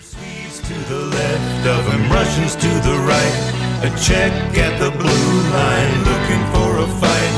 [0.00, 3.36] Swedes to the left of him, Russians to the right.
[3.84, 7.34] A check at the blue line, looking for a fight.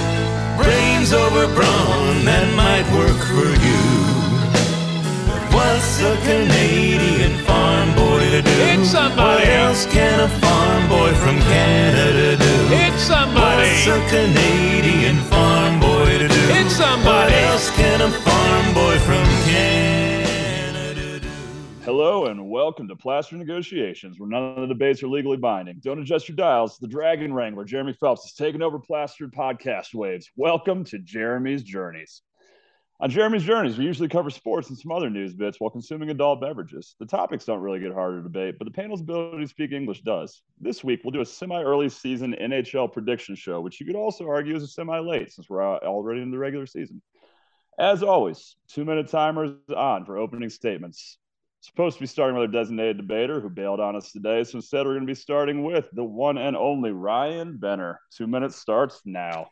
[0.62, 3.82] Brains over brawn, that might work for you.
[5.26, 8.54] But what's a Canadian farm boy to do?
[8.70, 9.42] It's somebody.
[9.42, 12.54] What else can a farm boy from Canada do?
[12.78, 13.74] It's somebody.
[13.74, 16.42] What's a Canadian farm boy to do?
[16.62, 17.34] It's somebody.
[17.34, 19.31] What else can a farm boy from?
[21.84, 25.80] Hello and welcome to Plastered Negotiations, where none of the debates are legally binding.
[25.80, 26.78] Don't adjust your dials.
[26.78, 30.30] The Dragon Wrangler, Jeremy Phelps, is taking over plastered podcast waves.
[30.36, 32.22] Welcome to Jeremy's Journeys.
[33.00, 36.40] On Jeremy's Journeys, we usually cover sports and some other news bits while consuming adult
[36.40, 36.94] beverages.
[37.00, 40.02] The topics don't really get harder to debate, but the panel's ability to speak English
[40.02, 40.40] does.
[40.60, 44.28] This week, we'll do a semi early season NHL prediction show, which you could also
[44.28, 47.02] argue is a semi late since we're already in the regular season.
[47.76, 51.18] As always, two minute timers on for opening statements
[51.62, 54.42] supposed to be starting with our designated debater who bailed on us today.
[54.44, 58.00] So instead, we're going to be starting with the one and only Ryan Benner.
[58.10, 59.48] Two minutes starts now.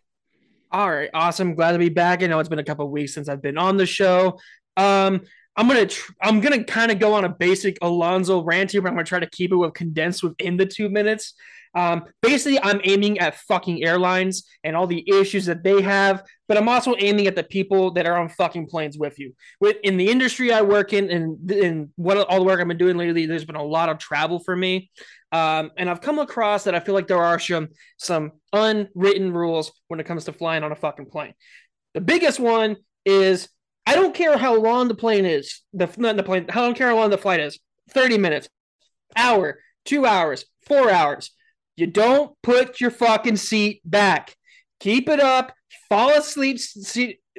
[0.73, 1.55] All right, awesome.
[1.55, 2.23] Glad to be back.
[2.23, 4.39] I know it's been a couple weeks since I've been on the show.
[4.77, 5.23] Um,
[5.57, 8.89] I'm gonna tr- I'm gonna kind of go on a basic Alonzo rant here, but
[8.89, 11.35] I'm gonna try to keep it with condensed within the two minutes.
[11.75, 16.57] Um, basically, I'm aiming at fucking airlines and all the issues that they have, but
[16.57, 19.35] I'm also aiming at the people that are on fucking planes with you.
[19.61, 22.77] With in the industry I work in, and in what all the work I've been
[22.77, 24.91] doing lately, there's been a lot of travel for me,
[25.33, 29.73] um, and I've come across that I feel like there are some some unwritten rules
[29.89, 31.35] when it comes to flying on a fucking plane.
[31.95, 33.49] The biggest one is
[33.91, 36.91] I don't care how long the plane is, the not the plane, I don't care
[36.91, 38.49] how long the flight is, 30 minutes,
[39.17, 41.33] hour, two hours, four hours.
[41.75, 44.37] You don't put your fucking seat back.
[44.79, 45.53] Keep it up.
[45.89, 46.61] Fall asleep.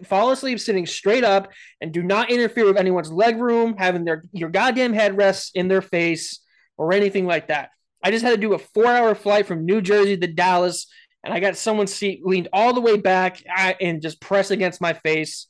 [0.03, 4.25] Fall asleep sitting straight up, and do not interfere with anyone's leg room, having their
[4.33, 6.41] your goddamn headrests in their face
[6.77, 7.69] or anything like that.
[8.03, 10.87] I just had to do a four-hour flight from New Jersey to Dallas,
[11.23, 13.41] and I got someone's seat leaned all the way back
[13.79, 15.47] and just pressed against my face.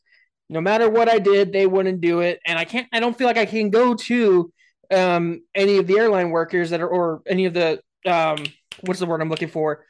[0.51, 2.85] No matter what I did, they wouldn't do it, and I can't.
[2.91, 4.51] I don't feel like I can go to
[4.93, 8.43] um, any of the airline workers that are, or any of the um,
[8.81, 9.85] what's the word I'm looking for?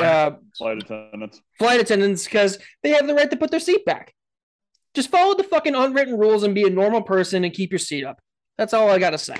[0.00, 1.42] Uh, Flight attendants.
[1.58, 4.14] flight attendants because they have the right to put their seat back.
[4.94, 8.04] Just follow the fucking unwritten rules and be a normal person and keep your seat
[8.04, 8.18] up.
[8.56, 9.36] That's all I gotta say.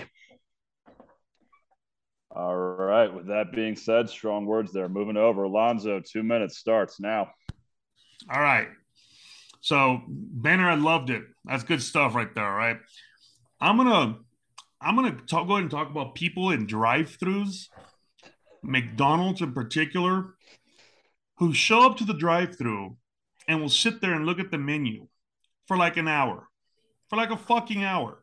[2.30, 3.12] All right.
[3.12, 4.90] With that being said, strong words there.
[4.90, 5.44] Moving over.
[5.44, 7.30] Alonzo, two minutes starts now.
[8.30, 8.68] All right.
[9.60, 11.22] So Benner, I loved it.
[11.44, 12.50] That's good stuff right there.
[12.50, 12.78] Right.
[13.60, 14.18] I'm gonna
[14.80, 17.68] I'm gonna talk, go ahead and talk about people in drive-throughs,
[18.62, 20.34] McDonald's in particular,
[21.38, 22.96] who show up to the drive-through
[23.48, 25.08] and will sit there and look at the menu
[25.66, 26.48] for like an hour,
[27.10, 28.22] for like a fucking hour.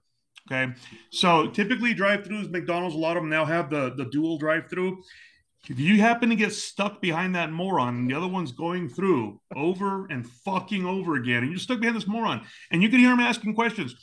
[0.49, 0.71] Okay.
[1.11, 5.03] So typically drive-throughs, McDonald's, a lot of them now have the, the dual drive-through.
[5.67, 9.39] If you happen to get stuck behind that moron and the other one's going through
[9.55, 13.11] over and fucking over again, and you're stuck behind this moron, and you can hear
[13.11, 13.95] him asking questions.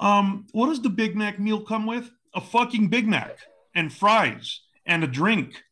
[0.00, 2.10] Um, what does the Big Mac meal come with?
[2.34, 3.38] A fucking Big Mac
[3.74, 5.62] and fries and a drink.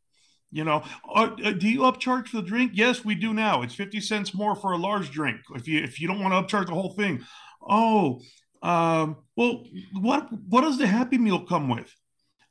[0.52, 2.72] You know, uh, uh, do you upcharge for the drink?
[2.74, 3.62] Yes, we do now.
[3.62, 6.56] It's 50 cents more for a large drink if you if you don't want to
[6.56, 7.24] upcharge the whole thing.
[7.66, 8.20] Oh,
[8.62, 9.64] um, well,
[9.98, 11.92] what what does the Happy Meal come with?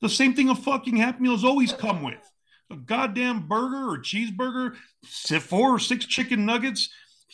[0.02, 2.31] The same thing a fucking Happy Meal has always come with.
[2.72, 4.76] A goddamn burger or cheeseburger,
[5.42, 6.90] four or six chicken nuggets,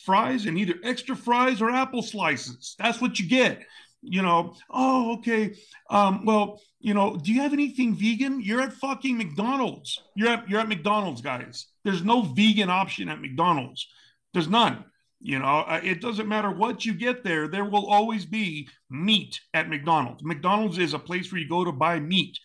[0.05, 2.75] fries, and either extra fries or apple slices.
[2.79, 3.63] That's what you get
[4.01, 5.55] you know, oh, okay.
[5.89, 8.41] Um, well, you know, do you have anything vegan?
[8.41, 10.01] You're at fucking McDonald's.
[10.15, 11.67] You're at you're at McDonald's, guys.
[11.83, 13.87] There's no vegan option at McDonald's.
[14.33, 14.85] There's none.
[15.19, 17.47] You know, uh, it doesn't matter what you get there.
[17.47, 20.23] There will always be meat at McDonald's.
[20.23, 22.37] McDonald's is a place where you go to buy meat.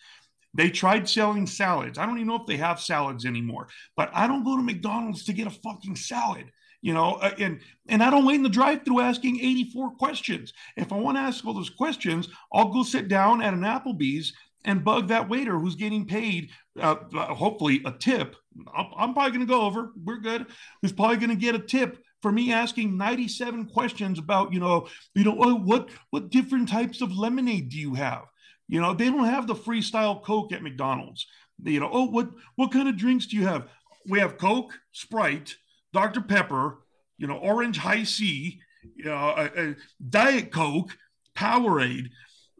[0.53, 1.97] They tried selling salads.
[1.97, 3.67] I don't even know if they have salads anymore.
[3.97, 6.51] But I don't go to McDonald's to get a fucking salad
[6.83, 10.53] you know uh, and and i don't wait in the drive through asking 84 questions
[10.77, 14.33] if i want to ask all those questions i'll go sit down at an applebee's
[14.65, 18.35] and bug that waiter who's getting paid uh, uh hopefully a tip
[18.75, 20.45] i'm probably going to go over we're good
[20.81, 24.87] who's probably going to get a tip for me asking 97 questions about you know
[25.15, 28.23] you know oh, what what different types of lemonade do you have
[28.67, 31.27] you know they don't have the freestyle coke at mcdonald's
[31.63, 33.67] you know oh what what kind of drinks do you have
[34.07, 35.55] we have coke sprite
[35.93, 36.21] Dr.
[36.21, 36.79] Pepper,
[37.17, 38.59] you know, Orange High C,
[38.95, 39.75] you know, a, a
[40.09, 40.97] Diet Coke,
[41.37, 42.07] Powerade.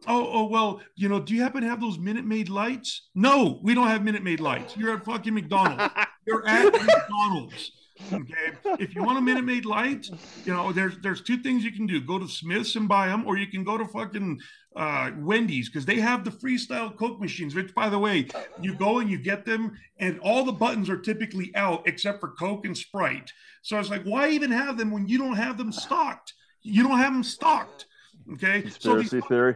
[0.08, 3.10] Oh, oh well, you know, do you happen to have those Minute Maid lights?
[3.16, 4.78] No, we don't have Minute Maid lights.
[4.78, 5.94] You're at fucking McDonald's.
[6.28, 7.72] You're at McDonald's.
[8.12, 8.52] Okay.
[8.80, 10.08] If you want a Minute Maid light,
[10.46, 12.02] you know, there's there's two things you can do.
[12.02, 14.40] Go to Smith's and buy them, or you can go to fucking
[14.76, 18.28] uh, Wendy's because they have the freestyle Coke machines, which by the way,
[18.62, 22.30] you go and you get them, and all the buttons are typically out except for
[22.30, 23.32] Coke and Sprite.
[23.62, 26.34] So I was like, why even have them when you don't have them stocked?
[26.62, 27.86] You don't have them stocked.
[28.34, 28.62] Okay.
[28.62, 29.56] Conspiracy so these, theory.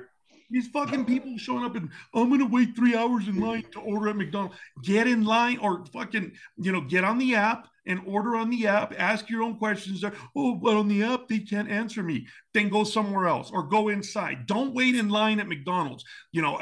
[0.50, 4.10] These fucking people showing up and I'm gonna wait three hours in line to order
[4.10, 4.56] at McDonald's.
[4.84, 8.68] Get in line or fucking, you know, get on the app and order on the
[8.68, 8.94] app.
[8.98, 10.04] Ask your own questions.
[10.36, 12.28] Oh, but on the app they can't answer me.
[12.54, 14.46] Then go somewhere else or go inside.
[14.46, 16.06] Don't wait in line at McDonald's.
[16.32, 16.62] You know,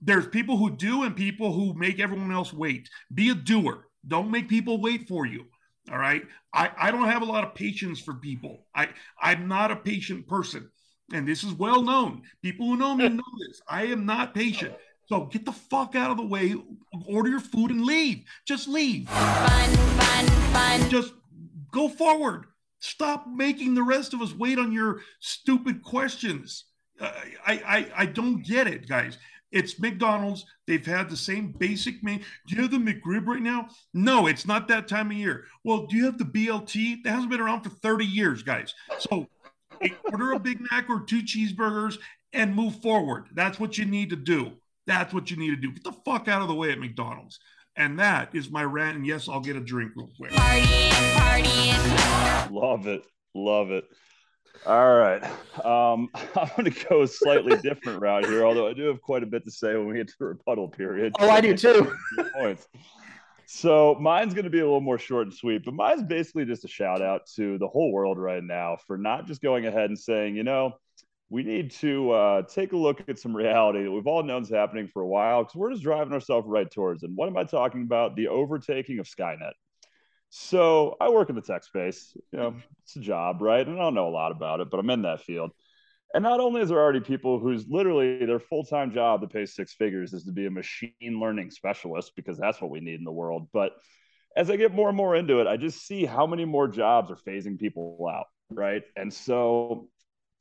[0.00, 2.88] there's people who do and people who make everyone else wait.
[3.12, 3.86] Be a doer.
[4.06, 5.44] Don't make people wait for you.
[5.90, 6.22] All right.
[6.54, 8.66] I, I don't have a lot of patience for people.
[8.74, 8.88] I
[9.20, 10.70] I'm not a patient person
[11.12, 12.22] and this is well known.
[12.42, 13.60] People who know me know this.
[13.68, 14.74] I am not patient.
[15.06, 16.54] So get the fuck out of the way,
[17.06, 18.24] order your food and leave.
[18.46, 19.08] Just leave.
[19.08, 20.90] fun, fun, fun.
[20.90, 21.14] Just
[21.72, 22.46] go forward.
[22.78, 26.64] Stop making the rest of us wait on your stupid questions.
[27.00, 27.10] Uh,
[27.46, 29.18] I, I I don't get it, guys.
[29.52, 30.46] It's McDonald's.
[30.66, 32.22] They've had the same basic menu.
[32.46, 33.68] Do you have the McRib right now?
[33.92, 35.44] No, it's not that time of year.
[35.64, 37.02] Well, do you have the BLT?
[37.02, 38.74] That hasn't been around for 30 years, guys.
[38.98, 39.28] So
[40.04, 41.98] order a Big Mac or two cheeseburgers
[42.32, 43.26] and move forward.
[43.34, 44.52] That's what you need to do.
[44.86, 45.72] That's what you need to do.
[45.72, 47.38] Get the fuck out of the way at McDonald's.
[47.76, 48.96] And that is my rant.
[48.96, 50.32] And yes, I'll get a drink real quick.
[50.32, 52.50] Partying, partying.
[52.50, 53.04] Love it.
[53.34, 53.84] Love it.
[54.66, 55.22] All right.
[55.64, 59.22] Um, I'm going to go a slightly different route here, although I do have quite
[59.22, 61.14] a bit to say when we get to the rebuttal period.
[61.18, 61.94] Oh, I do too.
[62.34, 62.68] Points.
[63.52, 66.64] So mine's going to be a little more short and sweet, but mine's basically just
[66.64, 69.98] a shout out to the whole world right now for not just going ahead and
[69.98, 70.74] saying, you know,
[71.30, 74.50] we need to uh, take a look at some reality that we've all known is
[74.50, 77.02] happening for a while because we're just driving ourselves right towards.
[77.02, 78.14] And what am I talking about?
[78.14, 79.54] The overtaking of Skynet.
[80.28, 82.16] So I work in the tech space.
[82.30, 82.54] You know,
[82.84, 83.66] it's a job, right?
[83.66, 85.50] And I don't know a lot about it, but I'm in that field.
[86.14, 89.54] And not only is there already people whose literally their full time job that pays
[89.54, 93.04] six figures is to be a machine learning specialist because that's what we need in
[93.04, 93.48] the world.
[93.52, 93.72] But
[94.36, 97.10] as I get more and more into it, I just see how many more jobs
[97.10, 98.82] are phasing people out, right?
[98.96, 99.88] And so,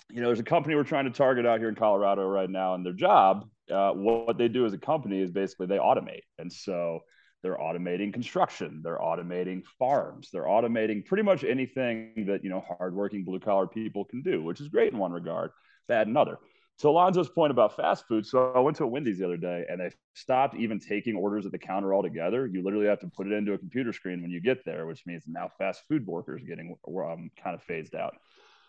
[0.10, 2.76] you know, there's a company we're trying to target out here in Colorado right now,
[2.76, 6.24] and their job, uh, what they do as a company is basically they automate.
[6.38, 7.02] And so
[7.42, 13.24] they're automating construction, they're automating farms, they're automating pretty much anything that, you know, hardworking
[13.24, 15.52] blue collar people can do, which is great in one regard,
[15.88, 16.38] bad in another.
[16.80, 19.66] To Alonzo's point about fast food, so I went to a Wendy's the other day
[19.70, 22.48] and they stopped even taking orders at the counter altogether.
[22.48, 25.06] You literally have to put it into a computer screen when you get there, which
[25.06, 28.16] means now fast food workers getting um, kind of phased out.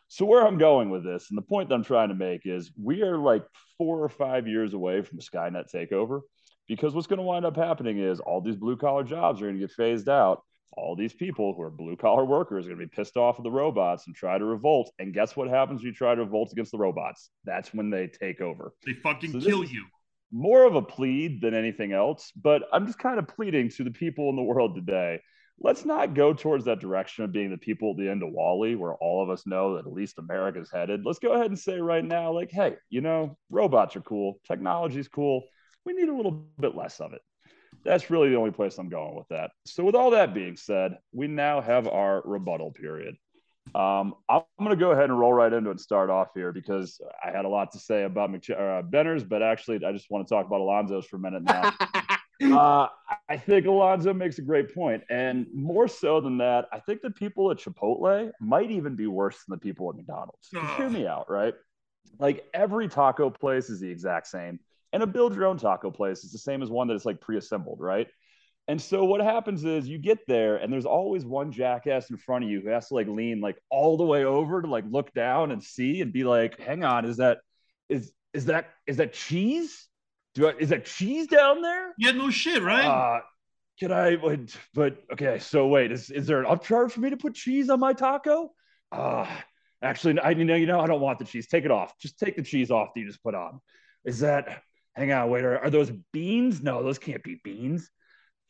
[0.08, 2.72] So where I'm going with this, and the point that I'm trying to make is,
[2.76, 3.44] we are like
[3.78, 6.22] four or five years away from a Skynet takeover,
[6.70, 9.56] because what's going to wind up happening is all these blue collar jobs are going
[9.56, 10.44] to get phased out.
[10.76, 13.42] All these people who are blue collar workers are going to be pissed off at
[13.42, 14.92] the robots and try to revolt.
[15.00, 17.30] And guess what happens when you try to revolt against the robots?
[17.44, 19.84] That's when they take over They fucking So kill you.
[20.30, 23.90] more of a plead than anything else, but I'm just kind of pleading to the
[23.90, 25.20] people in the world today.
[25.58, 28.76] Let's not go towards that direction of being the people at the end of WALL-E,
[28.76, 31.04] where all of us know that at least America's headed.
[31.04, 35.08] Let's go ahead and say right now, like, hey, you know, robots are cool, technology's
[35.08, 35.42] cool.
[35.84, 37.22] We need a little bit less of it.
[37.84, 39.52] That's really the only place I'm going with that.
[39.64, 43.16] So, with all that being said, we now have our rebuttal period.
[43.74, 46.52] Um, I'm going to go ahead and roll right into it and start off here
[46.52, 50.26] because I had a lot to say about uh, Benner's, but actually, I just want
[50.26, 51.72] to talk about Alonzo's for a minute now.
[52.42, 52.88] uh,
[53.28, 57.10] I think Alonzo makes a great point, and more so than that, I think the
[57.10, 60.48] people at Chipotle might even be worse than the people at McDonald's.
[60.76, 61.54] Hear me out, right?
[62.18, 64.58] Like every taco place is the exact same,
[64.92, 67.20] and a build your own taco place is the same as one that is like
[67.20, 68.08] pre-assembled, right?
[68.68, 72.44] And so what happens is you get there and there's always one jackass in front
[72.44, 75.12] of you who has to like lean like all the way over to like look
[75.12, 77.38] down and see and be like, hang on, is that
[77.88, 79.88] is is that is that cheese?
[80.34, 81.92] Do I, is that cheese down there?
[81.98, 82.84] Yeah, no shit, right?
[82.84, 83.20] Uh,
[83.80, 84.14] can I?
[84.16, 85.40] But, but okay.
[85.40, 88.52] So wait, is is there an upcharge for me to put cheese on my taco?
[88.92, 89.26] Uh
[89.82, 91.48] actually, I you know you know I don't want the cheese.
[91.48, 91.98] Take it off.
[91.98, 93.60] Just take the cheese off that you just put on.
[94.04, 94.62] Is that?
[94.94, 95.44] Hang on, wait.
[95.44, 96.62] Are, are those beans?
[96.62, 97.90] No, those can't be beans.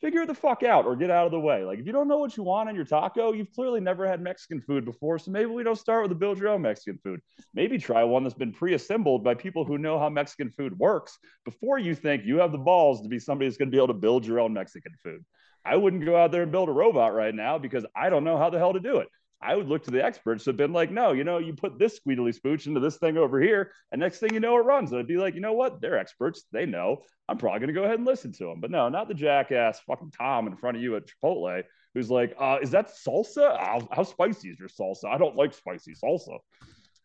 [0.01, 1.63] Figure the fuck out or get out of the way.
[1.63, 4.19] Like if you don't know what you want on your taco, you've clearly never had
[4.19, 5.19] Mexican food before.
[5.19, 7.19] So maybe we don't start with a build your own Mexican food.
[7.53, 11.77] Maybe try one that's been pre-assembled by people who know how Mexican food works before
[11.77, 13.93] you think you have the balls to be somebody that's going to be able to
[13.93, 15.23] build your own Mexican food.
[15.63, 18.39] I wouldn't go out there and build a robot right now because I don't know
[18.39, 19.07] how the hell to do it.
[19.41, 21.99] I would look to the experts have been like, no, you know, you put this
[21.99, 24.91] squeedly spooch into this thing over here, and next thing you know, it runs.
[24.91, 25.81] And I'd be like, you know what?
[25.81, 26.43] They're experts.
[26.51, 27.01] They know.
[27.27, 28.59] I'm probably going to go ahead and listen to them.
[28.59, 32.35] But no, not the jackass fucking Tom in front of you at Chipotle who's like,
[32.39, 33.57] uh, is that salsa?
[33.59, 35.05] How, how spicy is your salsa?
[35.05, 36.39] I don't like spicy salsa.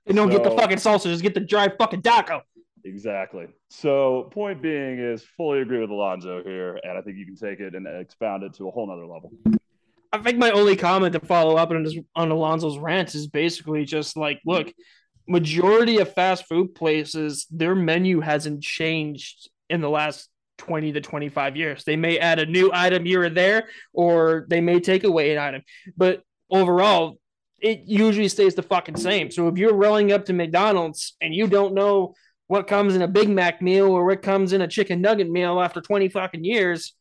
[0.06, 2.42] And don't get the fucking salsa, just get the dry fucking taco.
[2.84, 3.46] Exactly.
[3.68, 7.58] So, point being is fully agree with Alonzo here, and I think you can take
[7.58, 9.32] it and expound it to a whole nother level.
[10.16, 13.84] I think my only comment to follow up on this on Alonzo's rant is basically
[13.84, 14.72] just like, look,
[15.28, 21.56] majority of fast food places, their menu hasn't changed in the last 20 to 25
[21.56, 21.84] years.
[21.84, 25.38] They may add a new item here or there, or they may take away an
[25.38, 25.62] item.
[25.96, 27.18] But overall,
[27.60, 29.30] it usually stays the fucking same.
[29.30, 32.14] So if you're rolling up to McDonald's and you don't know
[32.46, 35.60] what comes in a Big Mac meal or what comes in a chicken nugget meal
[35.60, 36.94] after 20 fucking years,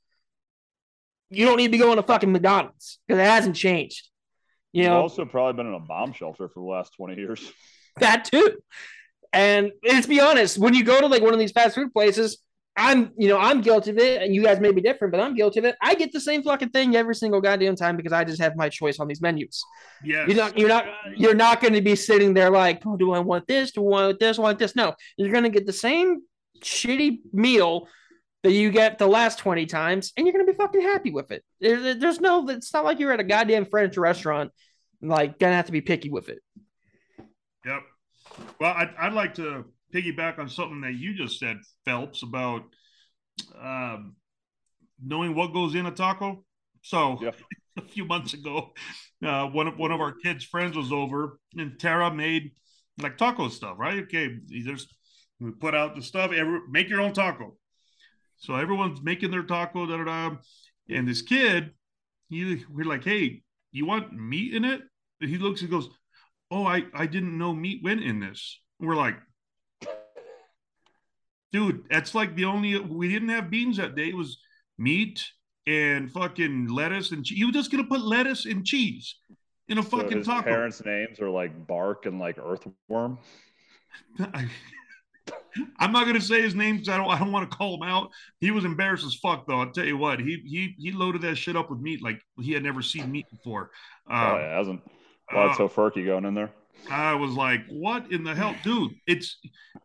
[1.29, 4.09] you don't need to be going to fucking McDonald's because it hasn't changed.
[4.71, 7.51] You You've know, also probably been in a bomb shelter for the last 20 years.
[7.99, 8.57] that too.
[9.31, 12.39] And let's be honest, when you go to like one of these fast food places,
[12.77, 15.33] I'm, you know, I'm guilty of it, and you guys may be different, but I'm
[15.33, 15.75] guilty of it.
[15.81, 18.67] I get the same fucking thing every single goddamn time because I just have my
[18.67, 19.63] choice on these menus.
[20.03, 20.27] Yes.
[20.27, 23.19] You're not, you're not, you're not going to be sitting there like, oh, do I
[23.19, 23.71] want this?
[23.71, 24.37] Do I want this?
[24.37, 24.75] I Want this?
[24.75, 26.21] No, you're going to get the same
[26.61, 27.87] shitty meal
[28.45, 31.31] that you get the last 20 times, and you're going to be fucking happy with
[31.31, 31.43] it.
[31.59, 34.51] There- there's no, it's not like you're at a goddamn French restaurant,
[35.01, 36.43] like, gonna have to be picky with it.
[37.65, 37.81] Yep.
[38.59, 42.65] Well, I'd, I'd like to piggyback on something that you just said, Phelps, about
[43.59, 44.15] um,
[45.03, 46.45] knowing what goes in a taco.
[46.83, 47.31] So Yeah.
[47.77, 48.73] a few months ago,
[49.25, 52.51] uh, one of one of our kids' friends was over, and Tara made
[53.01, 53.75] like taco stuff.
[53.79, 54.03] Right?
[54.03, 54.87] Okay, there's
[55.39, 56.31] we put out the stuff.
[56.31, 57.57] Every, make your own taco.
[58.37, 59.85] So everyone's making their taco.
[59.85, 60.37] Da, da, da.
[60.89, 61.71] And this kid,
[62.29, 64.81] he we're like, hey, you want meat in it?
[65.21, 65.89] And he looks and goes,
[66.51, 68.59] oh, I, I didn't know meat went in this.
[68.79, 69.15] We're like,
[71.51, 74.09] dude, that's like the only, we didn't have beans that day.
[74.09, 74.37] It was
[74.77, 75.25] meat
[75.65, 77.37] and fucking lettuce and cheese.
[77.37, 79.15] You were just going to put lettuce and cheese
[79.67, 80.43] in a So fucking his taco.
[80.43, 83.17] parents' names are like Bark and like Earthworm.
[85.79, 87.83] I'm not gonna say his name because I don't I don't want to call him
[87.83, 88.09] out.
[88.39, 89.61] He was embarrassed as fuck though.
[89.61, 92.51] I'll tell you what, he he he loaded that shit up with meat like he
[92.51, 93.71] had never seen meat before.
[94.09, 94.81] oh, Uh, it hasn't.
[95.33, 96.51] Well, it's uh, so furky going in there.
[96.91, 99.37] I was like, "What in the hell, dude?" It's,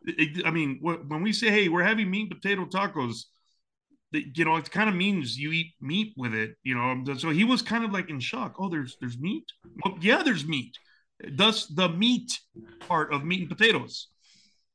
[0.04, 3.24] it, I mean, when we say, "Hey, we're having meat and potato tacos,"
[4.12, 7.14] that, you know, it kind of means you eat meat with it, you know.
[7.16, 8.56] So he was kind of like in shock.
[8.58, 9.44] Oh, there's there's meat.
[9.84, 10.76] Well, yeah, there's meat.
[11.32, 12.38] Thus, the meat
[12.80, 14.08] part of meat and potatoes.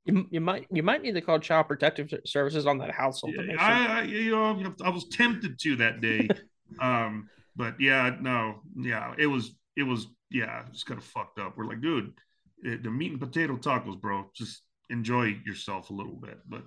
[0.05, 3.33] You, you might you might need to call Child Protective Services on that household.
[3.35, 3.59] to make sure.
[3.59, 6.27] I, I, you know, I was tempted to that day,
[6.79, 11.57] um, but yeah, no, yeah, it was, it was, yeah, it's kind of fucked up.
[11.57, 12.13] We're like, dude,
[12.61, 14.29] the meat and potato tacos, bro.
[14.35, 16.37] Just enjoy yourself a little bit.
[16.47, 16.63] But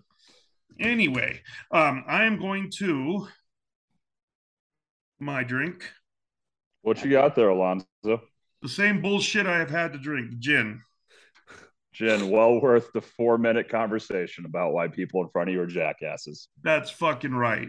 [0.81, 1.41] anyway,
[1.71, 3.29] um, I am going to
[5.21, 5.85] my drink,
[6.83, 7.87] What you got there, Alonzo?
[8.05, 10.83] the same bullshit I have had to drink, gin.
[11.99, 15.67] Jen, well worth the four minute conversation about why people in front of you are
[15.67, 16.49] jackasses.
[16.63, 17.69] That's fucking right.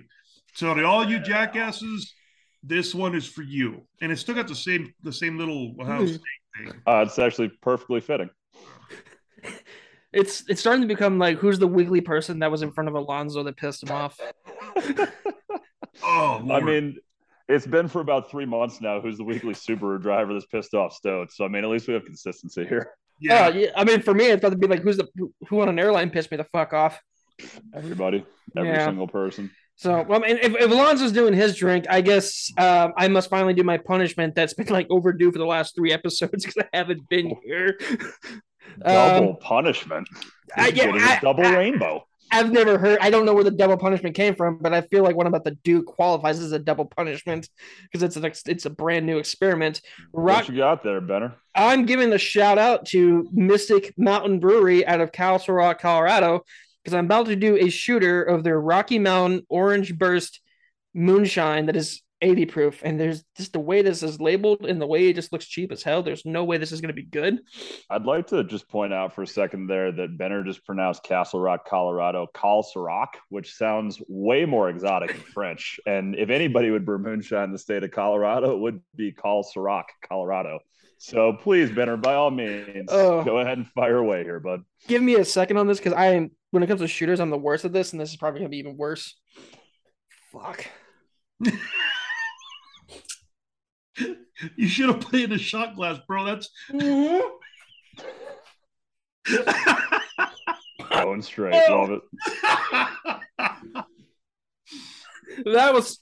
[0.53, 2.13] So to all you jackasses,
[2.61, 6.11] this one is for you, and it's still got the same the same little house
[6.11, 6.73] thing.
[6.85, 8.29] Uh, it's actually perfectly fitting.
[10.11, 12.95] It's it's starting to become like who's the wiggly person that was in front of
[12.95, 14.19] Alonzo that pissed him off.
[16.01, 16.97] Oh, I mean,
[17.47, 19.01] it's been for about three months now.
[19.01, 21.37] Who's the weekly Subaru driver that's pissed off Stokes?
[21.37, 22.91] So I mean, at least we have consistency here.
[23.19, 23.67] Yeah, Oh, yeah.
[23.75, 25.07] I mean, for me, it's about to be like who's the
[25.47, 26.99] who- on an airline pissed me the fuck off.
[27.73, 28.25] Everybody,
[28.57, 28.85] every Yeah.
[28.85, 29.51] single person.
[29.75, 33.29] So, well, I mean, if, if Alonzo's doing his drink, I guess um, I must
[33.29, 36.77] finally do my punishment that's been like overdue for the last three episodes because I
[36.77, 37.77] haven't been here.
[38.85, 40.07] Double Um, punishment.
[40.55, 42.05] I- yeah, I- double I- rainbow.
[42.31, 42.99] I've never heard.
[43.01, 45.33] I don't know where the double punishment came from, but I feel like what I'm
[45.33, 47.49] about to do qualifies as a double punishment
[47.83, 49.81] because it's an ex- it's a brand new experiment.
[50.13, 51.35] Rock, What you got there, Benner?
[51.55, 56.43] I'm giving the shout out to Mystic Mountain Brewery out of Castle Rock, Colorado,
[56.83, 60.41] because I'm about to do a shooter of their Rocky Mountain Orange Burst
[60.93, 62.81] moonshine that is 80 proof.
[62.83, 65.71] And there's just the way this is labeled and the way it just looks cheap
[65.71, 66.03] as hell.
[66.03, 67.39] There's no way this is going to be good.
[67.89, 71.39] I'd like to just point out for a second there that Benner just pronounced Castle
[71.39, 75.79] Rock, Colorado, Cal Sirac, which sounds way more exotic in French.
[75.85, 79.43] And if anybody would brew moonshine in the state of Colorado, it would be Cal
[79.43, 80.59] Sirac, Colorado.
[81.01, 83.23] So please, Benner, by all means, Oh.
[83.23, 84.63] go ahead and fire away here, bud.
[84.87, 87.29] Give me a second on this because I am, when it comes to shooters, I'm
[87.29, 87.93] the worst at this.
[87.93, 89.15] And this is probably going to be even worse.
[90.33, 90.67] Fuck.
[94.55, 96.25] You should have put it in a shot glass, bro.
[96.25, 96.49] That's
[100.89, 101.53] Going straight.
[101.69, 101.75] Oh.
[101.75, 102.01] Love it.
[105.45, 105.99] that was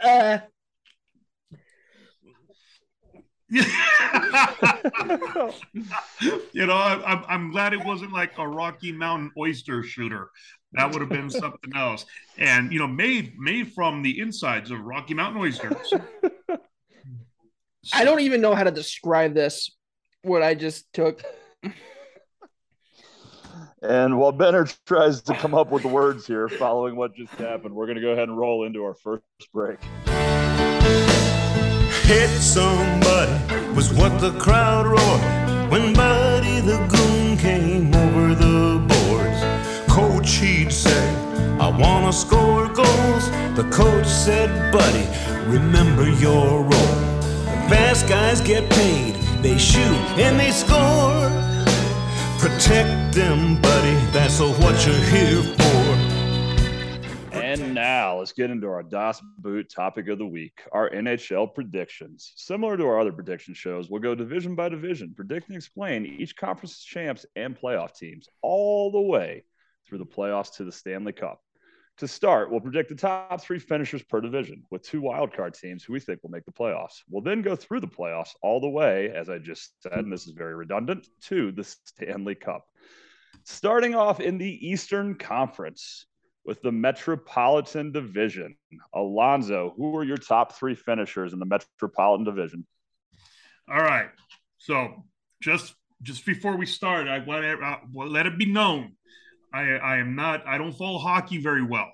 [0.00, 0.38] uh
[3.50, 3.62] you
[6.66, 10.30] know, I, I'm, I'm glad it wasn't like a Rocky Mountain oyster shooter.
[10.72, 12.04] That would have been something else.
[12.36, 15.94] And you know, made made from the insides of Rocky Mountain oysters.
[17.92, 19.70] I don't even know how to describe this.
[20.22, 21.22] What I just took.
[23.80, 27.86] And while Benner tries to come up with words here following what just happened, we're
[27.86, 29.22] going to go ahead and roll into our first
[29.54, 29.78] break.
[32.02, 33.32] Hit somebody
[33.74, 39.92] was what the crowd roared when Buddy the Goon came over the boards.
[39.92, 41.14] Coach, he'd say,
[41.60, 43.30] I want to score goals.
[43.54, 45.06] The coach said, Buddy,
[45.48, 47.17] remember your role.
[47.68, 49.82] Best guys get paid, they shoot
[50.18, 51.28] and they score.
[52.38, 55.58] Protect them, buddy, that's what you're here for.
[57.36, 62.32] And now let's get into our DOS Boot topic of the week, our NHL predictions.
[62.36, 66.36] Similar to our other prediction shows, we'll go division by division, predict and explain each
[66.36, 69.44] conference champs and playoff teams all the way
[69.86, 71.40] through the playoffs to the Stanley Cup.
[71.98, 75.92] To start, we'll predict the top three finishers per division with two wildcard teams who
[75.92, 77.02] we think will make the playoffs.
[77.10, 80.26] We'll then go through the playoffs all the way, as I just said, and this
[80.26, 82.64] is very redundant, to the Stanley Cup.
[83.44, 86.06] Starting off in the Eastern Conference
[86.44, 88.56] with the Metropolitan Division.
[88.94, 92.64] Alonzo, who are your top three finishers in the Metropolitan Division?
[93.70, 94.08] All right.
[94.58, 95.04] So
[95.42, 98.92] just just before we start, I want to uh, let it be known,
[99.52, 101.90] I I am not I don't follow hockey very well.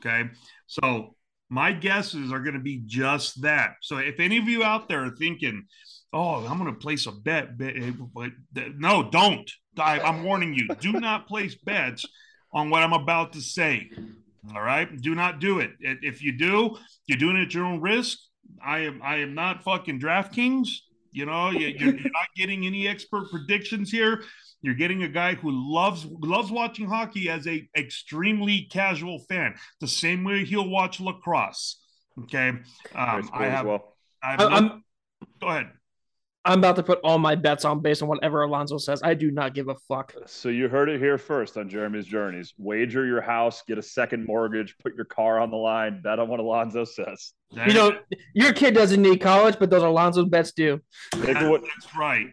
[0.00, 0.30] Okay,
[0.66, 1.14] so
[1.50, 3.74] my guesses are going to be just that.
[3.80, 5.64] So if any of you out there are thinking,
[6.12, 8.30] oh, I'm going to place a bet, but
[8.76, 9.50] no, don't.
[9.78, 12.04] I, I'm warning you, do not place bets
[12.52, 13.90] on what I'm about to say.
[14.54, 15.72] All right, do not do it.
[15.80, 18.18] If you do, you're doing it at your own risk.
[18.64, 20.68] I am I am not fucking DraftKings.
[21.12, 24.22] You know, you're, you're not getting any expert predictions here.
[24.64, 29.86] You're getting a guy who loves loves watching hockey as a extremely casual fan, the
[29.86, 31.82] same way he'll watch lacrosse.
[32.22, 32.48] Okay,
[32.94, 33.66] um, sport I as have.
[33.66, 33.94] well.
[34.22, 34.80] I have I, no-
[35.38, 35.70] go ahead.
[36.46, 39.02] I'm about to put all my bets on based on whatever Alonzo says.
[39.02, 40.14] I do not give a fuck.
[40.26, 42.54] So you heard it here first on Jeremy's Journeys.
[42.56, 46.28] Wager your house, get a second mortgage, put your car on the line, bet on
[46.28, 47.32] what Alonzo says.
[47.52, 47.98] That- You know,
[48.34, 50.80] your kid doesn't need college, but those Alonzo bets do.
[51.12, 52.28] Think that- of, what, that's right.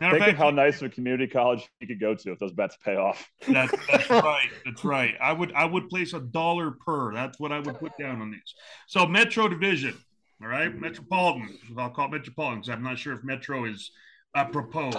[0.00, 2.38] Matter think of of how nice of a community college you could go to if
[2.38, 3.30] those bets pay off.
[3.48, 4.48] That's that's right.
[4.64, 5.14] That's right.
[5.20, 7.14] I would I would place a dollar per.
[7.14, 8.54] That's what I would put down on these.
[8.88, 9.96] So Metro Division,
[10.42, 11.56] all right, Metropolitan.
[11.78, 13.92] I'll call it Metropolitan because I'm not sure if Metro is
[14.34, 14.90] apropos.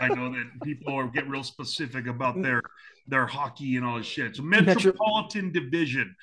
[0.00, 2.62] I know that people are get real specific about their
[3.08, 4.36] their hockey and all this shit.
[4.36, 6.14] So Metro- Metropolitan Division.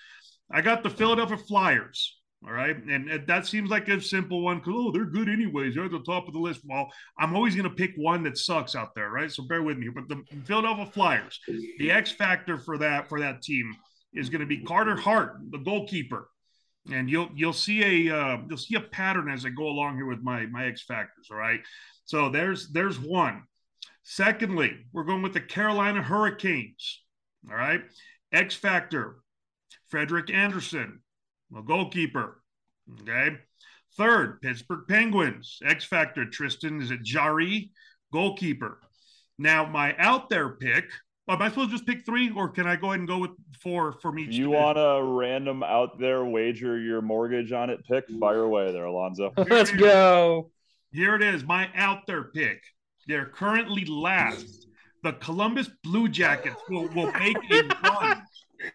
[0.49, 2.20] I got the Philadelphia Flyers.
[2.45, 2.75] All right.
[2.75, 5.75] And, that seems like a simple one because, oh, they're good anyways.
[5.75, 6.61] They're at the top of the list.
[6.65, 9.31] Well, I'm always going to pick one that sucks out there, right?
[9.31, 9.89] So bear with me.
[9.89, 11.39] But the Philadelphia Flyers,
[11.77, 13.75] the X factor for that for that team
[14.13, 16.29] is going to be Carter Hart, the goalkeeper,
[16.91, 20.07] and you'll you'll see a uh, you'll see a pattern as I go along here
[20.07, 21.27] with my my X factors.
[21.31, 21.61] All right,
[22.05, 23.43] so there's there's one.
[24.03, 27.03] Secondly, we're going with the Carolina Hurricanes.
[27.49, 27.81] All right,
[28.31, 29.17] X factor,
[29.89, 31.01] Frederik Andersen,
[31.51, 32.41] the goalkeeper.
[33.01, 33.37] Okay.
[33.97, 35.59] Third, Pittsburgh Penguins.
[35.65, 37.71] X Factor, Tristan, is it Jarry,
[38.13, 38.79] goalkeeper.
[39.37, 40.85] Now, my out there pick,
[41.27, 43.31] am I supposed to just pick three or can I go ahead and go with
[43.59, 44.35] four from each?
[44.35, 48.05] You want a random out there wager your mortgage on it pick?
[48.19, 49.33] Fire away there, Alonzo.
[49.37, 50.51] Let's go.
[50.91, 52.61] Here it is, my out there pick.
[53.07, 54.67] They're currently last.
[55.03, 58.20] The Columbus Blue Jackets will, will make a run.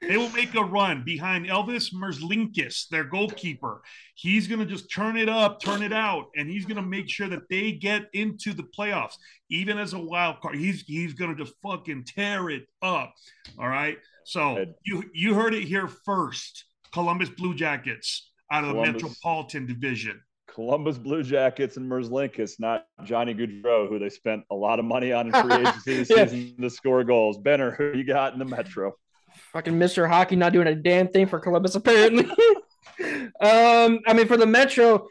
[0.00, 3.82] They will make a run behind Elvis Merzlinkis, their goalkeeper.
[4.14, 7.08] He's going to just turn it up, turn it out, and he's going to make
[7.08, 9.14] sure that they get into the playoffs,
[9.50, 10.56] even as a wild card.
[10.56, 13.14] He's he's going to just fucking tear it up.
[13.58, 13.98] All right.
[14.24, 16.64] So you you heard it here first.
[16.92, 20.20] Columbus Blue Jackets out of the Metropolitan Division.
[20.48, 25.12] Columbus Blue Jackets and Merzlinkis, not Johnny Gaudreau, who they spent a lot of money
[25.12, 26.26] on in free agency this Yeah.
[26.26, 27.36] season to score goals.
[27.36, 28.94] Benner, who you got in the Metro?
[29.52, 30.08] Fucking Mr.
[30.08, 32.24] Hockey not doing a damn thing for Columbus, apparently.
[33.40, 35.06] um, I mean, for the Metro,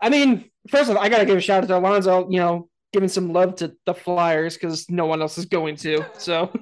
[0.00, 2.68] I mean, first of all, I gotta give a shout out to Alonzo, you know,
[2.92, 6.04] giving some love to the Flyers because no one else is going to.
[6.18, 6.52] So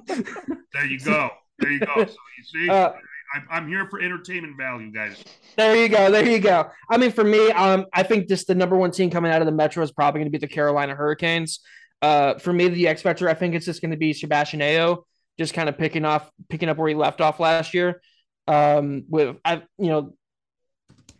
[0.73, 1.29] There you go.
[1.59, 1.93] There you go.
[2.05, 2.91] So you see, Uh,
[3.33, 5.23] I, I'm here for entertainment value, guys.
[5.55, 6.11] There you go.
[6.11, 6.69] There you go.
[6.89, 9.45] I mean, for me, um, I think just the number one team coming out of
[9.45, 11.59] the Metro is probably going to be the Carolina Hurricanes.
[12.01, 15.05] Uh, for me, the X factor, I think it's just going to be Sebastian Aho,
[15.41, 18.01] just kind of picking off, picking up where he left off last year.
[18.47, 20.13] Um, with I, you know,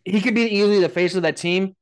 [0.05, 1.75] he could be easily the face of that team,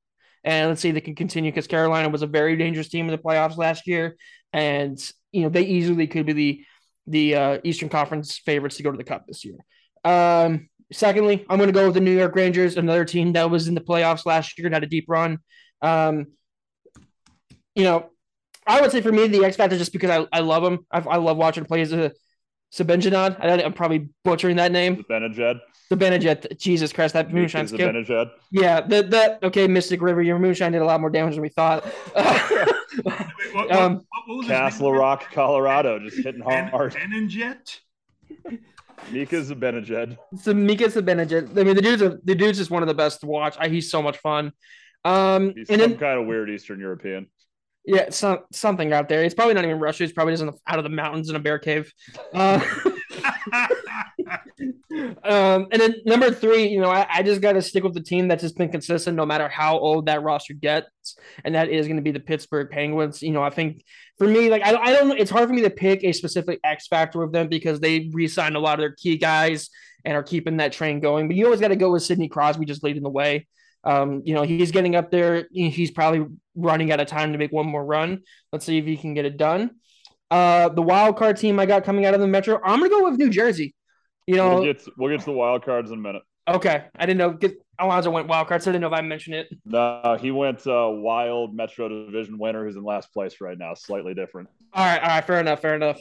[0.43, 3.11] and let's see if they can continue because Carolina was a very dangerous team in
[3.11, 4.15] the playoffs last year,
[4.53, 4.99] and
[5.31, 6.65] you know they easily could be the
[7.07, 9.57] the uh, Eastern Conference favorites to go to the Cup this year.
[10.03, 13.67] Um, secondly, I'm going to go with the New York Rangers, another team that was
[13.67, 15.39] in the playoffs last year and had a deep run.
[15.81, 16.27] Um,
[17.75, 18.09] you know,
[18.67, 20.85] I would say for me the X factor just because I, I love him.
[20.91, 21.91] I, I love watching plays.
[22.73, 23.37] Sabenjanad.
[23.39, 25.03] I, I'm probably butchering that name.
[25.09, 25.59] Benajed.
[25.89, 26.57] The Benajed.
[26.59, 28.25] Jesus Christ, that moonshine's Mika kill.
[28.51, 30.21] Yeah, the the okay, Mystic River.
[30.21, 31.83] Your moonshine did a lot more damage than we thought.
[32.15, 34.99] Wait, what, Um, what, what was his Castle name?
[34.99, 36.93] Rock, Colorado, just hitting Ben- hard.
[36.93, 37.79] Benenjet?
[39.11, 40.17] Mika Zibanejad.
[40.41, 41.57] So Mika Sabenajed.
[41.57, 43.55] I mean, the dude's a, the dude's just one of the best to watch.
[43.59, 44.51] I, he's so much fun.
[45.05, 47.27] Um, He's and some then kind of weird Eastern European.
[47.85, 49.23] Yeah, some, something out there.
[49.23, 50.03] It's probably not even Russia.
[50.03, 51.91] It's probably just the, out of the mountains in a bear cave.
[52.33, 52.59] Uh,
[55.23, 58.01] um, and then number three, you know, I, I just got to stick with the
[58.01, 61.87] team that's just been consistent no matter how old that roster gets, and that is
[61.87, 63.21] going to be the Pittsburgh Penguins.
[63.21, 63.83] You know, I think
[64.17, 66.87] for me, like I, I don't, it's hard for me to pick a specific X
[66.87, 69.69] factor of them because they re-signed a lot of their key guys
[70.05, 71.27] and are keeping that train going.
[71.27, 73.47] But you always got to go with Sidney Crosby just leading the way.
[73.83, 75.47] Um, you know, he's getting up there.
[75.51, 78.21] He's probably running out of time to make one more run.
[78.51, 79.71] Let's see if he can get it done.
[80.29, 83.09] Uh, the wild card team I got coming out of the Metro, I'm gonna go
[83.09, 83.73] with New Jersey.
[84.27, 86.21] You know, We'll get to, we'll get to the wild cards in a minute.
[86.47, 86.85] okay.
[86.95, 87.31] I didn't know.
[87.31, 89.47] Get, Alonzo went wild card, so I didn't know if I mentioned it.
[89.65, 93.73] No, he went uh, wild Metro Division winner, who's in last place right now.
[93.73, 94.49] Slightly different.
[94.73, 95.97] All right, all right, fair enough, fair enough.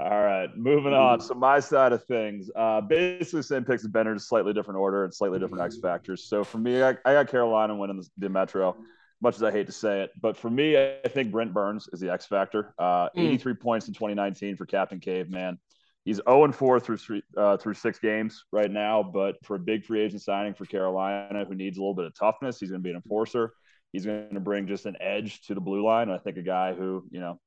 [0.00, 1.20] All right, moving on.
[1.20, 5.04] So my side of things, uh, basically same picks as Benner, just slightly different order
[5.04, 6.24] and slightly different X factors.
[6.24, 8.74] So for me, I, I got Carolina winning the, the Metro,
[9.20, 10.10] much as I hate to say it.
[10.20, 12.74] But for me, I think Brent Burns is the X factor.
[12.78, 13.34] Uh, Mm.
[13.34, 15.58] 83 points in 2019 for Captain Caveman.
[16.04, 19.02] He's 0 and 4 through three, uh, through six games right now.
[19.02, 22.14] But for a big free agent signing for Carolina, who needs a little bit of
[22.14, 23.52] toughness, he's going to be an enforcer.
[23.92, 26.08] He's going to bring just an edge to the blue line.
[26.08, 27.38] And I think a guy who, you know,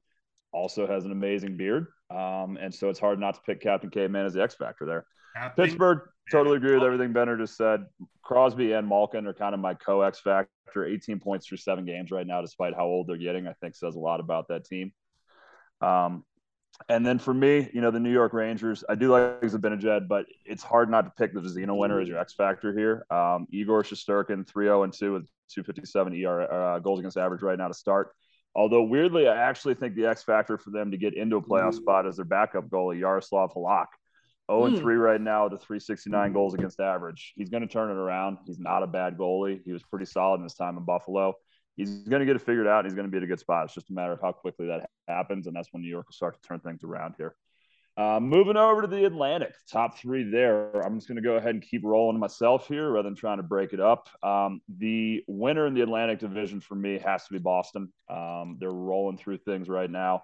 [0.53, 1.87] also has an amazing beard.
[2.09, 5.05] Um, and so it's hard not to pick Captain Caveman as the X factor there.
[5.35, 5.99] Captain- Pittsburgh,
[6.31, 7.85] totally agree with everything Benner just said.
[8.23, 10.49] Crosby and Malkin are kind of my co X factor.
[10.75, 13.95] 18 points through seven games right now, despite how old they're getting, I think says
[13.95, 14.91] a lot about that team.
[15.79, 16.25] Um,
[16.89, 20.25] and then for me, you know, the New York Rangers, I do like Zibanejad, but
[20.45, 23.05] it's hard not to pick the Vezina winner as your X factor here.
[23.09, 27.57] Um, Igor Shesterkin, 3 0 and 2 with 257 ER, uh, goals against average right
[27.57, 28.13] now to start.
[28.55, 31.73] Although weirdly, I actually think the X factor for them to get into a playoff
[31.73, 33.87] spot is their backup goalie, Jaroslav Halak.
[34.49, 34.81] 0 and Hmm.
[34.81, 37.33] 3 right now a 369 goals against average.
[37.35, 38.37] He's going to turn it around.
[38.45, 39.61] He's not a bad goalie.
[39.65, 41.33] He was pretty solid in his time in Buffalo.
[41.75, 42.79] He's going to get it figured out.
[42.79, 43.65] And he's going to be at a good spot.
[43.65, 45.47] It's just a matter of how quickly that happens.
[45.47, 47.35] And that's when New York will start to turn things around here.
[47.97, 50.69] Uh, moving over to the Atlantic, top three there.
[50.85, 53.43] I'm just going to go ahead and keep rolling myself here rather than trying to
[53.43, 54.09] break it up.
[54.21, 57.93] Um, the winner in the Atlantic division for me has to be Boston.
[58.09, 60.23] Um, they're rolling through things right now.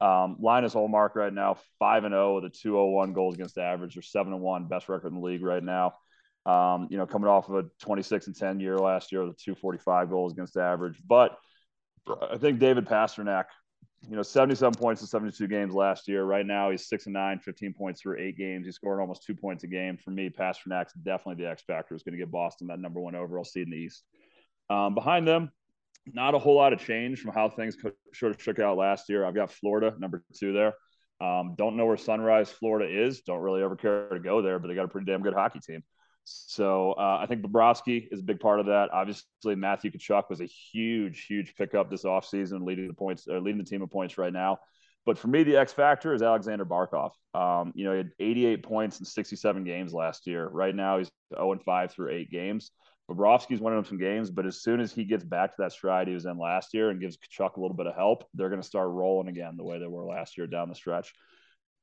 [0.00, 3.94] Um, Linus Ullmark right now, 5 and 0 with a 201 goals against the average.
[3.94, 5.92] They're 7 and 1, best record in the league right now.
[6.46, 9.38] Um, you know, coming off of a 26 and 10 year last year with a
[9.38, 11.00] 245 goals against the average.
[11.06, 11.38] But
[12.30, 13.44] I think David Pastrnak,
[14.08, 16.24] you know, 77 points in 72 games last year.
[16.24, 18.66] Right now, he's 6 and 9, 15 points through eight games.
[18.66, 19.96] He's scoring almost two points a game.
[19.96, 21.94] For me, Pastrnak's definitely the X factor.
[21.94, 24.04] Is going to get Boston that number one overall seed in the East.
[24.70, 25.50] Um, behind them,
[26.06, 27.76] not a whole lot of change from how things
[28.12, 29.24] sort of shook out last year.
[29.24, 30.74] I've got Florida, number two there.
[31.20, 33.20] Um, don't know where Sunrise, Florida is.
[33.22, 35.60] Don't really ever care to go there, but they got a pretty damn good hockey
[35.60, 35.82] team.
[36.24, 38.90] So uh, I think Bobrovsky is a big part of that.
[38.92, 43.58] Obviously, Matthew Tkachuk was a huge, huge pickup this offseason, leading the points, uh, leading
[43.58, 44.58] the team of points right now.
[45.06, 47.10] But for me, the X factor is Alexander Barkov.
[47.34, 50.48] Um, you know, he had 88 points in 67 games last year.
[50.48, 52.70] Right now, he's 0 and 5 through eight games.
[53.10, 56.08] Bobrovsky's winning them some games, but as soon as he gets back to that stride
[56.08, 58.62] he was in last year and gives Tkachuk a little bit of help, they're going
[58.62, 61.12] to start rolling again the way they were last year down the stretch.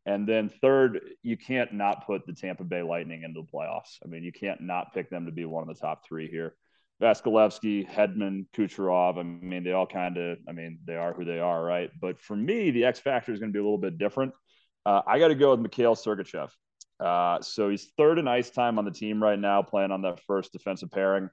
[0.05, 3.97] And then third, you can't not put the Tampa Bay Lightning into the playoffs.
[4.03, 6.55] I mean, you can't not pick them to be one of the top three here.
[7.01, 9.17] Vasilevskiy, Hedman, Kucherov.
[9.17, 11.89] I mean, they all kind of, I mean, they are who they are, right?
[11.99, 14.33] But for me, the X factor is going to be a little bit different.
[14.85, 16.49] Uh, I got to go with Mikhail Sergachev.
[16.99, 20.19] Uh, so he's third in ice time on the team right now, playing on that
[20.27, 21.29] first defensive pairing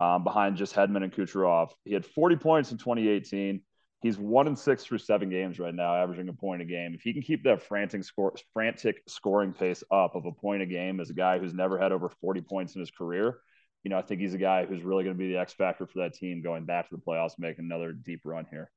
[0.00, 1.70] um, behind just Hedman and Kucherov.
[1.84, 3.62] He had 40 points in 2018,
[4.02, 6.94] He's one and six through seven games right now, averaging a point a game.
[6.94, 10.66] If he can keep that frantic score, frantic scoring pace up of a point a
[10.66, 13.38] game as a guy who's never had over 40 points in his career,
[13.82, 15.86] you know, I think he's a guy who's really going to be the X factor
[15.86, 18.70] for that team going back to the playoffs, making another deep run here.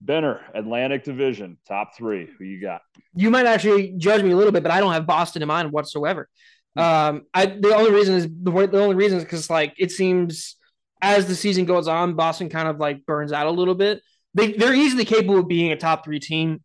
[0.00, 2.28] Benner, Atlantic Division, top three.
[2.38, 2.82] Who you got?
[3.14, 5.72] You might actually judge me a little bit, but I don't have Boston in mind
[5.72, 6.28] whatsoever.
[6.76, 10.56] Um, I the only reason is the, the only reason is because like it seems
[11.02, 14.00] as the season goes on, Boston kind of like burns out a little bit.
[14.34, 16.62] They they're easily capable of being a top three team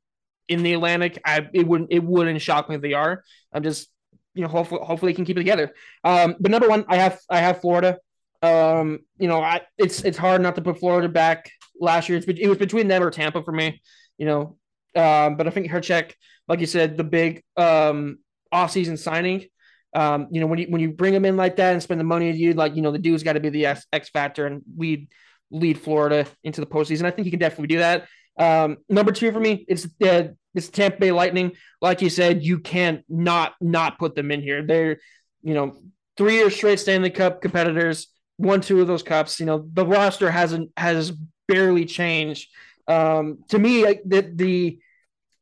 [0.48, 1.20] in the Atlantic.
[1.26, 3.24] I it wouldn't it wouldn't shock me if they are.
[3.54, 3.90] I'm just
[4.34, 5.74] you know hopefully hopefully they can keep it together.
[6.04, 7.98] Um, but number one, I have I have Florida.
[8.42, 12.18] Um, you know, I it's it's hard not to put Florida back last year.
[12.18, 13.82] It's, it was between them or Tampa for me.
[14.18, 14.58] You know,
[14.96, 16.14] um, but I think Hrećak,
[16.48, 18.20] like you said, the big um
[18.54, 19.46] offseason signing.
[19.94, 22.06] Um, you know, when you when you bring him in like that and spend the
[22.06, 24.62] money you like, you know, the dude's got to be the X, X factor and
[24.78, 25.08] lead
[25.52, 27.06] lead Florida into the postseason.
[27.06, 28.08] I think he can definitely do that.
[28.38, 31.54] Um, number two for me, it's the it's Tampa Bay Lightning.
[31.82, 34.64] Like you said, you can't not not put them in here.
[34.64, 35.00] They're
[35.44, 35.78] you know
[36.18, 38.08] three years straight Stanley Cup competitors,
[38.38, 39.40] won two of those cups.
[39.40, 41.12] You know the roster hasn't has
[41.48, 42.50] barely changed.
[42.88, 44.80] Um, to me, the the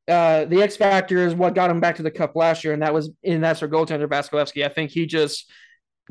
[0.07, 2.81] uh, the X factor is what got him back to the cup last year, and
[2.81, 4.65] that was and that's our goaltender Vasilevskiy.
[4.65, 5.49] I think he just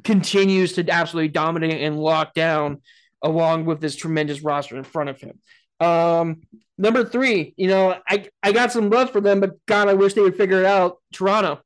[0.02, 2.82] continues to absolutely dominate and lock down
[3.24, 5.40] along with this tremendous roster in front of him.
[5.80, 6.42] Um,
[6.78, 10.14] number three, you know, I, I got some love for them, but God, I wish
[10.14, 10.98] they would figure it out.
[11.12, 11.60] Toronto.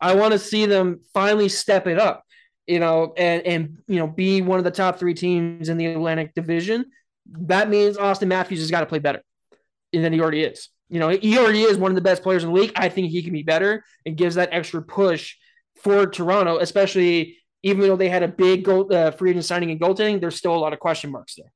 [0.00, 2.24] I want to see them finally step it up,
[2.66, 5.86] you know, and and you know, be one of the top three teams in the
[5.86, 6.86] Atlantic Division.
[7.26, 9.22] That means Auston Matthews has got to play better
[9.92, 10.68] than he already is.
[10.88, 12.72] You know, he already is one of the best players in the league.
[12.76, 15.36] I think he can be better and gives that extra push
[15.82, 19.80] for Toronto, especially even though they had a big goal, uh, free agent signing and
[19.80, 21.50] goaltending, there's still a lot of question marks there.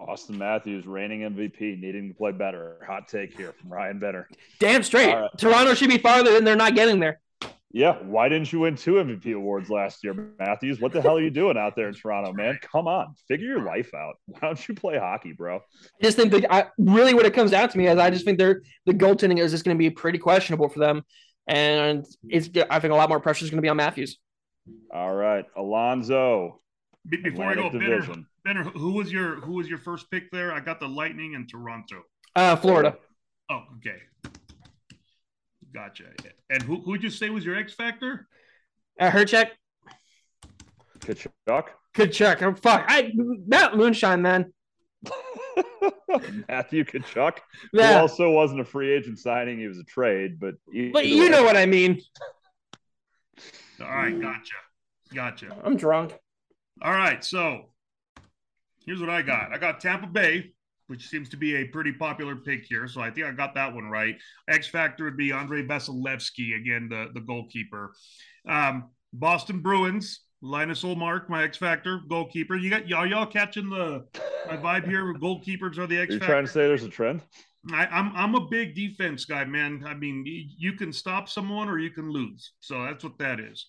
[0.00, 2.78] Auston Matthews, reigning MVP, needing to play better.
[2.86, 4.28] Hot take here from Ryan Benner.
[4.58, 5.14] Damn straight.
[5.14, 5.30] Right.
[5.38, 7.20] Toronto should be farther than they're not getting there.
[7.70, 7.98] Yeah.
[8.02, 10.80] Why didn't you win two MVP awards last year, Matthews?
[10.80, 12.58] What the hell are you doing out there in Toronto, man?
[12.62, 14.14] Come on, figure your life out.
[14.26, 15.56] Why don't you play hockey, bro?
[15.56, 18.24] I just think that I, really what it comes down to me is I just
[18.24, 21.02] think they're the goaltending is just going to be pretty questionable for them,
[21.46, 24.18] and it's I think a lot more pressure is going to be on Matthews.
[24.92, 26.60] All right, Alonzo.
[27.08, 30.52] Before Atlantic I go, Benner, Benner, who was your who was your first pick there?
[30.52, 32.02] I got the Lightning and Toronto.
[32.34, 32.96] Uh, Florida.
[33.50, 33.98] Oh, okay.
[35.72, 36.04] Gotcha.
[36.50, 38.26] And who who'd you say was your X factor?
[39.00, 39.50] Uh, Hrećak.
[41.00, 41.64] Tkachuk.
[41.94, 42.42] Tkachuk.
[42.42, 42.84] Oh, fuck.
[42.88, 43.12] I
[43.48, 44.52] that moonshine man.
[46.48, 47.38] Matthew Tkachuk,
[47.72, 47.94] yeah.
[47.94, 50.40] who also wasn't a free agent signing; he was a trade.
[50.40, 50.54] But
[50.92, 51.28] but you way.
[51.28, 52.00] know what I mean.
[53.80, 54.54] All right, gotcha.
[55.14, 55.56] Gotcha.
[55.64, 56.14] I'm drunk.
[56.82, 57.70] All right, so
[58.86, 59.52] here's what I got.
[59.52, 60.52] I got Tampa Bay,
[60.86, 62.86] which seems to be a pretty popular pick here.
[62.88, 64.16] So I think I got that one right.
[64.48, 67.92] X factor would be Andrei Vasilevskiy, again, the, the goalkeeper.
[68.48, 72.56] Um, Boston Bruins, Linus Ullmark, my X factor, goalkeeper.
[72.56, 74.04] You got y'all y'all catching the
[74.46, 75.12] my vibe here?
[75.14, 76.14] Goalkeepers are the X factor.
[76.14, 77.22] You're trying to say there's a trend?
[77.72, 79.84] I, am I'm, I'm a big defense guy, man.
[79.86, 82.52] I mean, you can stop someone or you can lose.
[82.60, 83.66] So that's what that is.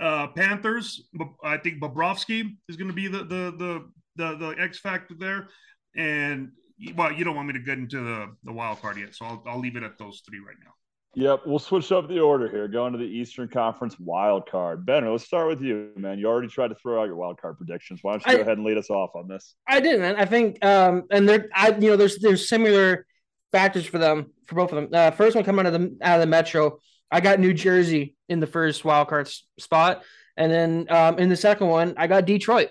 [0.00, 1.08] Uh, Panthers,
[1.42, 5.48] I think Bobrovsky is going to be the the the the, the X factor there,
[5.96, 6.50] and
[6.96, 9.42] well, you don't want me to get into the the wild card yet, so I'll,
[9.46, 10.72] I'll leave it at those three right now.
[11.16, 12.66] Yep, we'll switch up the order here.
[12.66, 14.84] Going to the Eastern Conference wild card.
[14.84, 16.18] Benner, let's start with you, man.
[16.18, 18.00] You already tried to throw out your wild card predictions.
[18.02, 19.54] Why don't you I, go ahead and lead us off on this?
[19.68, 20.16] I did, man.
[20.16, 23.06] I think, um, and there, I, you know, there's there's similar
[23.54, 24.88] factors for them for both of them.
[24.92, 28.16] Uh, first one coming out of the out of the Metro, I got New Jersey
[28.28, 30.02] in the first wild card spot,
[30.36, 32.70] and then um, in the second one, I got Detroit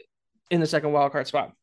[0.52, 1.54] in the second wild card spot.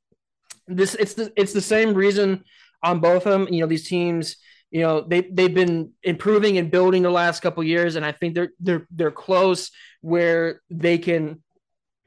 [0.67, 2.45] This it's the it's the same reason
[2.83, 3.53] on both of them.
[3.53, 4.37] You know, these teams,
[4.71, 8.35] you know, they they've been improving and building the last couple years, and I think
[8.35, 11.43] they're they're they're close where they can,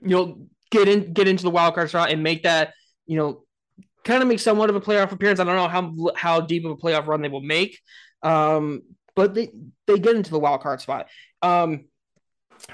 [0.01, 2.73] you know, get in get into the wild card spot and make that
[3.05, 3.43] you know
[4.03, 5.39] kind of make somewhat of a playoff appearance.
[5.39, 7.79] I don't know how how deep of a playoff run they will make,
[8.21, 8.81] um,
[9.15, 9.51] but they
[9.87, 11.07] they get into the wild card spot.
[11.41, 11.85] Um,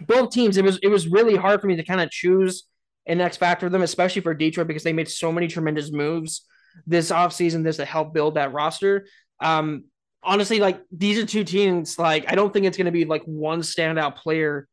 [0.01, 2.63] both teams, it was it was really hard for me to kind of choose
[3.05, 6.45] an X factor for them, especially for Detroit because they made so many tremendous moves
[6.85, 9.07] this offseason this to help build that roster.
[9.39, 9.85] Um,
[10.23, 11.97] honestly, like these are two teams.
[11.97, 14.67] Like I don't think it's going to be like one standout player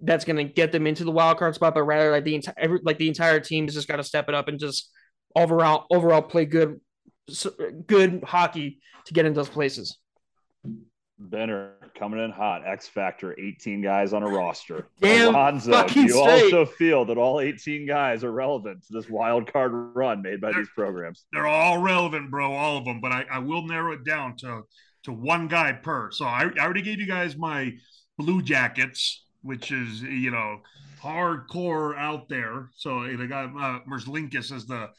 [0.00, 2.80] that's going to get them into the wild card spot, but rather like the entire
[2.82, 4.90] like the entire team has just got to step it up and just
[5.34, 6.80] overall overall play good
[7.86, 9.98] good hockey to get into those places.
[11.20, 12.62] Benner coming in hot.
[12.64, 14.86] X Factor, 18 guys on a roster.
[15.00, 16.54] Damn Alonzo, fucking you straight.
[16.54, 20.52] also feel that all 18 guys are relevant to this wild card run made by
[20.52, 21.24] these programs.
[21.32, 23.00] They're all relevant, bro, all of them.
[23.00, 24.62] But I, I will narrow it down to
[25.04, 26.10] to one guy per.
[26.12, 27.74] So I, I already gave you guys my
[28.16, 30.60] Blue Jackets, which is you know
[31.02, 32.70] hardcore out there.
[32.76, 34.90] So I got uh, Merzlinkis as the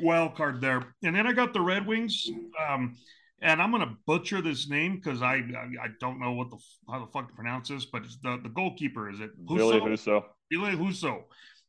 [0.00, 2.30] wild card there, and then I got the Red Wings.
[2.68, 2.96] Um,
[3.40, 7.00] and I'm gonna butcher this name because I, I I don't know what the how
[7.00, 9.88] the fuck to pronounce this, but it's the the goalkeeper is it Billy Husso?
[9.88, 10.24] Husso.
[10.50, 11.24] Billy Husso.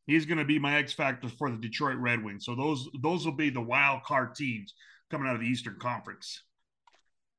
[0.06, 2.44] He's going to be my X factor for the Detroit Red Wings.
[2.44, 4.74] So those those will be the wild card teams
[5.10, 6.42] coming out of the Eastern Conference.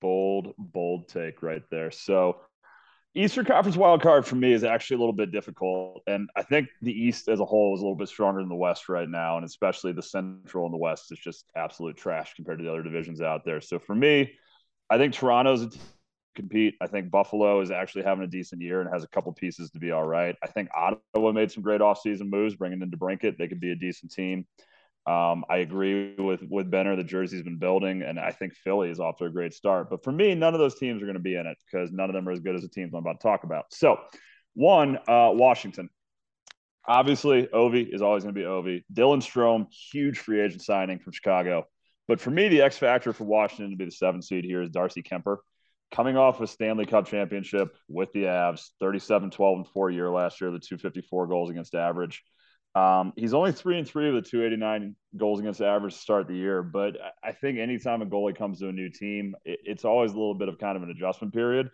[0.02, 1.92] Bold, bold take right there.
[1.92, 2.42] So
[3.18, 6.04] Eastern Conference wild card for me is actually a little bit difficult.
[6.06, 8.56] And I think the East as a whole is a little bit stronger than the
[8.56, 9.38] West right now.
[9.38, 12.84] And especially the Central and the West is just absolute trash compared to the other
[12.84, 13.60] divisions out there.
[13.60, 14.34] So for me,
[14.90, 15.76] I think Toronto's
[16.36, 16.76] compete.
[16.80, 19.80] I think Buffalo is actually having a decent year and has a couple pieces to
[19.80, 20.36] be all right.
[20.44, 23.38] I think Ottawa made some great offseason moves, bringing in DeBrincat.
[23.38, 24.46] They could be a decent team.
[25.08, 26.98] Um, I agree with with Benner.
[26.98, 29.90] The jersey's been building, and I think Philly is off to a great start.
[29.90, 32.10] But for me, none of those teams are going to be in it because none
[32.10, 33.74] of them are as good as the teams I'm about to talk about.
[33.74, 34.00] So,
[34.54, 35.90] one, uh, Washington.
[36.86, 38.84] Obviously, Ovi is always going to be Ovi.
[38.94, 41.68] Dylan Strome, huge free agent signing from Chicago.
[42.10, 44.70] But for me, the X factor for Washington to be the seventh seed here is
[44.70, 45.38] Darcy Kuemper.
[45.92, 50.42] Coming off a Stanley Cup championship with the Avs, 37 12 and 4 year last
[50.42, 52.24] year, the 254 goals against average.
[52.78, 56.36] Um, he's only three and three of the 289 goals against average to start the
[56.36, 56.62] year.
[56.62, 60.16] But I think anytime a goalie comes to a new team, it, it's always a
[60.16, 61.72] little bit of kind of an adjustment period.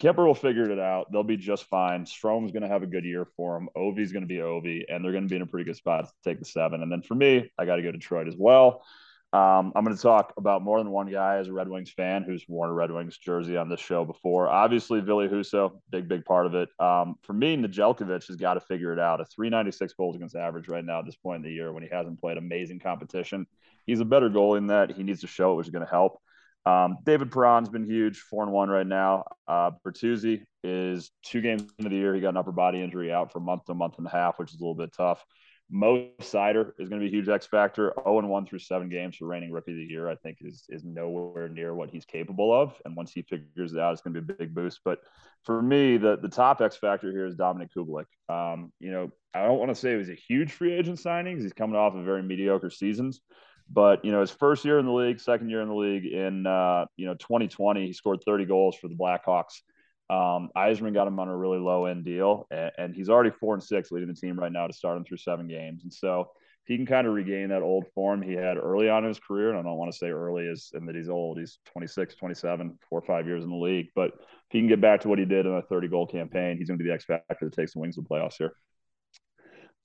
[0.00, 1.10] Kuemper will figure it out.
[1.10, 2.04] They'll be just fine.
[2.04, 3.68] Strome's going to have a good year for him.
[3.76, 6.04] Ovi's going to be Ovi, and they're going to be in a pretty good spot
[6.04, 6.82] to take the seven.
[6.82, 8.84] And then for me, I got to go Detroit as well.
[9.32, 12.22] Um, I'm going to talk about more than one guy as a Red Wings fan
[12.22, 14.48] who's worn a Red Wings jersey on this show before.
[14.48, 16.68] Obviously, Ville Husso, big, big part of it.
[16.78, 19.20] Um, for me, Nedeljkovic has got to figure it out.
[19.20, 21.88] A 396 goals against average right now at this point in the year when he
[21.90, 23.46] hasn't played amazing competition.
[23.84, 24.92] He's a better goalie than that.
[24.92, 26.20] He needs to show it, which is going to help.
[26.64, 29.24] Um, David Perron's been huge, four and one right now.
[29.46, 32.14] Uh, Bertuzzi is two games into the year.
[32.14, 34.10] He got an upper body injury out for a month to a month and a
[34.10, 35.24] half, which is a little bit tough.
[35.68, 37.92] Mo Seider is going to be a huge X factor.
[38.04, 40.64] 0 and 1 through seven games for reigning rookie of the year, I think is
[40.68, 42.80] is nowhere near what he's capable of.
[42.84, 44.80] And once he figures it out, it's going to be a big boost.
[44.84, 45.00] But
[45.44, 48.06] for me, the the top X factor here is Dominik Kubalik.
[48.28, 51.34] Um, you know, I don't want to say it was a huge free agent signing.
[51.34, 53.20] because He's coming off of very mediocre seasons.
[53.68, 56.46] But you know, his first year in the league, second year in the league, in
[56.46, 59.62] uh, you know 2020, he scored 30 goals for the Blackhawks.
[60.08, 63.54] Um, Yzerman got him on a really low end deal, and, and, he's already four
[63.54, 65.82] and six leading the team right now to start him through seven games.
[65.82, 66.30] And so
[66.66, 69.50] he can kind of regain that old form he had early on in his career,
[69.50, 72.78] and I don't want to say early as and that he's old, he's 26, 27,
[72.90, 73.88] four or five years in the league.
[73.94, 76.56] But if he can get back to what he did in a 30 goal campaign,
[76.58, 78.52] he's going to be the X factor that takes the wings of the playoffs here.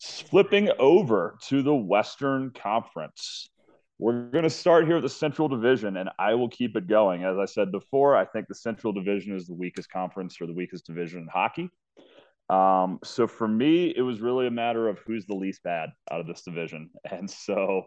[0.01, 3.50] Flipping over to the Western Conference.
[4.01, 7.23] We're going to start here at the Central Division, and I will keep it going.
[7.23, 10.55] As I said before, I think the Central Division is the weakest conference or the
[10.55, 11.69] weakest division in hockey.
[12.49, 16.19] Um, so for me, it was really a matter of who's the least bad out
[16.19, 16.89] of this division.
[17.11, 17.83] And so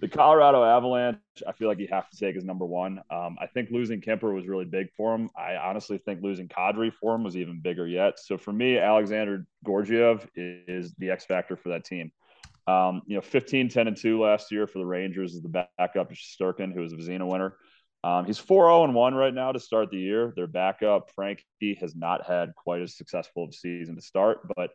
[0.00, 3.02] the Colorado Avalanche, I feel like you have to take as number one.
[3.10, 5.28] Um, I think losing Kuemper was really big for him.
[5.36, 8.18] I honestly think losing Kadri for him was even bigger yet.
[8.18, 12.10] So for me, Alexandar Georgiev is the X factor for that team.
[12.68, 16.12] Um, you know, 15, 10, and 2 last year for the Rangers is the backup
[16.12, 17.54] Sturkin, who was a Vezina winner.
[18.04, 20.34] Um, he's 4 0 and 1 right now to start the year.
[20.36, 24.70] Their backup, Frankie, has not had quite as successful of a season to start, but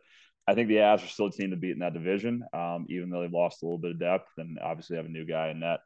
[0.46, 3.10] I think the Avs are still a team to beat in that division, um, even
[3.10, 5.60] though they've lost a little bit of depth and obviously have a new guy in
[5.60, 5.78] net.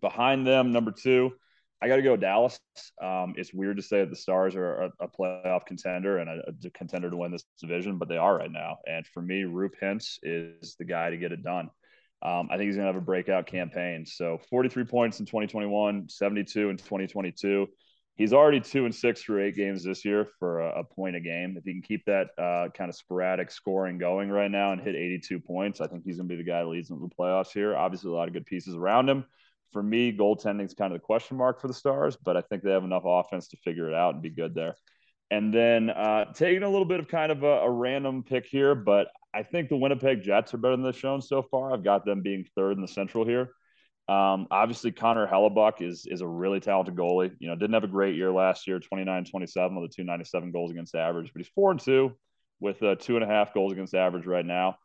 [0.00, 1.32] Behind them, number two,
[1.84, 2.58] I got to go Dallas.
[3.02, 6.40] Um, it's weird to say that the Stars are a, a playoff contender and a,
[6.48, 8.78] a, contender to win this division, but they are right now.
[8.86, 11.68] And for me, Roope Hintz is the guy to get it done.
[12.22, 14.06] Um, I think he's going to have a breakout campaign.
[14.06, 17.66] So 43 points in 2021, 72 in 2022.
[18.16, 21.20] He's already two and six through eight games this year for a, a point a
[21.20, 21.56] game.
[21.58, 24.94] If he can keep that uh, kind of sporadic scoring going right now and hit
[24.94, 27.52] 82 points, I think he's going to be the guy that leads into the playoffs
[27.52, 27.76] here.
[27.76, 29.26] Obviously, a lot of good pieces around him
[29.74, 32.62] for me, goaltending is kind of the question mark for the Stars, but I think
[32.62, 34.76] they have enough offense to figure it out and be good there.
[35.32, 38.76] And then uh, taking a little bit of kind of a, a, random pick here,
[38.76, 41.72] but I think the Winnipeg Jets are better than they've shown so far.
[41.72, 43.50] I've got them being third in the Central here.
[44.06, 47.34] Um, obviously, Connor Hellebuyck is is a really talented goalie.
[47.40, 50.70] You know, didn't have a great year last year, 29 27 with a 297 goals
[50.70, 52.12] against average, but he's four and two
[52.60, 54.76] with uh, two and a half goals against average right now.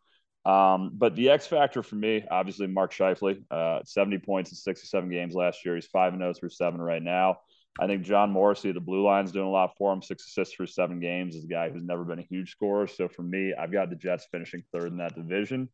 [0.50, 5.10] Um, but the X factor for me, obviously, Mark Scheifele, uh, 70 points in 67
[5.10, 5.76] games last year.
[5.76, 7.38] He's 5 0 through seven right now.
[7.80, 10.02] I think John Morrissey, the blue line's doing a lot for him.
[10.02, 12.88] Six assists for seven games is a guy who's never been a huge scorer.
[12.88, 15.70] So for me, I've got the Jets finishing third in that division,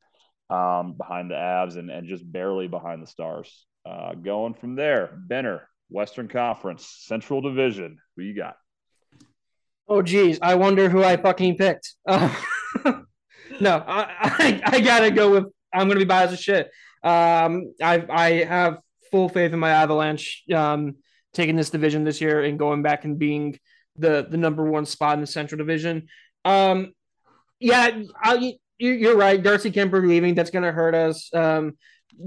[0.49, 3.65] um, behind the Avs and, and just barely behind the Stars.
[3.85, 7.97] Uh, going from there, Benner, Western Conference, Central Division.
[8.17, 8.57] Who you got?
[9.87, 11.93] Oh geez, I wonder who I fucking picked.
[12.05, 12.33] Uh,
[13.59, 15.45] no, I, I I gotta go with.
[15.73, 16.71] I'm gonna be biased as shit.
[17.03, 18.79] Um, I I have
[19.11, 20.43] full faith in my Avalanche.
[20.53, 20.95] Um,
[21.33, 23.59] taking this division this year and going back and being
[23.97, 26.07] the the number one spot in the Central Division.
[26.43, 26.93] Um,
[27.59, 29.41] yeah, I, you're right.
[29.41, 31.29] Darcy Kemper leaving that's gonna hurt us.
[31.33, 31.77] Um,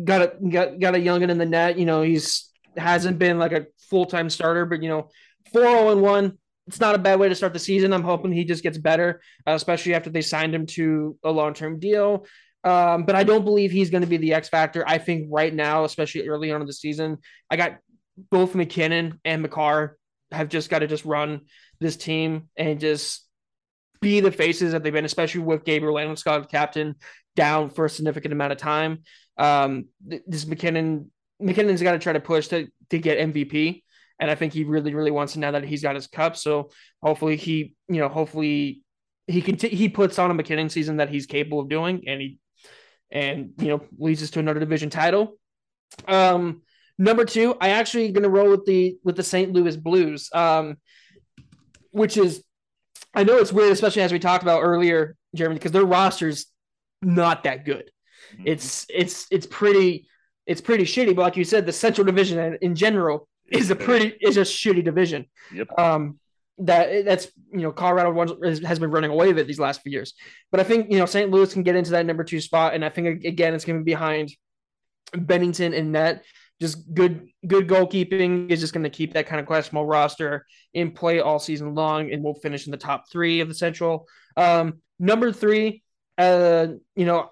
[0.05, 1.79] got a got got a youngin in the net.
[1.79, 5.11] You know, he's hasn't been like a full time starter, but you know,
[5.53, 6.39] four zero and one.
[6.69, 7.93] It's not a bad way to start the season.
[7.93, 11.55] I'm hoping he just gets better, uh, especially after they signed him to a long
[11.55, 12.27] term deal.
[12.63, 14.85] Um, but I don't believe he's going to be the X factor.
[14.87, 17.19] I think right now, especially early on in the season,
[17.51, 17.79] I got
[18.31, 19.97] both MacKinnon and Makar
[20.31, 21.43] have just got to just run
[21.81, 23.27] this team and just
[24.01, 26.97] be the faces that they've been, especially with Gabriel Landeskog, captain,
[27.35, 29.03] down for a significant amount of time.
[29.39, 31.11] Um, this MacKinnon,
[31.41, 33.85] MacKinnon's got to try to push to to get MVP,
[34.21, 36.37] and I think he really, really wants to now that he's got his cup.
[36.37, 36.71] So
[37.03, 38.83] hopefully he, you know, hopefully
[39.27, 42.21] he can t- he puts on a MacKinnon season that he's capable of doing, and
[42.21, 42.39] he
[43.11, 45.39] and you know leads us to another division title.
[46.07, 46.63] Um,
[46.99, 49.53] number two, I actually going to roll with the with the St.
[49.53, 50.79] Louis Blues, um,
[51.91, 52.43] which is
[53.15, 56.47] I know it's weird, especially as we talked about earlier, Jeremy, because their roster's
[57.03, 57.91] not that good.
[58.45, 60.09] It's it's it's pretty
[60.47, 61.15] it's pretty shitty.
[61.15, 64.85] But like you said, the Central Division in general is a pretty is a shitty
[64.85, 65.27] division.
[65.53, 65.79] Yep.
[65.79, 66.19] Um,
[66.59, 70.15] that that's you know Colorado has been running away with it these last few years.
[70.51, 71.31] But I think you know St.
[71.31, 73.85] Louis can get into that number two spot, and I think again it's going to
[73.85, 74.33] be behind
[75.13, 76.25] Binnington and net.
[76.61, 80.45] Just good good goalkeeping is just going to keep that kind of questionable roster
[80.75, 84.07] in play all season long, and we'll finish in the top three of the Central.
[84.37, 85.85] Um, number three,
[86.17, 87.31] uh, you know,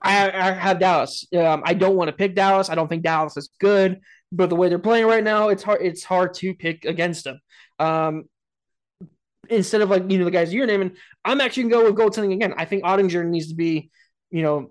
[0.00, 1.26] I, I have Dallas.
[1.36, 2.70] Um, I don't want to pick Dallas.
[2.70, 4.00] I don't think Dallas is good,
[4.32, 5.82] but the way they're playing right now, it's hard.
[5.82, 7.40] It's hard to pick against them.
[7.78, 8.24] Um,
[9.48, 10.92] instead of like you know the guys you're naming,
[11.24, 12.54] I'm actually gonna go with goaltending again.
[12.56, 13.90] I think Oettinger needs to be,
[14.30, 14.70] you know,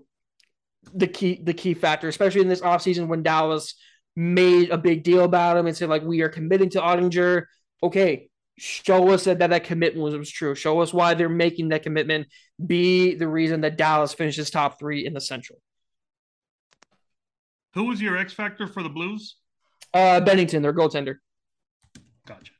[0.92, 3.74] the key the key factor, especially in this offseason when Dallas
[4.14, 7.44] made a big deal about him and said like we are committing to Oettinger.
[7.82, 8.28] Okay,
[8.58, 10.54] show us that that, that commitment was, was true.
[10.54, 12.28] Show us why they're making that commitment.
[12.64, 15.58] Be the reason that Dallas finishes top three in the Central.
[17.74, 19.36] Who was your X factor for the Blues?
[19.96, 21.16] Uh, Binnington, their goaltender.
[22.26, 22.52] Gotcha.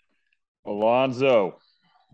[0.64, 1.59] Alonzo,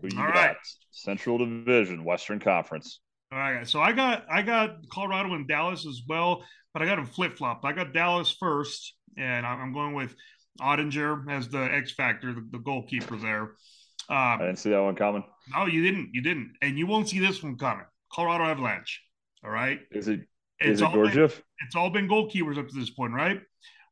[0.01, 0.35] who you All got?
[0.35, 0.55] right.
[0.91, 2.99] Central Division, Western Conference.
[3.31, 6.43] All right, so I got I got Colorado and Dallas as well,
[6.73, 7.65] but I got them flip flopped.
[7.65, 10.15] I got Dallas first, and I'm I'm going with
[10.61, 13.51] Oettinger as the X factor, the, the goalkeeper there.
[14.09, 15.23] I Um, didn't see that one coming.
[15.47, 17.85] no, you didn't, you didn't, and you won't see this one coming.
[18.11, 19.01] Colorado Avalanche.
[19.43, 20.27] All right, Is it
[20.59, 21.43] it's is it all been, Georgiev?
[21.65, 23.41] it's all been goalkeepers up to this point, right?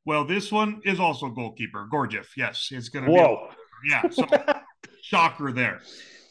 [0.06, 2.30] Well, this one is also goalkeeper, Georgiev.
[2.36, 3.18] Yes, it's going to be.
[3.18, 3.50] Whoa!
[3.88, 4.26] Yeah, so
[5.02, 5.82] shocker there.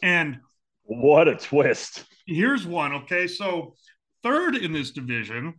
[0.03, 0.41] And
[0.85, 2.05] what a twist!
[2.31, 2.93] here's one.
[2.93, 3.75] Okay, so
[4.23, 5.55] third in this division,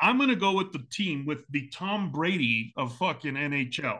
[0.00, 3.98] I'm going to go with the team with the Tom Brady of fucking NHL,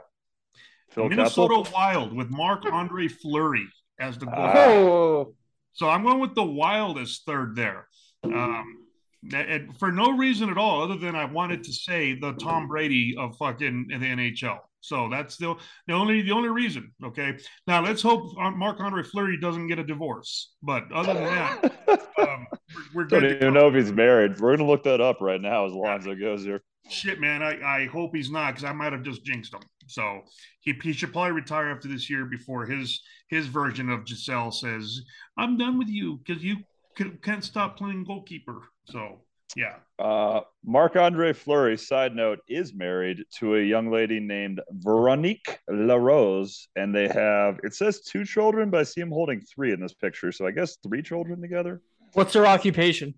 [0.90, 1.74] Phil Minnesota Kessel.
[1.74, 3.66] Wild with Marc Andre Fleury
[3.98, 4.34] as the goal.
[4.36, 4.52] Ah.
[4.56, 5.34] Oh,
[5.72, 7.88] so I'm going with the Wild as third there.
[8.24, 8.85] Um,
[9.34, 13.14] and for no reason at all, other than I wanted to say the Tom Brady
[13.18, 14.58] of fucking the NHL.
[14.80, 15.56] So that's the,
[15.88, 16.92] the only the only reason.
[17.04, 17.36] Okay.
[17.66, 20.52] Now let's hope Marc Andre Fleury doesn't get a divorce.
[20.62, 21.64] But other than that,
[22.20, 22.46] um,
[22.94, 24.38] we're, we're Don't to even know if he's married.
[24.40, 26.62] We're gonna look that up right now as Alonzo goes here.
[26.88, 27.42] Shit, man.
[27.42, 29.62] I, I hope he's not because I might have just jinxed him.
[29.88, 30.20] So
[30.60, 35.00] he, he should probably retire after this year before his his version of Gisele says,
[35.36, 36.58] "I'm done with you because you
[36.96, 39.20] c- can't stop playing goalkeeper." So
[39.54, 45.58] yeah, Uh, Marc Andre Fleury, side note, is married to a young lady named Veronique
[45.68, 49.80] LaRose, and they have it says two children, but I see him holding three in
[49.80, 50.30] this picture.
[50.32, 51.80] So I guess three children together.
[52.12, 53.14] what's her occupation?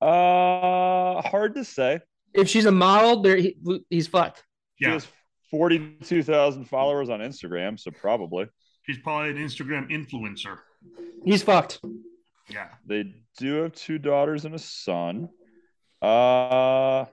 [0.00, 2.00] Uh, hard to say.
[2.34, 3.56] If she's a model, there he,
[3.90, 4.44] he's fucked.
[4.76, 4.94] She yeah.
[4.94, 5.06] has
[5.50, 8.46] forty-two thousand followers on Instagram, so probably
[8.84, 10.58] She's probably an Instagram influencer.
[11.24, 11.80] He's fucked.
[12.48, 12.68] Yeah.
[12.86, 15.28] they do have two daughters and a son.
[16.00, 17.04] Uh,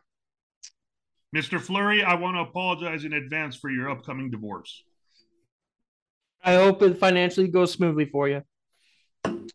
[1.35, 1.59] Mr.
[1.61, 4.83] Fleury, I want to apologize in advance for your upcoming divorce.
[6.43, 8.41] I hope it financially goes smoothly for you.
[9.25, 9.51] And,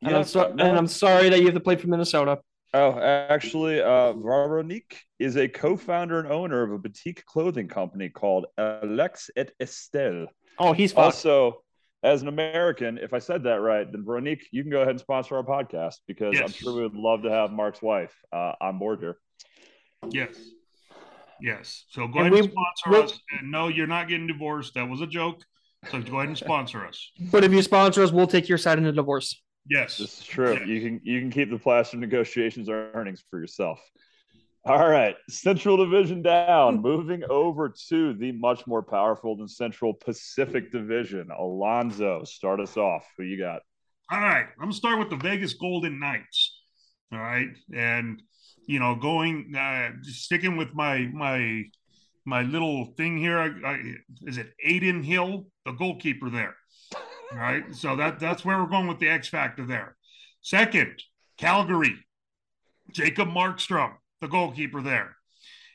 [0.00, 2.38] yeah, I'm, so- no, and I'm sorry that you have to play for Minnesota.
[2.74, 8.46] Oh, actually, uh, Veronique is a co-founder and owner of a boutique clothing company called
[8.56, 10.26] Alex et Estelle.
[10.58, 11.04] Oh, he's fucked.
[11.04, 11.62] Also,
[12.02, 15.00] as an American, if I said that right, then Veronique, you can go ahead and
[15.00, 18.78] sponsor our podcast because I'm sure we would love to have Mark's wife uh, on
[18.78, 19.18] board here.
[20.10, 20.34] Yes.
[21.40, 21.84] Yes.
[21.90, 23.20] So go And ahead we- and sponsor we'll- us.
[23.38, 24.74] And no, you're not getting divorced.
[24.74, 25.42] That was a joke.
[25.90, 27.10] So go ahead and sponsor us.
[27.32, 29.40] But if you sponsor us, we'll take your side in the divorce.
[29.68, 29.98] Yes.
[29.98, 30.54] This is true.
[30.54, 30.64] Yeah.
[30.64, 33.80] You can you can keep the plaster negotiations earnings for yourself.
[34.64, 36.80] All right, Central Division down.
[36.82, 41.30] Moving over to the much more powerful than Central Pacific Division.
[41.36, 43.04] Alonzo, start us off.
[43.16, 43.62] Who you got?
[44.10, 46.60] All right, I'm gonna start with the Vegas Golden Knights.
[47.12, 48.22] All right, and
[48.66, 51.64] you know, going uh, sticking with my my
[52.24, 53.38] my little thing here.
[53.38, 53.94] I, I,
[54.26, 56.54] is it Adin Hill, the goalkeeper there?
[57.32, 59.96] All right, so that that's where we're going with the X factor there.
[60.40, 61.02] Second,
[61.36, 61.96] Calgary,
[62.92, 65.14] Jacob Markstrom, the goalkeeper there,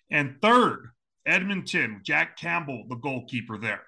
[0.09, 0.87] and third,
[1.27, 3.83] Edmonton, Jack Campbell, the goalkeeper there.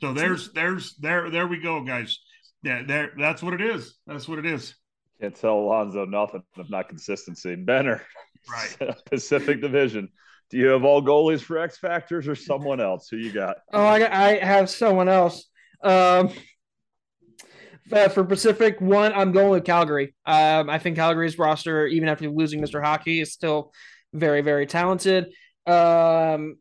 [0.00, 2.18] So there's there's there there we go, guys.
[2.64, 3.12] Yeah, there.
[3.16, 3.94] That's what it is.
[4.06, 4.74] That's what it is.
[5.20, 7.54] Can't tell Alonzo nothing if not consistency.
[7.54, 8.02] Benner,
[8.50, 8.96] Right.
[9.10, 10.08] Pacific Division.
[10.50, 13.08] Do you have all goalies for X Factors or someone else?
[13.08, 13.56] Who you got?
[13.72, 15.48] Oh, I, I have someone else.
[15.82, 16.30] Um,
[17.90, 20.14] uh, for Pacific one, I'm going with Calgary.
[20.26, 22.82] Um, I think Calgary's roster, even after losing Mr.
[22.82, 23.72] Hockey, is still
[24.12, 25.32] very, very talented.
[25.66, 26.56] Um,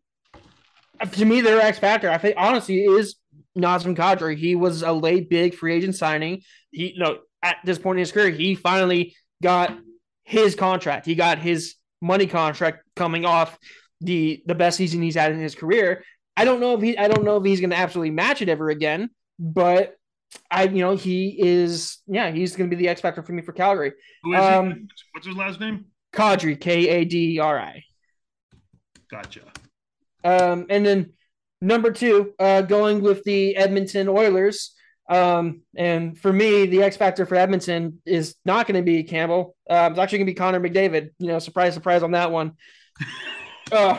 [1.13, 3.15] to me, their X factor, I think, honestly, is
[3.57, 4.37] Nazem Kadri.
[4.37, 6.41] He was a late big free agent signing.
[6.71, 9.77] He, you know, at this point in his career, he finally got
[10.23, 11.05] his contract.
[11.05, 13.57] He got his money contract coming off
[13.99, 16.03] the the best season he's had in his career.
[16.35, 18.49] I don't know if he I don't know if he's going to absolutely match it
[18.49, 19.95] ever again, but
[20.49, 23.41] I you know he is yeah he's going to be the X factor for me
[23.41, 23.93] for Calgary.
[24.23, 24.87] Who is Um, he?
[25.13, 25.85] What's his last name?
[26.13, 27.83] Kadri K A D R I.
[29.09, 29.41] Gotcha.
[30.23, 31.13] Um, and then
[31.61, 34.73] number two, uh, going with the Edmonton Oilers.
[35.09, 39.55] Um, and for me, the X factor for Edmonton is not going to be Campbell.
[39.69, 41.09] Uh, it's actually going to be Connor McDavid.
[41.19, 42.53] You know, surprise, surprise on that one.
[43.71, 43.97] Uh,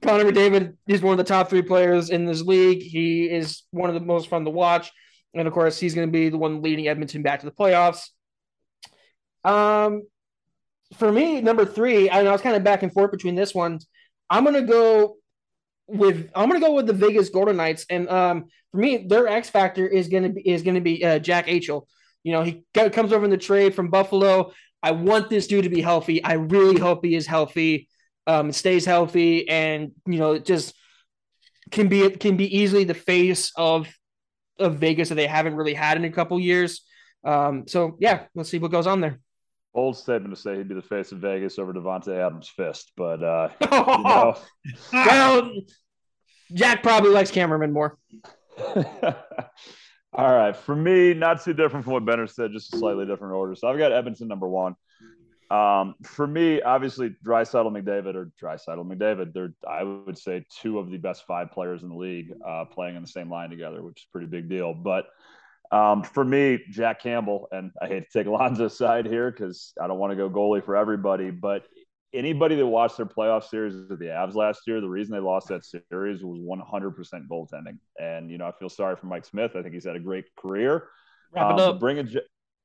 [0.00, 2.80] Connor McDavid is one of the top three players in this league.
[2.80, 4.92] He is one of the most fun to watch.
[5.36, 8.08] And of course, he's going to be the one leading Edmonton back to the playoffs.
[9.44, 10.02] Um,
[10.94, 13.78] for me, number three, I, I was kind of back and forth between this one.
[14.30, 15.16] I'm going to go
[15.88, 19.50] with I'm gonna go with the Vegas Golden Knights, and um, for me, their X
[19.50, 21.86] factor is gonna be is gonna be uh, Jack Eichel.
[22.24, 24.52] You know, he co- comes over in the trade from Buffalo.
[24.82, 26.22] I want this dude to be healthy.
[26.22, 27.88] I really hope he is healthy,
[28.26, 30.74] um, stays healthy, and you know, just
[31.70, 33.88] can be can be easily the face of
[34.58, 36.82] of Vegas that they haven't really had in a couple years.
[37.24, 39.18] Um, so yeah, let's see what goes on there.
[39.74, 43.22] Bold statement to say he'd be the face of Vegas over Davante Adams' fist, but
[43.22, 44.36] uh, you know.
[44.92, 45.52] well,
[46.52, 47.98] Jack probably likes Cameraman more.
[50.16, 50.56] All right.
[50.56, 53.54] For me, not too different from what Benner said, just a slightly different order.
[53.54, 54.76] So I've got Edmonton number one.
[55.50, 60.90] Um, for me, obviously, Draisaitl McDavid or Draisaitl McDavid, they're, I would say, two of
[60.90, 64.00] the best five players in the league uh, playing in the same line together, which
[64.00, 64.74] is a pretty big deal.
[64.74, 65.06] But
[65.70, 69.86] um, for me, Jack Campbell, and I hate to take Alonzo's side here because I
[69.86, 71.64] don't want to go goalie for everybody, but
[72.14, 75.48] anybody that watched their playoff series with the Avs last year, the reason they lost
[75.48, 77.78] that series was 100% goaltending.
[78.00, 79.52] And, you know, I feel sorry for Mike Smith.
[79.54, 80.88] I think he's had a great career.
[81.32, 81.80] Wrap Um, it up.
[81.80, 82.20] Bringing, Ja-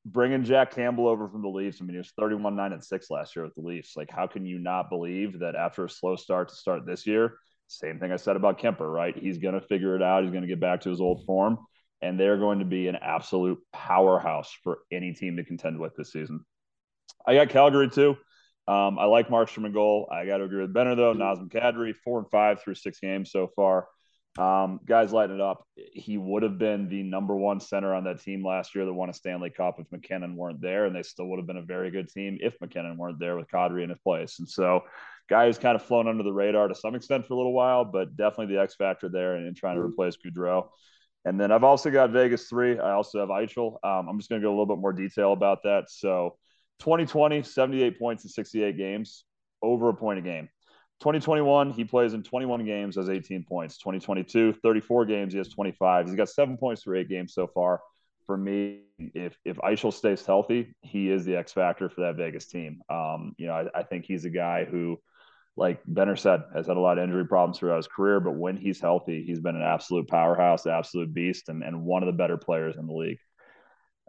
[0.06, 3.10] bringing Jack Campbell over from the Leafs, I mean, he was 31 9 and 6
[3.10, 3.96] last year with the Leafs.
[3.96, 7.36] Like, how can you not believe that after a slow start to start this year?
[7.68, 9.16] Same thing I said about Kemper, right?
[9.16, 10.24] He's going to figure it out.
[10.24, 11.58] He's going to get back to his old form.
[12.02, 16.12] And they're going to be an absolute powerhouse for any team to contend with this
[16.12, 16.44] season.
[17.26, 18.18] I got Calgary too.
[18.68, 20.10] Um, I like Markstrom and goal.
[20.12, 21.14] I got to agree with Benner though.
[21.14, 23.88] Nazem Kadri, four and five through six games so far.
[24.38, 25.68] Um, guys lighting it up.
[25.76, 29.10] He would have been the number one center on that team last year that won
[29.10, 31.92] a Stanley Cup if MacKinnon weren't there, and they still would have been a very
[31.92, 34.40] good team if MacKinnon weren't there with Kadri in his place.
[34.40, 34.84] And so,
[35.30, 37.84] guy who's kind of flown under the radar to some extent for a little while,
[37.84, 40.70] but definitely the X factor there and, and trying to replace Gaudreau.
[41.26, 42.80] And then I've also got Vegas three.
[42.80, 43.76] I also have Eichel.
[43.84, 45.86] Um, I'm just going to go a little bit more detail about that.
[45.90, 46.38] So
[46.80, 49.26] 2020, 78 points in 68 games,
[49.62, 50.50] over a point a game.
[51.02, 53.80] 2021, he plays in 21 games, has 18 points.
[53.80, 56.06] 2022, 34 games, he has 25.
[56.06, 57.82] He's got seven points through eight games so far.
[58.28, 62.46] For me, if if Eichel stays healthy, he is the X factor for that Vegas
[62.46, 62.82] team.
[62.88, 65.02] Um, you know, I, I think he's a guy who,
[65.58, 68.56] like Benner said, has had a lot of injury problems throughout his career, but when
[68.56, 72.38] he's healthy, he's been an absolute powerhouse, absolute beast, and, and one of the better
[72.38, 73.18] players in the league.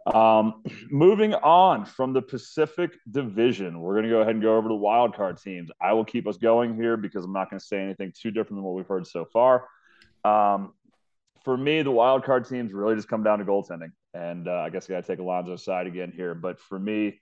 [0.05, 4.67] Um, moving on from the Pacific Division, we're going to go ahead and go over
[4.67, 5.69] to the wild card teams.
[5.81, 8.57] I will keep us going here because I'm not going to say anything too different
[8.57, 9.67] than what we've heard so far.
[10.23, 10.73] Um,
[11.43, 14.69] for me, the wild card teams really just come down to goaltending, and uh, I
[14.69, 16.33] guess I got to take Alonzo's side again here.
[16.33, 17.19] But for me,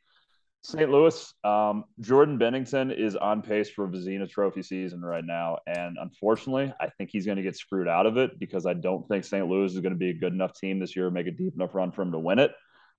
[0.64, 0.92] St.
[0.92, 6.72] Louis, um, Jordan Binnington is on pace for Vezina Trophy season right now, and unfortunately,
[6.80, 9.48] I think he's going to get screwed out of it because I don't think St.
[9.48, 11.56] Louis is going to be a good enough team this year to make a deep
[11.56, 12.52] enough run for him to win it.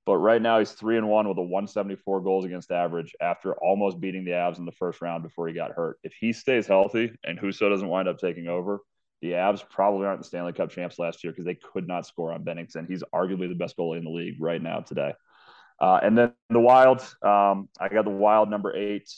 [0.04, 4.00] But right now, he's three and one with a 174 goals against average after almost
[4.00, 5.98] beating the Avs in the first round before he got hurt.
[6.02, 8.80] If he stays healthy and Husso doesn't wind up taking over,
[9.20, 12.32] the Avs probably aren't the Stanley Cup champs last year because they could not score
[12.32, 12.88] on Binnington.
[12.88, 15.14] He's arguably the best goalie in the league right now today.
[15.80, 19.08] Uh, and then the Wild, um, I got the Wild number eight.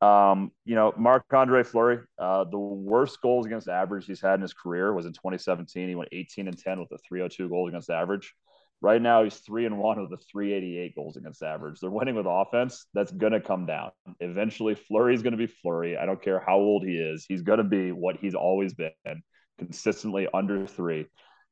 [0.00, 4.42] Um, you know, Marc Andre Fleury, uh, the worst goals against average he's had in
[4.42, 5.88] his career was in 2017.
[5.88, 8.34] He went 18 and 10 with a 302 goals against average.
[8.80, 11.80] Right now, he's three and one with a 388 goals against average.
[11.80, 12.86] They're winning with offense.
[12.94, 13.90] That's going to come down.
[14.20, 15.96] Eventually, Fleury's going to be Fleury.
[15.96, 17.26] I don't care how old he is.
[17.28, 19.22] He's going to be what he's always been,
[19.58, 21.06] consistently under three.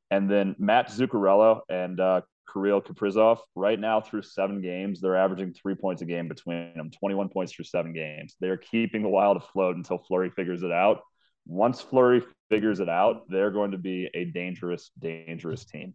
[0.09, 2.21] And then Matt Zuccarello and uh,
[2.51, 6.91] Kirill Kaprizov, right now through seven games, they're averaging three points a game between them,
[6.91, 8.35] 21 points through seven games.
[8.39, 11.01] They're keeping the Wild afloat until Fleury figures it out.
[11.45, 15.93] Once Fleury figures it out, they're going to be a dangerous, dangerous team.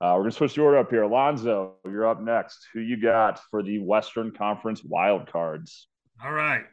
[0.00, 1.02] Uh, we're going to switch the order up here.
[1.02, 2.66] Alonzo, you're up next.
[2.72, 5.88] Who you got for the Western Conference wild cards?
[6.24, 6.64] All right.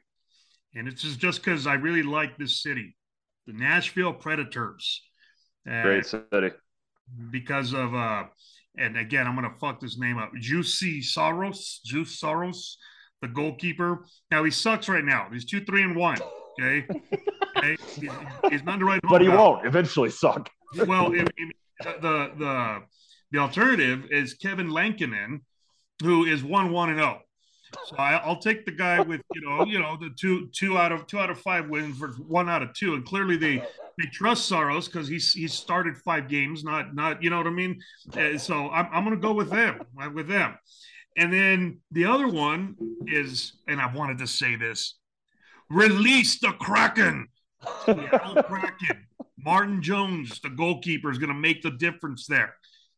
[0.73, 2.95] And it's just because I really like this city,
[3.45, 5.01] the Nashville Predators.
[5.69, 6.51] Uh, Great city.
[7.31, 8.25] Because of, uh,
[8.77, 10.31] and again, I'm going to fuck this name up.
[10.39, 12.75] Juicy Soros, Juuse Soros,
[13.21, 14.05] the goalkeeper.
[14.31, 15.27] Now he sucks right now.
[15.33, 16.19] He's two, three, and one.
[16.59, 16.85] Okay.
[17.57, 17.77] okay?
[17.95, 18.09] He's,
[18.49, 19.01] he's not the right.
[19.09, 20.49] But he won't eventually suck.
[20.85, 21.55] well, it, it,
[22.01, 22.83] the, the,
[23.31, 25.41] the alternative is Kevin Lankinen,
[26.01, 27.21] who is one one and zero.
[27.87, 30.91] So I, will take the guy with you know you know the two two out
[30.91, 33.57] of two out of five wins for one out of two, and clearly they
[33.97, 37.51] they trust Saros because he's he's started five games, not not you know what I
[37.51, 37.81] mean.
[38.13, 39.81] Uh, so I'm I'm gonna go with them
[40.13, 40.57] with them,
[41.17, 42.75] and then the other one
[43.07, 44.95] is, and I wanted to say this:
[45.69, 47.27] release the Kraken,
[47.85, 49.03] the Kraken.
[49.39, 52.55] Martin Jones, the goalkeeper, is going to make the difference there.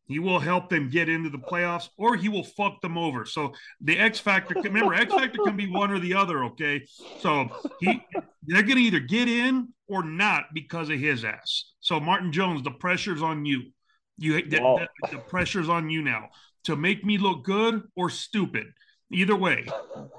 [0.09, 3.25] He will help them get into the playoffs, or he will fuck them over.
[3.25, 6.45] So the X factor, remember, X factor can be one or the other.
[6.45, 6.83] Okay,
[7.19, 7.47] so
[7.79, 8.01] he
[8.47, 11.73] they're gonna either get in or not because of his ass.
[11.79, 13.71] So Martin Jones, the pressure's on you.
[14.17, 16.29] You the, the, the pressure's on you now
[16.63, 18.65] to make me look good or stupid.
[19.11, 19.67] Either way,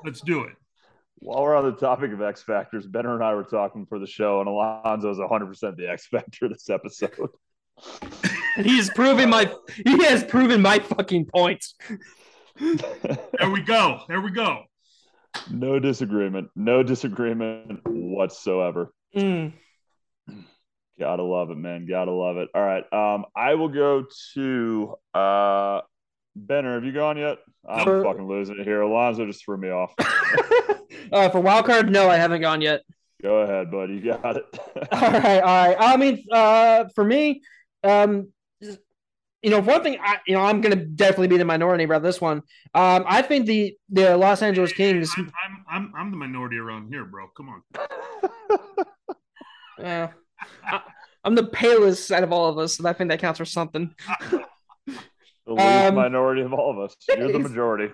[0.04, 0.54] let's do it.
[1.16, 4.06] While we're on the topic of X factors, Benner and I were talking for the
[4.06, 7.30] show, and Alonzo is 100% the X factor this episode.
[8.60, 9.50] and he has proven my
[9.86, 11.74] he has proven my fucking points.
[12.58, 14.02] there we go.
[14.08, 14.64] There we go.
[15.50, 16.50] No disagreement.
[16.54, 18.92] No disagreement whatsoever.
[19.16, 19.52] Mm.
[20.98, 21.86] Gotta love it, man.
[21.86, 22.50] Gotta love it.
[22.54, 22.84] All right.
[22.92, 24.04] Um, I will go
[24.34, 25.80] to uh
[26.36, 26.74] Benner.
[26.74, 27.38] Have you gone yet?
[27.68, 28.82] I'm for, fucking losing it here.
[28.82, 29.94] Alonzo just threw me off.
[31.12, 32.82] uh, for wild card, no, I haven't gone yet.
[33.22, 33.94] Go ahead, buddy.
[33.94, 34.44] You got it.
[34.92, 35.76] all right, all right.
[35.78, 37.42] I mean, uh, for me,
[37.84, 38.28] um,
[39.42, 42.02] you know, one thing I, you know, I'm going to definitely be the minority about
[42.02, 42.38] this one.
[42.74, 45.10] Um, I think the the Los Angeles Kings.
[45.16, 47.28] I'm, I'm, I'm, I'm the minority around here, bro.
[47.36, 47.62] Come on.
[49.78, 50.10] yeah,
[50.64, 50.82] I,
[51.24, 53.94] am the palest out of all of us, and I think that counts for something.
[54.30, 56.96] the least um, minority of all of us.
[57.08, 57.92] You're the majority.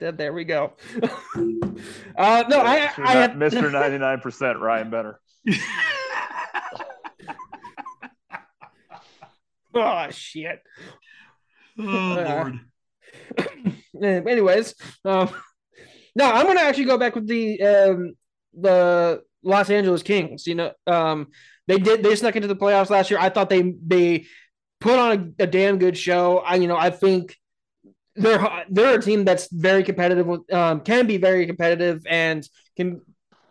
[0.00, 0.72] There we go.
[2.16, 3.70] uh, no, I, I, I have Mr.
[3.70, 5.20] 99% Ryan Benner.
[9.74, 10.60] Oh shit.
[11.78, 12.60] Oh uh, Lord.
[14.28, 15.30] anyways, um,
[16.16, 18.14] no, I'm gonna actually go back with the um,
[18.54, 20.46] the Los Angeles Kings.
[20.46, 21.28] You know, um,
[21.66, 23.20] they did they snuck into the playoffs last year.
[23.20, 24.26] I thought they they
[24.80, 26.38] put on a, a damn good show.
[26.38, 27.36] I you know I think
[28.16, 30.28] they're they're a team that's very competitive.
[30.52, 32.46] Um, can be very competitive and
[32.76, 33.00] can.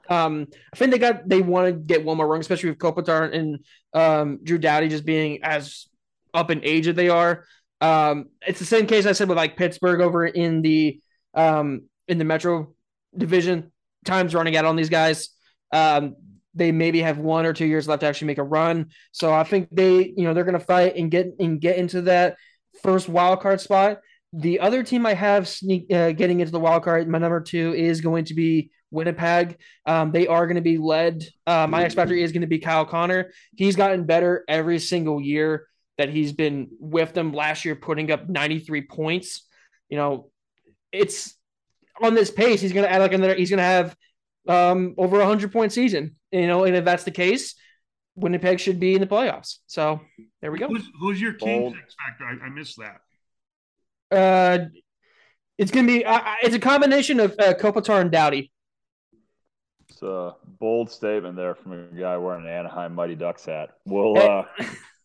[0.09, 3.34] Um, I think they got they want to get one more run, especially with Kopitar
[3.34, 3.59] and
[3.93, 5.88] um, Drew Doughty just being as
[6.34, 7.46] up in age that they are.
[7.82, 11.02] Um, it's the same case I said with like Pittsburgh over in the
[11.34, 12.74] um, in the Metro
[13.18, 13.72] division.
[14.06, 15.30] Time's running out on these guys.
[15.72, 16.16] Um,
[16.56, 18.90] they maybe have one or two years left to actually make a run.
[19.12, 22.04] So I think they, you know, they're going to fight and get and get into
[22.04, 22.38] that
[22.82, 24.00] first wild card spot.
[24.34, 27.74] The other team I have sneak uh, getting into the wild card, my number two
[27.74, 29.58] is going to be Winnipeg.
[29.86, 31.24] Um, they are going to be led.
[31.46, 33.32] Uh, my X factor is going to be Kyle Connor.
[33.56, 35.68] He's gotten better every single year.
[35.98, 39.46] That he's been with them last year, putting up 93 points.
[39.89, 40.32] You know,
[40.91, 41.36] it's
[42.02, 42.62] on this pace.
[42.62, 43.36] He's going to add like another.
[43.36, 43.96] He's going to have
[44.48, 46.16] um, over a hundred point season.
[46.32, 47.56] You know, and if that's the case,
[48.16, 49.58] Winnipeg should be in the playoffs.
[49.68, 50.02] So
[50.41, 50.68] there we go.
[50.68, 51.76] Who's, who's your Kings Bold.
[51.82, 52.26] X factor?
[52.26, 53.02] I, I missed that.
[54.16, 54.66] Uh,
[55.58, 56.06] it's going to be.
[56.06, 58.52] Uh, it's a combination of uh, Kopitar and Doughty.
[59.89, 63.72] It's a bold statement there from a guy wearing an Anaheim Mighty Ducks hat.
[63.86, 64.46] We'll uh,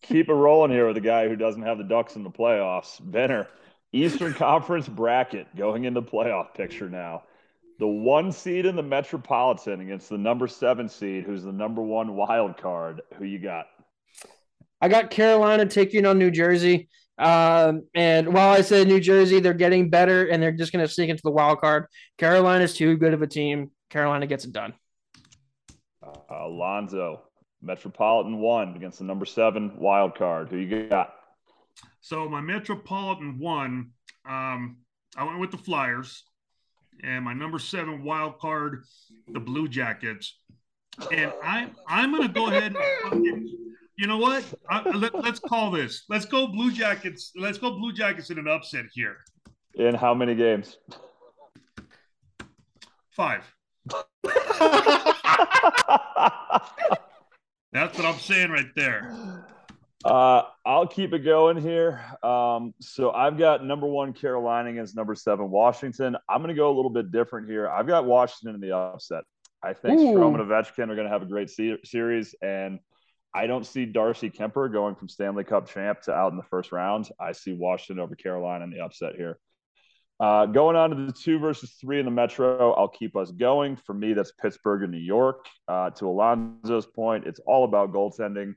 [0.08, 2.98] keep it rolling here with a guy who doesn't have the Ducks in the playoffs.
[3.00, 3.46] Benner,
[3.92, 7.24] Eastern Conference bracket going into playoff picture now.
[7.78, 12.16] The one seed in the Metropolitan against the number seven seed, who's the number one
[12.16, 13.02] wild card.
[13.16, 13.66] Who you got?
[14.80, 16.88] I got Carolina taking on New Jersey.
[17.18, 20.92] Um, and while I said New Jersey, they're getting better and they're just going to
[20.92, 21.86] sneak into the wild card.
[22.16, 23.70] Carolina's too good of a team.
[23.90, 24.74] Carolina gets it done.
[26.02, 27.22] Uh, Alonzo,
[27.62, 30.48] Metropolitan one against the number seven wild card.
[30.48, 31.14] Who you got?
[32.00, 33.90] So my Metropolitan one,
[34.28, 34.78] um,
[35.16, 36.24] I went with the Flyers,
[37.02, 38.84] and my number seven wild card,
[39.32, 40.38] the Blue Jackets.
[41.12, 42.76] And I I'm gonna go ahead
[43.12, 43.48] and
[43.98, 44.44] you know what?
[44.70, 46.04] I, let, let's call this.
[46.08, 47.32] Let's go Blue Jackets.
[47.36, 49.16] Let's go Blue Jackets in an upset here.
[49.74, 50.78] In how many games?
[53.10, 53.42] Five.
[57.72, 59.44] That's what I'm saying right there.
[60.04, 62.00] Uh, I'll keep it going here.
[62.22, 66.16] Um, so I've got number one Carolina against number seven Washington.
[66.28, 67.68] I'm going to go a little bit different here.
[67.68, 69.24] I've got Washington in the upset.
[69.62, 70.12] I think Ooh.
[70.12, 72.78] Strom and Ovechkin are going to have a great se- series, and
[73.34, 76.70] I don't see Darcy Kemper going from Stanley Cup champ to out in the first
[76.70, 77.10] round.
[77.20, 79.38] I see Washington over Carolina in the upset here.
[80.20, 83.76] Uh, going on to the two versus three in the Metro, I'll keep us going.
[83.76, 85.46] For me, that's Pittsburgh and New York.
[85.68, 88.54] Uh, to Alonzo's point, it's all about goaltending.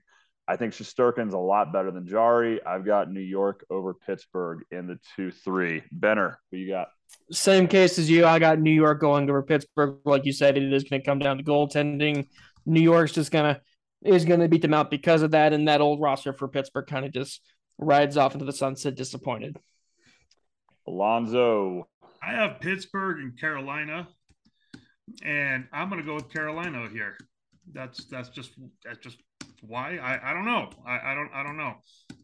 [0.48, 2.60] I think Shesterkin's a lot better than Jarry.
[2.66, 5.84] I've got New York over Pittsburgh in the 2 3.
[5.92, 6.88] Benner, who you got?
[7.32, 8.26] Same case as you.
[8.26, 10.00] I got New York going over Pittsburgh.
[10.04, 12.28] Like you said, it is going to come down to goaltending.
[12.66, 13.62] New York's just to
[14.04, 16.88] is going to beat them out because of that, and that old roster for Pittsburgh
[16.88, 17.42] kind of just
[17.78, 19.58] rides off into the sunset, disappointed.
[20.92, 21.88] Alonzo.
[22.22, 24.08] I have Pittsburgh and Carolina,
[25.24, 27.18] and I'm going to go with Carolina here.
[27.74, 28.52] That's that's just
[28.84, 29.18] that's just
[29.62, 31.76] why I, I don't know I, I don't I don't know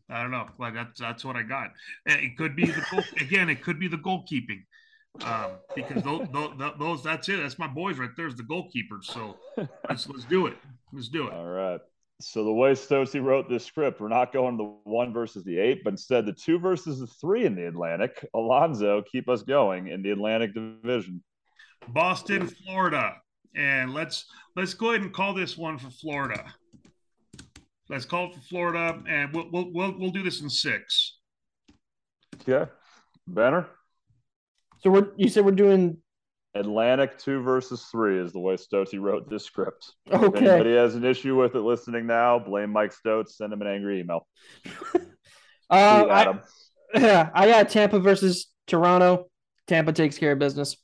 [0.10, 1.72] I don't know like that's that's what I got.
[2.06, 3.50] It could be the goal, again.
[3.50, 4.64] It could be the goalkeeping
[5.24, 7.38] um, because those, those those that's it.
[7.38, 9.06] That's my boys right there's the goalkeepers.
[9.06, 9.38] So
[9.90, 10.58] let's let's do it.
[10.92, 11.34] Let's do it.
[11.34, 11.80] All right.
[12.20, 15.84] So the way Stotesy wrote this script, we're not going the one versus the eight,
[15.84, 18.28] but instead the two versus the three in the Atlantic.
[18.34, 21.24] Alonzo, keep us going in the Atlantic Division.
[21.90, 23.14] Boston, Florida,
[23.56, 26.44] and let's let's go ahead and call this one for Florida.
[27.88, 31.20] Let's call it for Florida, and we'll we'll we'll, we'll do this in six.
[32.42, 32.70] Okay.
[33.28, 33.68] Benner?
[34.80, 35.98] So we're you said we're doing
[36.58, 39.94] Atlantic two versus three is the way Stotesy wrote this script.
[40.06, 40.50] If okay.
[40.50, 44.00] anybody has an issue with it listening now, blame Mike Stokes, send him an angry
[44.00, 44.28] email.
[45.70, 46.40] Uh,
[46.94, 49.30] I, yeah, I got Tampa versus Toronto.
[49.68, 50.78] Tampa takes care of business.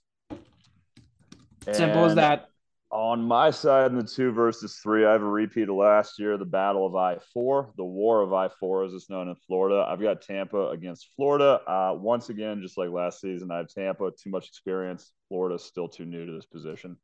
[1.71, 2.47] Simple as that.
[3.03, 6.37] On my side in the two versus three, I have a repeat of last year,
[6.37, 9.85] the Battle of I 4, the War of I 4, as it's known in Florida.
[9.85, 11.59] I've got Tampa against Florida.
[11.67, 15.11] Uh, once again, just like last season, I have Tampa, too much experience.
[15.27, 16.95] Florida's still too new to this position.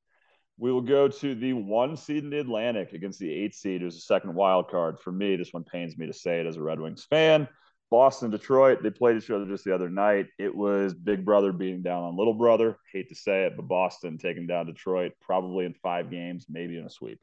[0.57, 3.95] We will go to the one seed in the Atlantic against the eight seed, who's
[3.95, 5.01] the second wild card.
[5.01, 7.45] For me, this one pains me to say it as a Red Wings fan.
[7.91, 10.27] Boston, Detroit, they played each other just the other night.
[10.37, 12.77] It was Big Brother beating down on Little Brother.
[12.93, 16.85] Hate to say it, but Boston taking down Detroit probably in five games, maybe in
[16.85, 17.19] a sweep.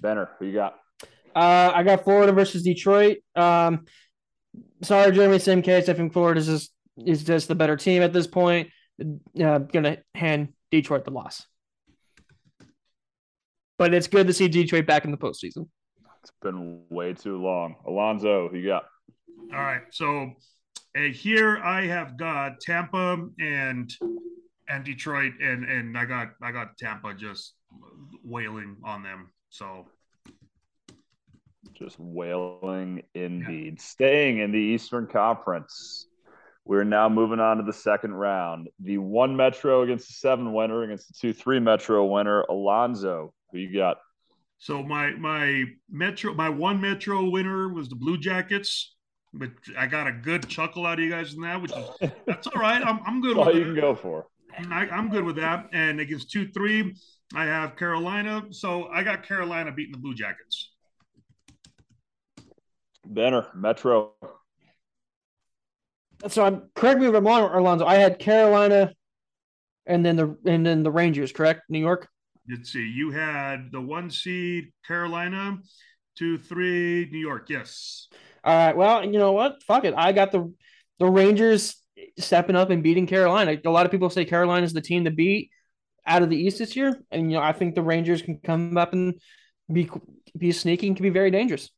[0.00, 0.74] Benner, who you got?
[1.34, 3.18] Uh, I got Florida versus Detroit.
[3.36, 3.86] Um,
[4.82, 5.38] sorry, Jeremy.
[5.38, 5.88] Same case.
[5.88, 8.68] I think Florida is just, is just the better team at this point.
[9.40, 11.46] Uh, gonna hand Detroit the loss,
[13.78, 15.68] but it's good to see Detroit back in the postseason.
[16.22, 17.76] It's been way too long.
[17.86, 18.84] Alonzo, who you got?
[19.52, 20.32] All right, so
[20.96, 23.92] uh, here I have got Tampa and
[24.68, 27.54] and Detroit, and and I got I got Tampa just
[28.24, 29.30] wailing on them.
[29.48, 29.86] So
[31.74, 33.80] Just wailing indeed.
[33.80, 36.06] Staying in the Eastern Conference.
[36.64, 38.68] We're now moving on to the second round.
[38.78, 42.42] The one Metro against the seven winner against the two three Metro winner.
[42.42, 43.96] Alonzo, who you got?
[44.58, 48.94] so my my metro my one metro winner was the Blue Jackets,
[49.32, 52.46] but I got a good chuckle out of you guys in that, which is that's
[52.48, 52.82] all right.
[52.84, 53.72] I'm I'm good That's all with you that.
[53.72, 54.26] can go for.
[54.70, 55.68] I, I'm good with that.
[55.72, 56.96] And against two three,
[57.34, 58.44] I have Carolina.
[58.50, 60.72] So I got Carolina beating the Blue Jackets.
[63.06, 64.12] Benner, Metro.
[66.28, 67.86] So I'm correct me if I'm wrong, Alonzo.
[67.86, 68.92] I had Carolina,
[69.86, 71.32] and then the and then the Rangers.
[71.32, 72.08] Correct, New York.
[72.48, 72.86] Let's see.
[72.86, 75.58] You had the one seed Carolina,
[76.16, 77.48] two, three, New York.
[77.48, 78.08] Yes.
[78.42, 78.76] All right.
[78.76, 79.62] Well, you know what?
[79.62, 79.94] Fuck it.
[79.96, 80.52] I got the
[80.98, 81.76] the Rangers
[82.18, 83.56] stepping up and beating Carolina.
[83.64, 85.50] A lot of people say Carolina is the team to beat
[86.06, 88.76] out of the East this year, and you know I think the Rangers can come
[88.76, 89.14] up and
[89.72, 89.90] be
[90.36, 91.70] be sneaky and can be very dangerous.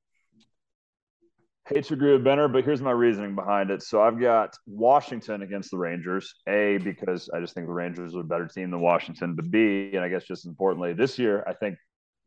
[1.69, 3.83] Hate to agree with Benner, but here's my reasoning behind it.
[3.83, 6.35] So I've got Washington against the Rangers.
[6.49, 9.37] A, because I just think the Rangers are a better team than Washington.
[9.37, 11.77] But B, and I guess just importantly, this year, I think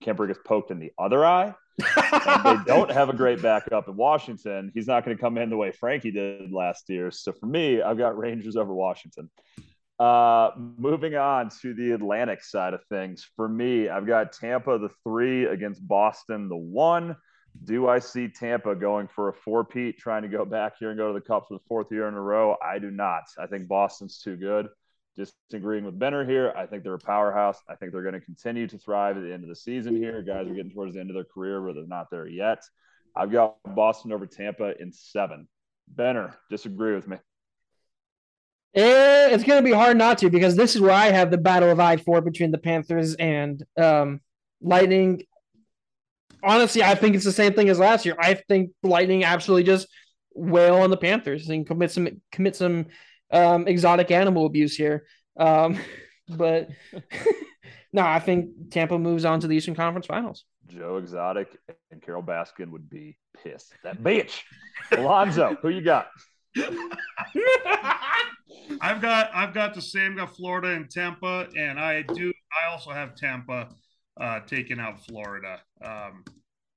[0.01, 1.53] Kemper gets poked in the other eye.
[1.77, 4.71] They don't have a great backup in Washington.
[4.73, 7.11] He's not going to come in the way Frankie did last year.
[7.11, 9.29] So for me, I've got Rangers over Washington.
[9.99, 13.25] Uh, moving on to the Atlantic side of things.
[13.35, 17.15] For me, I've got Tampa the three against Boston the one.
[17.63, 21.07] Do I see Tampa going for a four-peat, trying to go back here and go
[21.07, 22.57] to the Cup for the fourth year in a row?
[22.61, 23.23] I do not.
[23.39, 24.67] I think Boston's too good.
[25.15, 26.53] Disagreeing with Benner here.
[26.55, 27.59] I think they're a powerhouse.
[27.69, 30.21] I think they're going to continue to thrive at the end of the season here.
[30.21, 32.63] Guys are getting towards the end of their career, but they're not there yet.
[33.15, 35.47] I've got Boston over Tampa in seven.
[35.87, 37.17] Benner, disagree with me.
[38.75, 41.37] Eh, It's going to be hard not to because this is where I have the
[41.37, 44.19] battle of I four between the Panthers and um,
[44.61, 45.23] Lightning.
[46.43, 48.15] Honestly, I think it's the same thing as last year.
[48.19, 49.87] I think Lightning absolutely just
[50.33, 52.87] wail on the Panthers and commit some commit some
[53.35, 55.05] um, exotic animal abuse here.
[55.37, 55.79] Um,
[56.29, 56.69] but
[57.93, 60.45] no, I think Tampa moves on to the Eastern Conference Finals.
[60.67, 61.47] Joe Exotic
[61.91, 63.73] and Carole Baskin would be pissed.
[63.83, 64.41] That bitch.
[64.91, 66.07] Alonzo, who you got?
[68.81, 70.15] I've got I've got the same.
[70.15, 72.33] Got Florida and Tampa, and I do.
[72.51, 73.69] I also have Tampa
[74.19, 75.59] uh, taking out Florida.
[75.83, 76.23] Um,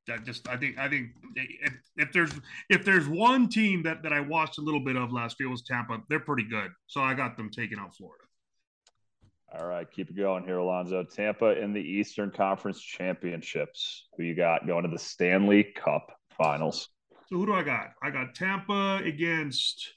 [0.09, 2.33] that just I think I think if, if there's
[2.69, 5.63] if there's one team that that I watched a little bit of last year was
[5.63, 5.99] Tampa.
[6.09, 8.25] They're pretty good, so I got them taking out Florida.
[9.57, 11.05] All right, keep it going here, Alonzo.
[11.05, 14.09] Tampa in the Eastern Conference Championships.
[14.17, 16.89] Who you got going to the Stanley Cup Finals?
[17.29, 17.93] So who do I got?
[18.03, 19.95] I got Tampa against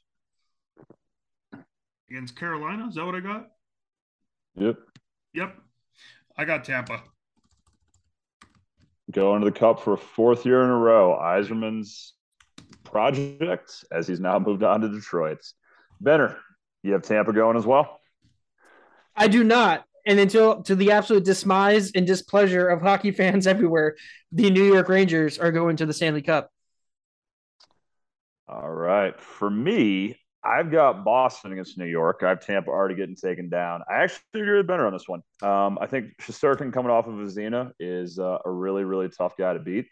[2.09, 2.88] against Carolina.
[2.88, 3.47] Is that what I got?
[4.55, 4.78] Yep.
[5.34, 5.55] Yep.
[6.38, 7.01] I got Tampa.
[9.12, 11.18] Going to the Cup for a fourth year in a row.
[11.22, 12.14] Yzerman's
[12.84, 15.39] project, as he's now moved on to Detroit.
[15.99, 16.38] Benner,
[16.84, 17.99] you have Tampa going as well?
[19.16, 19.86] I do not.
[20.05, 23.95] And until to the absolute dismise and displeasure of hockey fans everywhere,
[24.32, 26.51] the New York Rangers are going to the Stanley Cup.
[28.47, 29.20] All right.
[29.20, 32.21] For me, I've got Boston against New York.
[32.23, 33.81] I have Tampa already getting taken down.
[33.89, 35.21] I actually agree with Benner on this one.
[35.43, 39.53] Um, I think Shesterkin coming off of Vezina is uh, a really, really tough guy
[39.53, 39.87] to beat.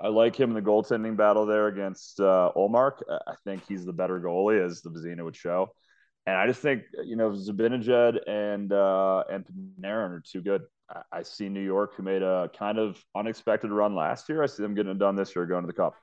[0.00, 3.02] I like him in the goaltending battle there against uh, Ullmark.
[3.10, 5.70] I think he's the better goalie, as the Vezina would show.
[6.26, 9.44] And I just think you know Zibanejad and uh, and
[9.80, 10.62] Panarin are too good.
[10.90, 14.42] I, I see New York, who made a kind of unexpected run last year.
[14.42, 15.94] I see them getting it done this year, going to the Cup.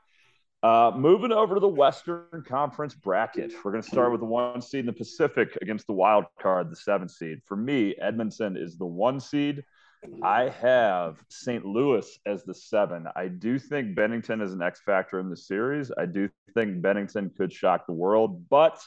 [0.63, 4.61] Uh, moving over to the Western Conference bracket, we're going to start with the one
[4.61, 7.39] seed in the Pacific against the wild card, the seven seed.
[7.45, 9.61] For me, Edmonton is the one seed.
[10.21, 11.65] I have St.
[11.65, 13.07] Louis as the seven.
[13.13, 15.91] I do think Binnington is an X factor in the series.
[15.97, 18.81] I do think Binnington could shock the world, but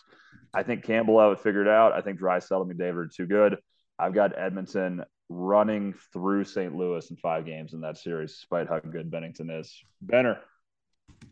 [0.55, 1.93] I think Campbell have it figured out.
[1.93, 3.59] I think Draisaitl and McDavid are too good.
[3.99, 6.75] I've got Edmonton running through St.
[6.75, 9.83] Louis in five games in that series, despite how good Binnington is.
[10.01, 10.39] Benner,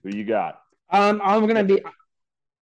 [0.02, 0.60] who you got?
[0.90, 1.82] Um, I'm gonna be.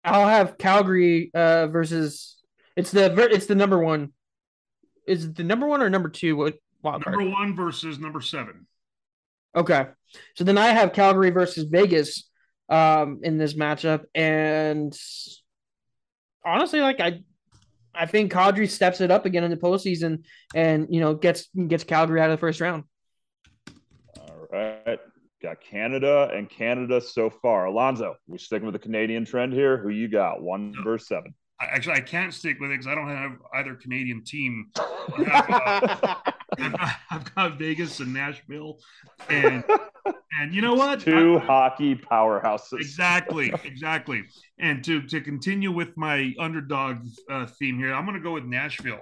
[0.04, 2.36] I'll have Calgary uh, versus.
[2.76, 4.12] It's the it's the number one.
[5.06, 6.36] Is it the number one or number two?
[6.36, 7.18] What wild card?
[7.18, 8.66] Number one versus number seven.
[9.54, 9.86] Okay,
[10.34, 12.28] so then I have Calgary versus Vegas
[12.68, 14.96] um, in this matchup, and
[16.44, 17.20] honestly, like I,
[17.94, 21.84] I think Kadri steps it up again in the postseason, and you know gets gets
[21.84, 22.84] Calgary out of the first round.
[24.18, 24.98] All right.
[25.42, 27.64] Got Canada and Canada so far.
[27.64, 29.76] Alonzo, we're sticking with the Canadian trend here.
[29.76, 30.40] Who you got?
[30.40, 31.34] One versus seven.
[31.60, 34.70] I, actually, I can't stick with it because I don't have either Canadian team.
[34.76, 36.14] I have, uh,
[36.58, 38.78] I've, got, I've got Vegas and Nashville,
[39.28, 39.64] and
[40.38, 41.00] and you know what?
[41.00, 42.74] Two I- hockey powerhouses.
[42.74, 44.22] exactly, exactly.
[44.60, 48.44] And to to continue with my underdog uh, theme here, I'm going to go with
[48.44, 49.00] Nashville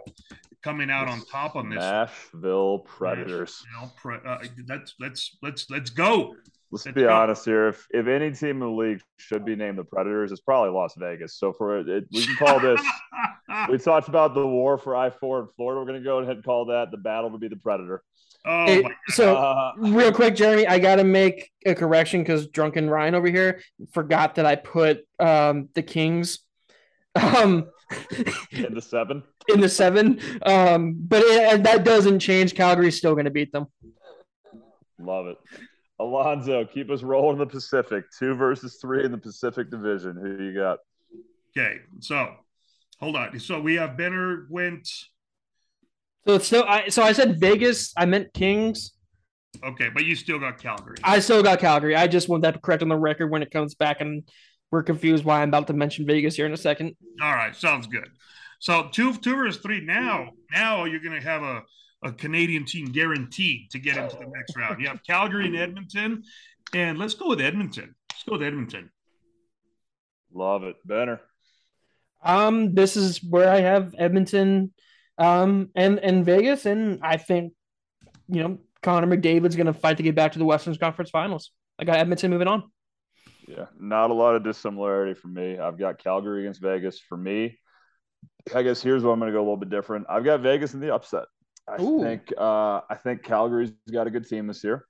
[0.62, 1.78] coming out on top on this.
[1.78, 3.62] Nashville Predators.
[3.74, 4.38] You know, pre- uh,
[4.68, 6.34] let's let's let's let's go.
[6.72, 7.08] Let's Let's be go.
[7.12, 7.68] honest here.
[7.68, 10.94] If if any team in the league should be named the Predators, it's probably Las
[10.96, 11.36] Vegas.
[11.36, 12.80] So for it, we can call this.
[13.68, 15.80] we talked about the war for I four in Florida.
[15.80, 18.04] We're going to go ahead and call that the battle to be the Predator.
[18.46, 22.88] oh It- my so Uh, real quick, Jeremy, I gotta make a correction because drunken
[22.88, 23.61] Ryan over here
[23.92, 26.38] forgot that I put um the Kings
[27.20, 27.68] um
[28.52, 29.24] in the seven.
[29.49, 30.20] In the seven.
[30.43, 32.55] Um, but it, that doesn't change.
[32.55, 33.66] Calgary's still gonna beat them.
[34.99, 35.38] Love it.
[35.99, 38.05] Alonzo, keep us rolling in the Pacific.
[38.18, 40.16] Two versus three in the Pacific Division.
[40.16, 40.78] Who you got?
[41.57, 42.34] Okay, so
[42.99, 43.38] hold on.
[43.38, 44.88] So we have Benner went.
[46.26, 48.93] So it's still I so I said Vegas, I meant Kings.
[49.64, 50.97] Okay, but you still got Calgary.
[51.03, 51.97] I still got Calgary.
[51.97, 54.22] I just want that correct on the record when it comes back and
[54.70, 56.95] we're confused why I'm about to mention Vegas here in a second.
[57.20, 58.09] All right, sounds good.
[58.61, 59.80] So two two versus three.
[59.80, 61.62] Now, now you're going to have a,
[62.04, 64.80] a Canadian team guaranteed to get into the next round.
[64.80, 66.22] You have Calgary and Edmonton,
[66.74, 67.94] and let's go with Edmonton.
[68.12, 68.90] Let's go with Edmonton.
[70.32, 70.76] Love it.
[70.84, 71.20] Benner.
[72.22, 74.74] Um, this is where I have Edmonton,
[75.16, 77.54] um, and and Vegas, and I think,
[78.28, 81.50] you know, Connor McDavid's gonna fight to get back to the Western Conference Finals.
[81.78, 82.70] I got Edmonton moving on.
[83.48, 85.58] Yeah, not a lot of dissimilarity for me.
[85.58, 87.00] I've got Calgary against Vegas.
[87.00, 87.58] For me,
[88.54, 90.06] I guess here's where I'm going to go a little bit different.
[90.08, 91.24] I've got Vegas in the upset.
[91.68, 92.02] I Ooh.
[92.02, 94.86] think uh, I think Calgary's got a good team this year.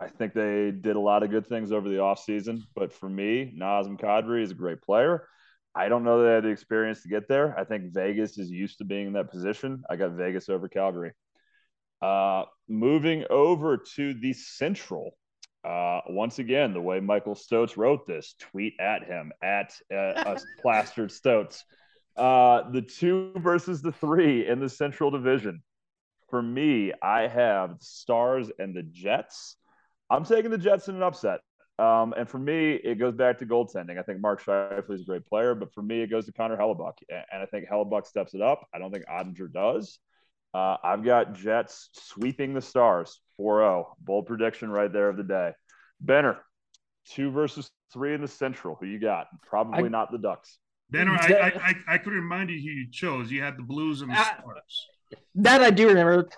[0.00, 2.62] I think they did a lot of good things over the offseason.
[2.74, 5.26] But for me, Nazem Kadri is a great player.
[5.74, 7.58] I don't know that they had the experience to get there.
[7.58, 9.82] I think Vegas is used to being in that position.
[9.88, 11.12] I got Vegas over Calgary.
[12.02, 15.12] Uh, moving over to the Central.
[15.62, 20.44] Uh, once again, the way Michael Stotes wrote this, tweet at him at uh, us
[20.62, 21.62] plastered Stotes.
[22.20, 25.62] Uh, the two versus the three in the Central Division.
[26.28, 29.56] For me, I have the Stars and the Jets.
[30.10, 31.40] I'm taking the Jets in an upset.
[31.78, 33.98] Um, and for me, it goes back to goaltending.
[33.98, 36.58] I think Mark Scheifele is a great player, but for me, it goes to Connor
[36.58, 36.92] Hellebuyck.
[37.08, 38.68] And I think Hellebuyck steps it up.
[38.74, 39.98] I don't think Oettinger does.
[40.52, 43.96] Uh, I've got Jets sweeping the Stars 4 0.
[43.98, 45.52] Bold prediction right there of the day.
[46.02, 46.36] Benner,
[47.08, 48.76] two versus three in the Central.
[48.78, 49.28] Who you got?
[49.42, 50.58] Probably I- not the Ducks.
[50.90, 53.30] Benner, I, I, I, I could remind you who you chose.
[53.30, 54.38] You had the Blues and the Ah.
[54.40, 54.88] Stars.
[55.36, 56.28] That I do remember.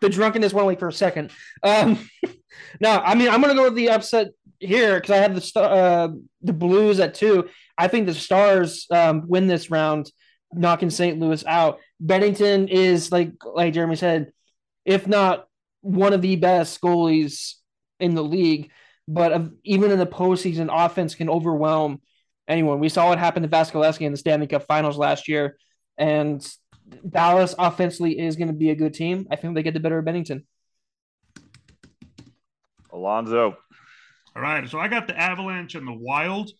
[0.00, 1.30] The drunkenness went away for a second.
[1.62, 1.98] Um,
[2.80, 4.28] no, I mean I'm gonna go with the upset
[4.60, 6.08] here because I have the uh,
[6.42, 7.48] the Blues at two.
[7.76, 10.10] I think the Stars um, win this round,
[10.52, 11.18] knocking St.
[11.18, 11.78] Louis out.
[12.04, 14.32] Binnington is like like Jeremy said,
[14.84, 15.46] if not
[15.80, 17.54] one of the best goalies
[17.98, 18.70] in the league,
[19.08, 22.00] but even in the postseason, offense can overwhelm
[22.48, 22.80] anyone.
[22.80, 25.56] We saw what happened to Vasilevskiy in the Stanley Cup Finals last year,
[25.96, 26.44] and
[27.08, 29.26] Dallas offensively is going to be a good team.
[29.30, 30.44] I think they get the better of Binnington.
[32.92, 33.56] Alonzo.
[34.34, 36.50] All right, so I got the Avalanche and the Wild,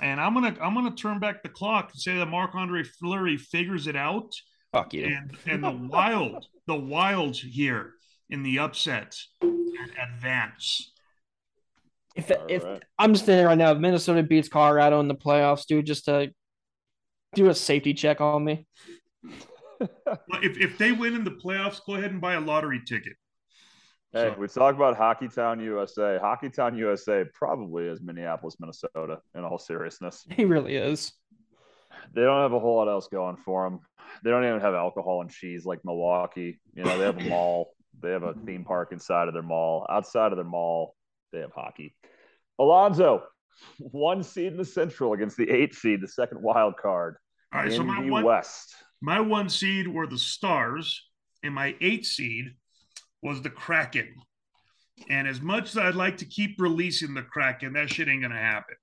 [0.00, 3.36] and I'm gonna I'm gonna turn back the clock and say that Marc Andre Fleury
[3.36, 4.32] figures it out,
[4.72, 5.04] Fuck you.
[5.06, 7.92] and and the Wild the Wild here
[8.30, 10.92] in the upset advance.
[12.18, 12.82] If, All if right.
[12.98, 16.32] I'm just thinking right now, if Minnesota beats Colorado in the playoffs, dude, just to
[17.34, 18.66] do a safety check on me.
[19.80, 23.12] Well, if if they win in the playoffs, go ahead and buy a lottery ticket.
[24.12, 26.18] Hey, So- we talk about Hockey Town USA.
[26.20, 30.26] Hockey Town USA probably is Minneapolis, Minnesota, in all seriousness.
[30.30, 31.12] He really is.
[32.14, 33.80] They don't have a whole lot else going for them.
[34.24, 36.58] They don't even have alcohol and cheese like Milwaukee.
[36.74, 39.86] You know, they have a mall, they have a theme park inside of their mall.
[39.88, 40.94] Outside of their mall,
[41.32, 41.94] they have hockey.
[42.58, 43.22] Alonzo,
[43.78, 47.16] one seed in the Central against the eight seed, the second wild card
[47.52, 48.74] All right, in so my the one West.
[49.00, 51.08] my one seed were the Stars,
[51.42, 52.54] and my eight seed
[53.22, 54.14] was the Kraken.
[55.08, 58.36] And as much as I'd like to keep releasing the Kraken, that shit ain't gonna
[58.36, 58.74] happen.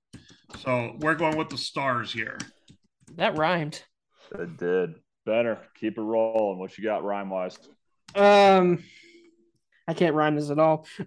[0.60, 2.38] So we're going with the Stars here.
[3.16, 3.82] That rhymed.
[4.38, 4.94] It did.
[5.24, 6.58] Better keep it rolling.
[6.58, 7.58] What you got rhyme wise?
[8.14, 8.82] Um,
[9.86, 10.86] I can't rhyme this at all.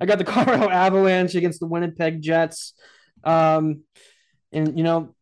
[0.00, 2.74] I got the Colorado Avalanche against the Winnipeg Jets.
[3.22, 3.82] Um,
[4.52, 5.14] and you know,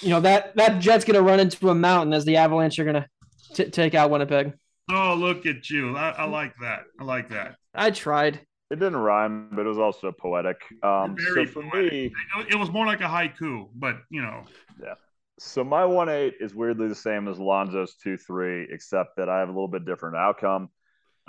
[0.00, 3.08] you know that that Jets gonna run into a mountain as the Avalanche are gonna
[3.54, 4.54] t- take out Winnipeg.
[4.90, 5.96] Oh, look at you!
[5.96, 6.84] I, I like that.
[6.98, 7.56] I like that.
[7.74, 8.40] I tried.
[8.70, 10.56] It didn't rhyme, but it was also poetic.
[10.82, 11.92] Um, so for poetic.
[11.92, 14.44] me, It, it was more like a haiku, but you know,
[14.82, 14.94] Yeah.
[15.38, 19.40] So my one eight is weirdly the same as Lonzo's two three, except that I
[19.40, 20.70] have a little bit different outcome.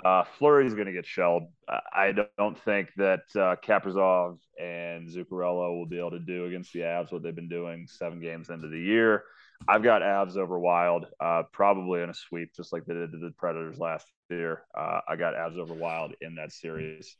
[0.04, 1.44] Uh, Fleury's going to get shelled.
[1.68, 6.72] I- I don't think that uh, Kaprizov and Zuccarello will be able to do against
[6.72, 9.24] the Avs what they've been doing seven games into the year.
[9.66, 13.18] I've got Avs over Wild, uh, probably in a sweep, just like they did to
[13.18, 14.62] the Predators last year.
[14.76, 17.16] Uh, I got Avs over Wild in that series.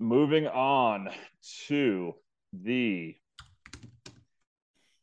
[0.00, 1.10] moving on
[1.68, 2.14] to
[2.52, 3.14] the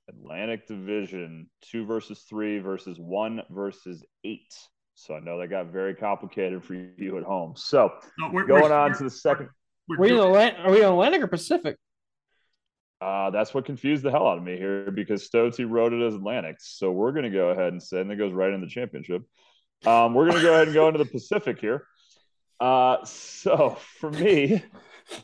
[0.09, 4.53] Atlantic Division, two versus three versus one versus eight.
[5.00, 7.54] So I know that got very complicated for you at home.
[7.56, 9.50] So No, we're, going we're- on we're- to the second.
[9.88, 11.78] we're Are we, in are we on Atlantic or Pacific?
[13.00, 16.16] Uh, that's what confused the hell out of me here because Stoczy wrote it as
[16.16, 16.56] Atlantic.
[16.60, 19.22] So we're going to go ahead and say, and it goes right in the championship.
[19.86, 21.86] Um, we're going to go ahead and go into the Pacific here.
[22.60, 24.64] Uh, so for me, if
[25.14, 25.24] I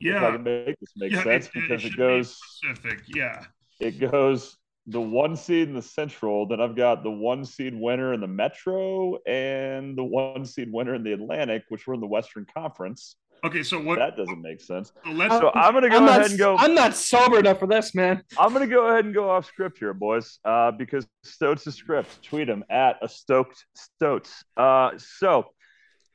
[0.00, 3.02] yeah, can make this make yeah, sense it, because should it be goes, Pacific.
[3.06, 3.44] Yeah.
[3.78, 4.56] it goes
[4.90, 6.46] the one seed in the Central.
[6.46, 10.94] Then I've got the one seed winner in the Metro and the one seed winner
[10.94, 13.16] in the Atlantic, which were in the Western Conference.
[13.42, 13.98] Okay, so what?
[13.98, 14.92] That doesn't make sense.
[15.02, 15.34] so let's.
[15.34, 16.56] So I'm going to go I'm ahead not, and go.
[16.56, 18.22] I'm not sober enough for this, man.
[18.38, 21.74] I'm going to go ahead and go off script here, boys, uh, because Stoats is
[21.74, 22.22] script.
[22.22, 24.44] Tweet him at a stoked Stoats.
[24.58, 25.46] Uh, so,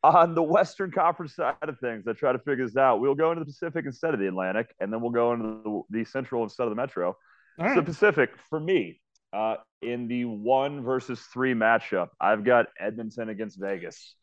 [0.03, 2.99] on the Western Conference side of things, I try to figure this out.
[2.99, 5.99] We'll go into the Pacific instead of the Atlantic, and then we'll go into the,
[6.01, 7.15] the Central instead of the Metro.
[7.57, 8.99] So, Pacific, for me,
[9.31, 14.15] uh, in the one versus three matchup, I've got Edmonton against Vegas.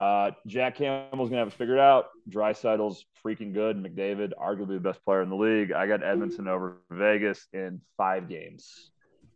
[0.00, 2.06] Uh, Jack Campbell's gonna have it figured out.
[2.30, 3.76] Draisaitl's freaking good.
[3.76, 5.72] McDavid, arguably the best player in the league.
[5.72, 8.90] I got Edmonton over Vegas in five games.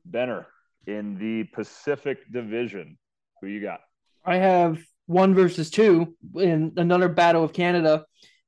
[0.05, 0.47] Benner
[0.87, 2.99] in the Pacific Division.
[3.41, 3.81] Who you got?
[4.25, 8.05] I have one versus two in another battle of Canada,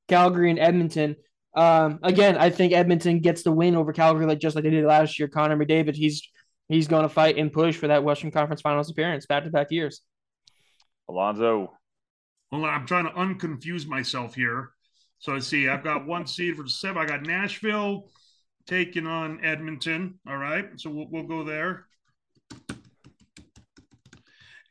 [0.07, 1.17] Calgary and Edmonton.
[1.55, 4.85] Um, again, I think Edmonton gets the win over Calgary, like just like they did
[4.85, 5.29] last year.
[5.29, 6.29] Connor McDavid, he's
[6.69, 9.71] he's going to fight and push for that Western Conference Finals appearance back to back
[9.71, 10.01] years.
[11.09, 11.73] Alonzo.
[12.51, 14.71] Hold on, I'm trying to unconfuse myself here.
[15.19, 15.69] So let's see.
[15.69, 17.03] I've got one seed for the seven.
[17.03, 18.11] I got Nashville
[18.67, 20.19] taking on Edmonton.
[20.29, 21.87] All right, so we'll, we'll go there.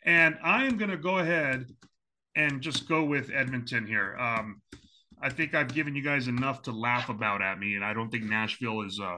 [0.06, 1.66] And I am going to go ahead
[2.36, 4.18] and just go with Edmonton here.
[4.18, 4.62] Um,
[5.24, 8.10] I think I've given you guys enough to laugh about at me, and I don't
[8.10, 9.18] think Nashville is uh,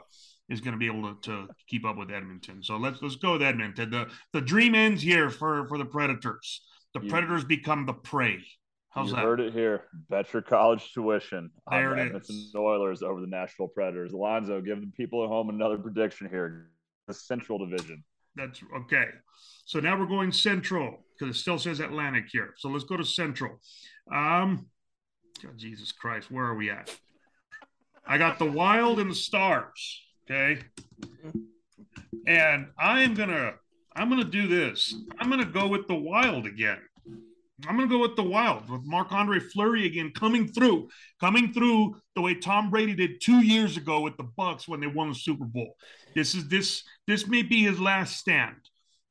[0.49, 2.61] is going to be able to, to keep up with Edmonton.
[2.63, 3.89] So let's let's go with Edmonton.
[3.89, 6.61] The the dream ends here for for the Predators.
[6.93, 8.37] The You- Predators become the prey.
[8.91, 9.23] How's you that?
[9.23, 9.83] heard it here.
[10.09, 12.55] Bet your college tuition on There the it Edmonton is.
[12.55, 14.13] Oilers over the Nashville Predators.
[14.13, 16.69] Alonzo, give the people at home another prediction here.
[17.07, 18.03] The Central Division.
[18.37, 19.07] That's okay.
[19.65, 22.53] So now we're going Central because it still says Atlantic here.
[22.57, 23.59] So let's go to Central.
[24.13, 24.67] Um,
[25.43, 26.95] God, Jesus Christ, where are we at?
[28.07, 30.01] I got the Wild and the Stars.
[30.29, 30.61] Okay,
[32.27, 33.53] and I am gonna
[33.95, 34.95] I'm gonna do this.
[35.19, 36.79] I'm gonna go with the Wild again.
[37.67, 41.95] I'm gonna go with the Wild with Marc Andre Fleury again coming through, coming through
[42.15, 45.15] the way Tom Brady did two years ago with the Bucs when they won the
[45.15, 45.75] Super Bowl.
[46.13, 48.57] This is this this may be his last stand.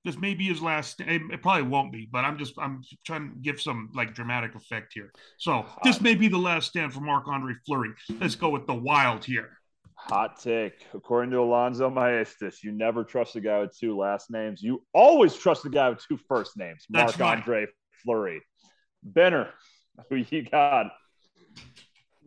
[0.04, 1.00] This may be his last.
[1.00, 4.54] It, it probably won't be, but I'm just I'm trying to give some like dramatic
[4.54, 5.10] effect here.
[5.38, 7.90] So this may be the last stand for Marc Andre Fleury.
[8.20, 9.58] Let's go with the Wild here.
[9.94, 10.86] Hot take.
[10.92, 14.62] According to Alonzo Maestas, you never trust a guy with two last names.
[14.62, 16.84] You always trust a guy with two first names.
[16.90, 17.66] That's marc andre
[18.02, 18.42] Fleury.
[19.02, 19.48] Benner,
[20.10, 20.92] who you got?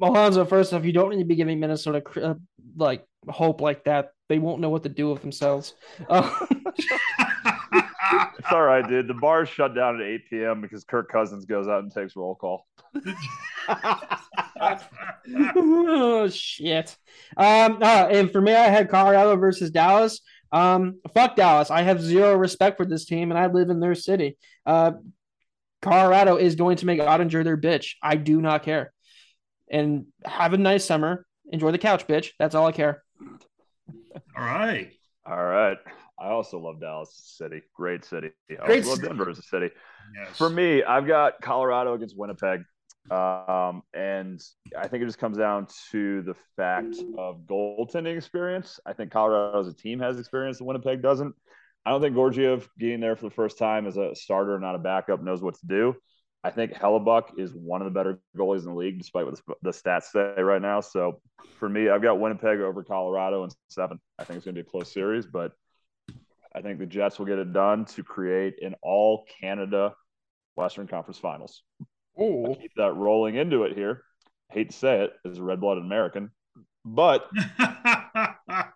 [0.01, 2.35] Alonzo, first off, you don't need to be giving Minnesota uh,
[2.75, 4.11] like hope like that.
[4.29, 5.75] They won't know what to do with themselves.
[6.09, 6.33] Uh,
[8.39, 9.07] It's all right, dude.
[9.07, 10.61] The bar is shut down at 8 p.m.
[10.61, 12.67] because Kirk Cousins goes out and takes roll call.
[15.55, 16.95] oh shit.
[17.35, 20.21] Um, uh, and for me, I had Colorado versus Dallas.
[20.51, 21.69] Um, fuck Dallas.
[21.71, 24.37] I have zero respect for this team, and I live in their city.
[24.65, 24.93] Uh,
[25.81, 27.95] Colorado is going to make Oettinger their bitch.
[28.01, 28.93] I do not care.
[29.69, 31.25] And have a nice summer.
[31.51, 32.31] Enjoy the couch, bitch.
[32.39, 33.03] That's all I care.
[34.35, 34.91] All right.
[35.25, 35.77] All right.
[36.19, 37.61] I also love Dallas City.
[37.75, 38.31] Great city.
[38.49, 39.07] I Great also love city.
[39.07, 39.69] Denver as a city.
[40.15, 40.37] Yes.
[40.37, 42.61] For me, I've got Colorado against Winnipeg.
[43.09, 44.41] Um, and
[44.77, 48.79] I think it just comes down to the fact of goaltending experience.
[48.85, 51.33] I think Colorado as a team has experience that Winnipeg doesn't.
[51.85, 54.79] I don't think Georgiev getting there for the first time as a starter, not a
[54.79, 55.95] backup, knows what to do.
[56.43, 59.53] I think Hellebuyck is one of the better goalies in the league, despite what the,
[59.61, 60.81] the stats say right now.
[60.81, 61.21] So
[61.59, 63.99] for me, I've got Winnipeg over Colorado in seven.
[64.19, 65.53] I think it's going to be a close series, but
[66.57, 69.93] I think the Jets will get it done to create an all Canada
[70.55, 71.61] Western Conference Finals.
[72.17, 74.01] Oh, Keep that rolling into it here.
[74.51, 76.31] Hate to say it as a red blooded American,
[76.83, 77.29] but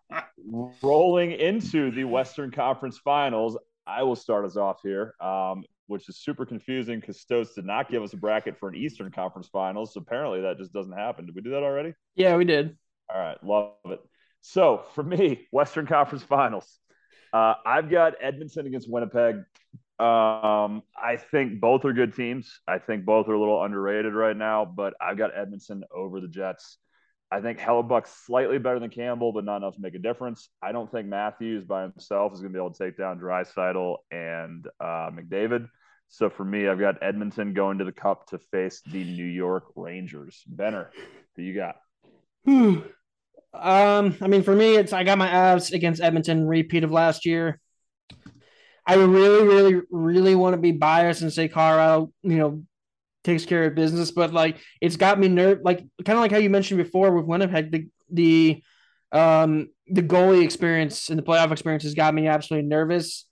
[0.83, 3.57] rolling into the Western Conference Finals,
[3.87, 7.89] I will start us off here, um, which is super confusing because Stoats did not
[7.89, 9.95] give us a bracket for an Eastern Conference Finals.
[9.95, 11.25] So apparently that just doesn't happen.
[11.25, 11.95] Did we do that already?
[12.13, 12.77] yeah, we did.
[13.11, 14.01] All right, love it.
[14.41, 16.79] So for me, Western Conference Finals,
[17.33, 19.43] uh, I've got Edmonton against Winnipeg.
[19.99, 22.59] Um, I think both are good teams.
[22.67, 26.27] I think both are a little underrated right now, but I've got Edmonton over the
[26.27, 26.77] Jets.
[27.31, 30.49] I think Hellebuyck's slightly better than Campbell, but not enough to make a difference.
[30.61, 33.97] I don't think Matthews by himself is going to be able to take down Draisaitl
[34.11, 35.69] and uh, McDavid.
[36.09, 39.63] So for me, I've got Edmonton going to the Cup to face the New York
[39.77, 40.43] Rangers.
[40.45, 40.91] Benner,
[41.37, 41.77] who you got?
[43.53, 47.25] Um, I mean, for me, it's I got my abs against Edmonton, repeat of last
[47.25, 47.59] year.
[48.85, 52.63] I really, really, really want to be biased and say Colorado, you know,
[53.23, 56.37] takes care of business, but like it's got me nerve, like kind of like how
[56.37, 58.63] you mentioned before with Winnipeg, the the
[59.11, 63.27] um the goalie experience and the playoff experience has got me absolutely nervous.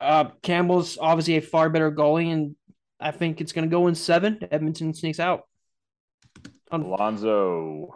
[0.00, 2.56] Uh, Campbell's obviously a far better goalie, and
[2.98, 4.40] I think it's going to go in seven.
[4.50, 5.42] Edmonton sneaks out.
[6.72, 7.94] Alonzo,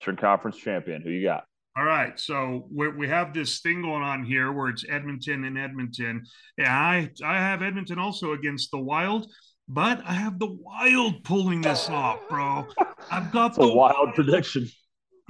[0.00, 1.02] Western Conference champion.
[1.02, 1.44] Who you got?
[1.76, 5.56] All right, so we we have this thing going on here where it's Edmonton and
[5.58, 6.24] Edmonton.
[6.56, 9.30] Yeah, I I have Edmonton also against the Wild,
[9.68, 12.66] but I have the Wild pulling this off, bro.
[13.10, 14.68] I've got the wild prediction.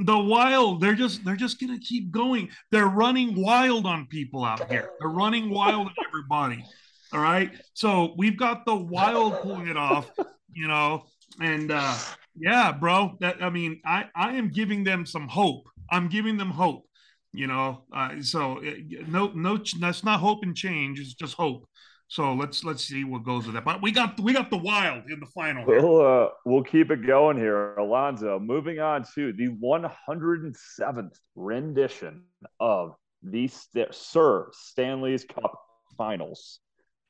[0.01, 4.71] the wild they're just they're just gonna keep going they're running wild on people out
[4.71, 6.65] here they're running wild on everybody
[7.13, 10.09] all right so we've got the wild pulling it off
[10.53, 11.05] you know
[11.41, 11.97] and uh
[12.41, 16.51] yeah bro that i mean i i am giving them some hope i'm giving them
[16.51, 16.85] hope
[17.33, 18.73] you know uh, so uh,
[19.07, 21.69] no no that's not hope and change it's just hope
[22.11, 25.05] so let's let's see what goes with that but we got we got the wild
[25.11, 25.65] in the final.
[25.67, 28.39] We'll uh, we'll keep it going here, Alonzo.
[28.41, 32.25] Moving on to the 107th rendition
[32.59, 35.61] of the St- Sir Stanley's Cup
[35.99, 36.61] Finals.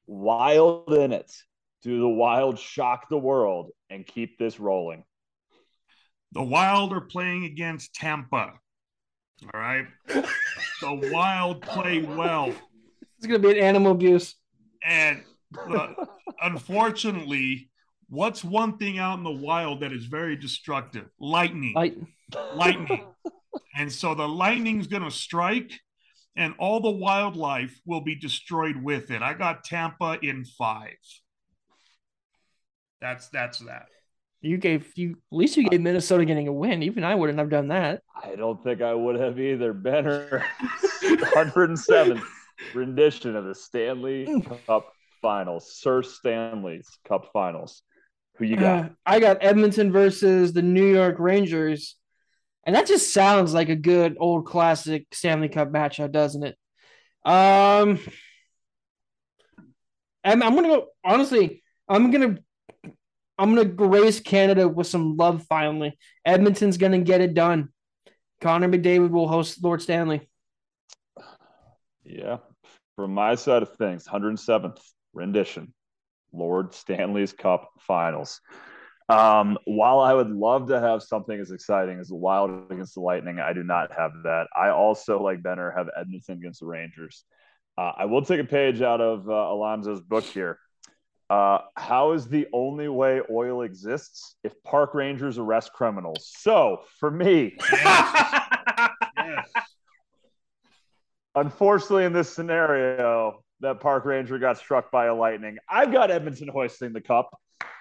[0.08, 1.32] Wild in it.
[1.84, 5.04] Do the Wild shock the world and keep this rolling?
[6.32, 8.52] The Wild are playing against Tampa.
[9.42, 9.86] All right.
[10.06, 12.52] the Wild play well.
[13.18, 14.34] It's going to be an animal abuse.
[14.84, 15.22] And
[15.58, 15.88] uh,
[16.42, 17.70] unfortunately,
[18.08, 21.06] what's one thing out in the wild that is very destructive?
[21.18, 21.74] Lightning.
[21.74, 21.96] Like,
[22.54, 23.06] Lightning.
[23.76, 25.72] and so the lightning's going to strike,
[26.36, 29.22] and all the wildlife will be destroyed with it.
[29.22, 30.96] I got Tampa in five.
[33.00, 33.86] That's that's that.
[34.40, 36.82] You gave you at least you gave Minnesota getting a win.
[36.82, 38.02] Even I wouldn't have done that.
[38.22, 39.72] I don't think I would have either.
[39.72, 40.44] Benner,
[41.02, 42.22] 107th
[42.74, 47.82] rendition of the Stanley Cup Finals, Sir Stanley's Cup Finals.
[48.36, 48.84] Who you got?
[48.84, 51.96] Uh, I got Edmonton versus the New York Rangers,
[52.64, 56.56] and that just sounds like a good old classic Stanley Cup matchup, doesn't it?
[57.24, 57.98] Um,
[60.22, 61.62] I'm, I'm gonna go honestly.
[61.88, 62.36] I'm gonna
[63.38, 65.44] I'm gonna grace Canada with some love.
[65.48, 67.68] Finally, Edmonton's gonna get it done.
[68.40, 70.28] Connor McDavid will host Lord Stanley.
[72.04, 72.38] Yeah.
[72.96, 74.80] From my side of things, 107th
[75.12, 75.72] rendition,
[76.32, 78.40] Lord Stanley's Cup Finals.
[79.08, 83.00] Um, while I would love to have something as exciting as the Wild against the
[83.00, 84.48] Lightning, I do not have that.
[84.54, 87.24] I also, like Benner, have Edmonton against the Rangers.
[87.78, 90.58] Uh, I will take a page out of uh, Alonzo's book here.
[91.30, 96.32] Uh, how is the only way oil exists if park rangers arrest criminals?
[96.38, 99.48] So for me, Yes.
[101.34, 105.58] unfortunately, in this scenario, that park ranger got struck by a lightning.
[105.68, 107.36] I've got Edmonton hoisting the cup.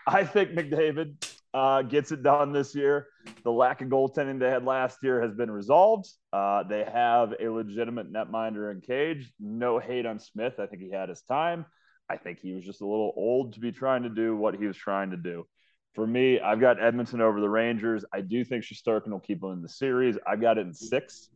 [0.05, 1.15] I think McDavid
[1.53, 3.07] uh, gets it done this year.
[3.43, 6.09] The lack of goaltending they had last year has been resolved.
[6.33, 9.31] Uh, they have a legitimate netminder in cage.
[9.39, 10.55] No hate on Smith.
[10.59, 11.65] I think he had his time.
[12.09, 14.65] I think he was just a little old to be trying to do what he
[14.65, 15.45] was trying to do.
[15.93, 18.05] For me, I've got Edmonton over the Rangers.
[18.13, 20.17] I do think Shesterkin will keep them in the series.
[20.27, 21.29] I've got it in six.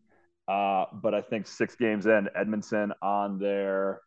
[0.48, 4.02] Uh, but I think six games in, Edmonton on their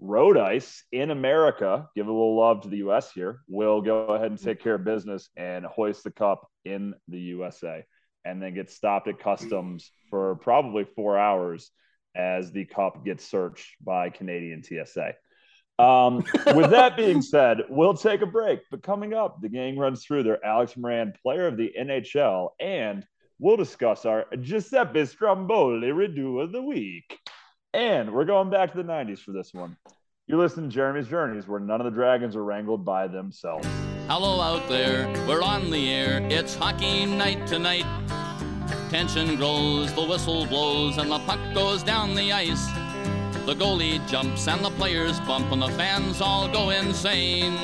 [0.00, 3.12] road ice in America, give a little love to the U.S.
[3.12, 7.18] here, will go ahead and take care of business and hoist the cup in the
[7.18, 7.84] USA
[8.24, 11.70] and then get stopped at customs for probably four hours
[12.14, 15.14] as the cup gets searched by Canadian TSA.
[15.78, 16.24] Um,
[16.54, 18.60] with that being said, we'll take a break.
[18.70, 23.06] But coming up, the gang runs through their Alex Moran Player of the NHL, and
[23.38, 27.18] we'll discuss our Giuseppe Stromboli Redo of the Week.
[27.72, 29.76] And we're going back to the 90s for this one.
[30.26, 33.66] You're listening to Jeremy's Journeys, where none of the dragons are wrangled by themselves.
[34.08, 36.20] Hello out there, we're on the air.
[36.30, 37.86] It's hockey night tonight.
[38.90, 42.68] Tension grows, the whistle blows, and the puck goes down the ice.
[43.48, 47.56] The goalie jumps and the players bump, and the fans all go insane.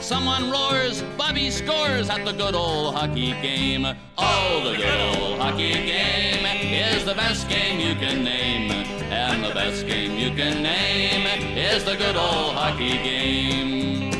[0.00, 3.86] Someone roars, Bobby scores at the good old hockey game.
[4.18, 8.72] Oh, the good old hockey game is the best game you can name.
[8.72, 11.24] And the best game you can name
[11.56, 14.10] is the good old hockey game.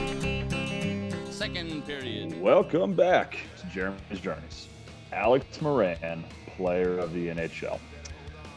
[1.29, 2.41] Second period.
[2.41, 4.69] Welcome back to Jeremy's Journeys.
[5.11, 6.23] Alex Moran,
[6.57, 7.81] player of the NHL.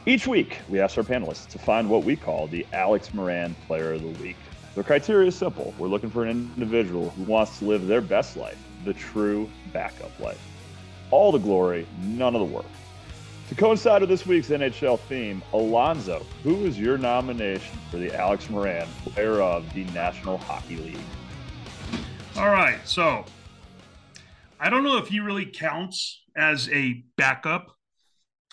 [0.05, 3.93] Each week, we ask our panelists to find what we call the Alex Moran Player
[3.93, 4.35] of the Week.
[4.75, 5.73] The criteria is simple.
[5.77, 10.19] We're looking for an individual who wants to live their best life, the true backup
[10.19, 10.41] life.
[11.09, 12.65] All the glory, none of the work.
[13.47, 18.49] To coincide with this week's NHL theme, Alonzo, who is your nomination for the Alex
[18.49, 20.97] Moran Player of the National Hockey League?
[22.35, 22.79] All right.
[22.83, 23.23] So
[24.59, 27.67] I don't know if he really counts as a backup,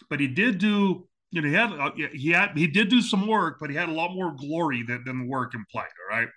[0.08, 1.08] but he did do.
[1.32, 3.88] You know, he had uh, he had he did do some work, but he had
[3.88, 5.88] a lot more glory than, than the work implied.
[6.10, 6.28] All right.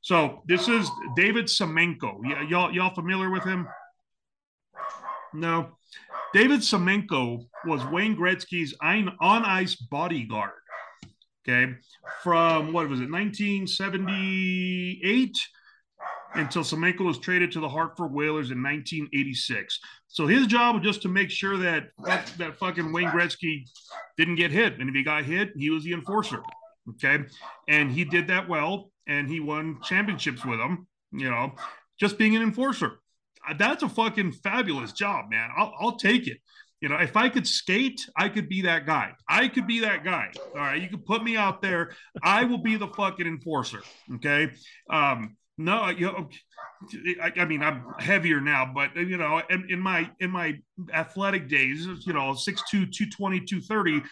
[0.00, 2.20] So this is David Semenko.
[2.22, 3.68] Y- y'all y'all familiar with him?
[5.34, 5.76] No.
[6.32, 10.52] David Semenko was Wayne Gretzky's on ice bodyguard.
[11.48, 11.74] Okay,
[12.22, 15.36] from what was it, 1978
[16.34, 19.80] until Semenko was traded to the Hartford Whalers in 1986.
[20.08, 23.64] So his job was just to make sure that that fucking Wayne Gretzky
[24.16, 26.42] didn't get hit, and if he got hit, he was the enforcer.
[26.88, 27.24] Okay,
[27.68, 30.86] and he did that well, and he won championships with them.
[31.12, 31.52] You know,
[31.98, 33.00] just being an enforcer.
[33.48, 35.50] Uh, That's a fucking fabulous job, man.
[35.56, 36.38] I'll, I'll take it.
[36.80, 39.12] You know, if I could skate, I could be that guy.
[39.28, 40.30] I could be that guy.
[40.54, 41.90] All right, you can put me out there.
[42.22, 43.82] I will be the fucking enforcer.
[44.14, 44.50] Okay.
[44.88, 46.28] Um, no, you know,
[47.22, 50.58] I, I mean, I'm heavier now, but you know, in, in my in my
[50.92, 54.02] athletic days, you know, 6'2", 220, 230,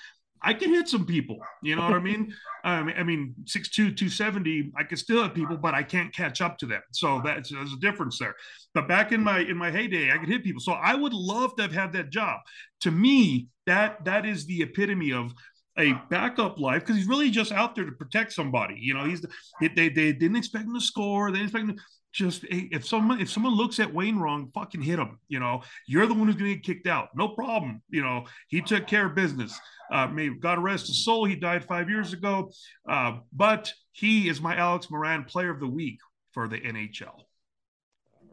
[0.43, 1.39] I can hit some people.
[1.62, 2.35] You know what I mean?
[2.65, 6.59] um, I mean, 6'2", 270, I can still hit people, but I can't catch up
[6.59, 6.83] to them.
[6.93, 8.35] So that's there's a difference there.
[8.75, 10.61] But back in my in my heyday, I could hit people.
[10.61, 12.41] So I would love to have had that job.
[12.83, 15.33] To me, that that is the epitome of
[15.78, 18.76] a backup life because he's really just out there to protect somebody.
[18.78, 19.24] You know, he's
[19.60, 21.30] they they, they didn't expect him to score.
[21.30, 21.82] They didn't expect him to
[22.12, 25.18] just if someone if someone looks at Wayne wrong, fucking hit him.
[25.28, 27.09] You know, you're the one who's going to get kicked out.
[27.14, 27.82] No problem.
[27.90, 29.59] You know, he took care of business.
[29.92, 31.24] Uh, may God rest his soul.
[31.24, 32.50] He died five years ago,
[32.88, 35.98] uh, but he is my Alex Moran Player of the Week
[36.32, 37.14] for the NHL.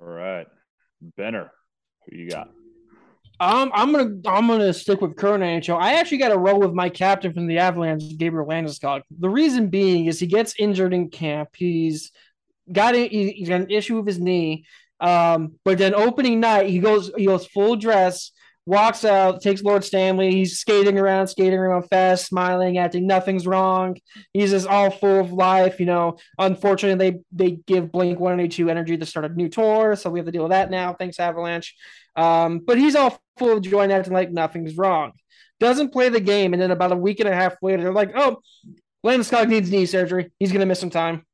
[0.01, 0.47] All right.
[1.15, 1.51] Benner,
[2.05, 2.49] who you got?
[3.39, 5.77] Um, I'm gonna I'm gonna stick with current NHL.
[5.79, 9.01] I actually got a roll with my captain from the Avalanche, Gabriel Landeskog.
[9.19, 11.49] The reason being is he gets injured in camp.
[11.55, 12.11] He's
[12.71, 14.65] got a, he- he's got an issue with his knee.
[15.01, 18.31] Um, but then opening night he goes he goes full dress,
[18.65, 20.31] walks out, takes Lord Stanley.
[20.31, 23.97] He's skating around, skating around fast, smiling, acting nothing's wrong.
[24.31, 25.81] He's just all full of life.
[25.81, 27.19] You know, unfortunately they
[27.51, 30.25] they give Blink One Eighty Two energy to start a new tour, so we have
[30.25, 30.93] to deal with that now.
[30.93, 31.75] Thanks Avalanche.
[32.15, 35.13] Um, but he's all full of joy and acting like nothing's wrong.
[35.59, 38.11] Doesn't play the game, and then about a week and a half later, they're like,
[38.15, 38.41] "Oh,
[39.05, 40.31] Landeskog needs knee surgery.
[40.39, 41.25] He's gonna miss some time."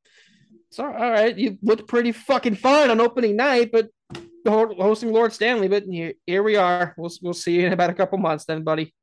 [0.69, 3.89] So, all right, you looked pretty fucking fine on opening night, but
[4.47, 5.67] hosting Lord Stanley.
[5.67, 6.93] But here, here we are.
[6.97, 8.93] We'll we'll see you in about a couple months, then, buddy.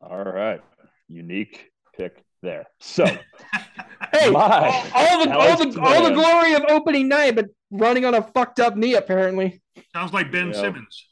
[0.00, 0.60] All right.
[1.08, 2.66] Unique pick there.
[2.80, 3.04] So,
[4.12, 7.46] Hey, My all, all the all Alex the all the glory of opening night, but
[7.70, 9.60] running on a fucked up knee apparently.
[9.92, 10.60] Sounds like Ben Yeah.
[10.60, 11.05] Simmons.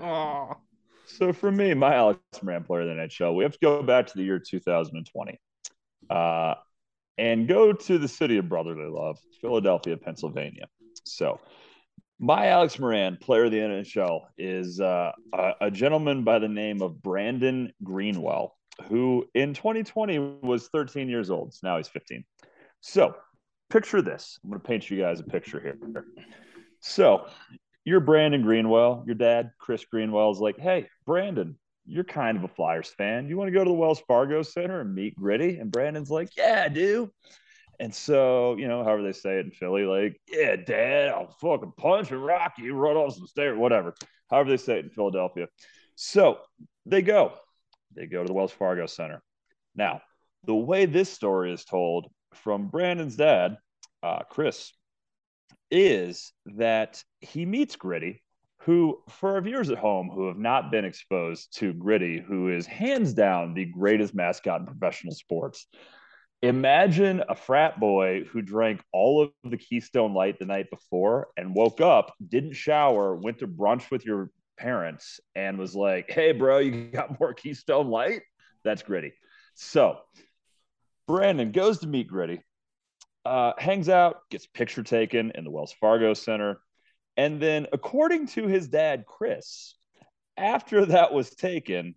[0.00, 0.56] Oh,
[1.06, 4.06] so for me, my Alex Moran player of the NHL, we have to go back
[4.06, 5.40] to the year 2020
[6.10, 6.54] uh,
[7.18, 10.66] and go to the city of brotherly love, Philadelphia, Pennsylvania.
[11.04, 11.38] So,
[12.18, 16.80] my Alex Moran, player of the NHL, is uh, a, a gentleman by the name
[16.80, 18.56] of Brandon Greenwell,
[18.88, 21.52] who in 2020 was 13 years old.
[21.52, 22.24] So now he's 15.
[22.80, 23.16] So,
[23.70, 24.38] picture this.
[24.42, 25.78] I'm going to paint you guys a picture here.
[26.80, 27.26] So,
[27.84, 29.04] you're Brandon Greenwell.
[29.06, 31.56] Your dad, Chris Greenwell, is like, hey, Brandon,
[31.86, 33.28] you're kind of a Flyers fan.
[33.28, 35.58] You want to go to the Wells Fargo Center and meet Gritty?
[35.58, 37.10] And Brandon's like, yeah, I do.
[37.80, 41.72] And so, you know, however they say it in Philly, like, yeah, dad, I'll fucking
[41.76, 43.94] punch and rock you, run off some stairs, whatever.
[44.30, 45.48] However they say it in Philadelphia.
[45.96, 46.38] So
[46.86, 47.32] they go.
[47.94, 49.20] They go to the Wells Fargo Center.
[49.74, 50.00] Now,
[50.44, 53.56] the way this story is told from Brandon's dad,
[54.02, 54.72] uh, Chris,
[55.72, 58.22] is that he meets Gritty,
[58.58, 62.66] who, for our viewers at home who have not been exposed to Gritty, who is
[62.66, 65.66] hands down the greatest mascot in professional sports.
[66.42, 71.54] Imagine a frat boy who drank all of the Keystone Light the night before and
[71.54, 76.58] woke up, didn't shower, went to brunch with your parents, and was like, Hey, bro,
[76.58, 78.22] you got more Keystone Light?
[78.64, 79.12] That's Gritty.
[79.54, 79.98] So
[81.08, 82.42] Brandon goes to meet Gritty,
[83.24, 86.60] uh, hangs out, gets picture taken in the Wells Fargo Center.
[87.16, 89.74] And then, according to his dad, Chris,
[90.36, 91.94] after that was taken,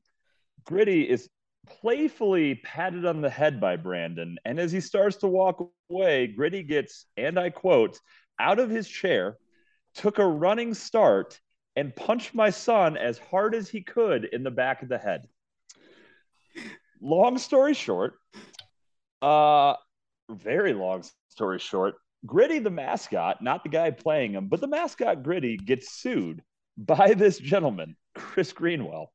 [0.66, 1.30] Gritty is
[1.68, 4.38] playfully patted on the head by Brandon.
[4.46, 8.00] And as he starts to walk away, Gritty gets, and I quote,
[8.40, 9.38] out of his chair,
[9.96, 11.40] took a running start,
[11.78, 15.28] and punched my son as hard as he could in the back of the head.
[17.02, 18.16] Long story short,
[19.22, 19.76] uh,
[20.30, 21.96] very long story short,
[22.26, 26.42] Gritty, the mascot, not the guy playing him, but the mascot Gritty gets sued
[26.78, 29.12] by this gentleman, Chris Greenwell.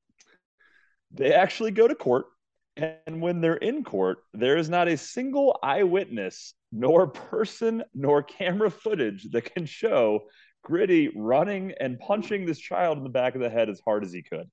[1.12, 2.26] They actually go to court.
[2.76, 8.70] And when they're in court, there is not a single eyewitness, nor person, nor camera
[8.70, 10.20] footage that can show
[10.62, 14.12] Gritty running and punching this child in the back of the head as hard as
[14.12, 14.48] he could.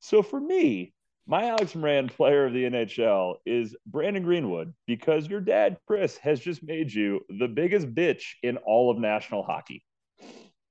[0.00, 0.92] So for me,
[1.26, 6.40] my Alex Moran player of the NHL is Brandon Greenwood because your dad, Chris, has
[6.40, 9.84] just made you the biggest bitch in all of national hockey.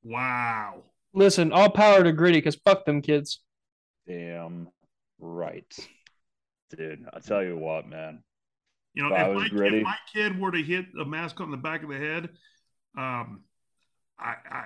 [0.04, 0.84] Wow.
[1.14, 3.42] Listen, all power to Gritty because fuck them kids.
[4.08, 4.68] Damn
[5.20, 5.74] right.
[6.76, 8.24] Dude, I'll tell you what, man.
[8.94, 11.06] You know, If I if was my, Gritty- if my kid were to hit a
[11.06, 12.30] mascot in the back of the head,
[12.98, 13.42] um,
[14.20, 14.66] I, I,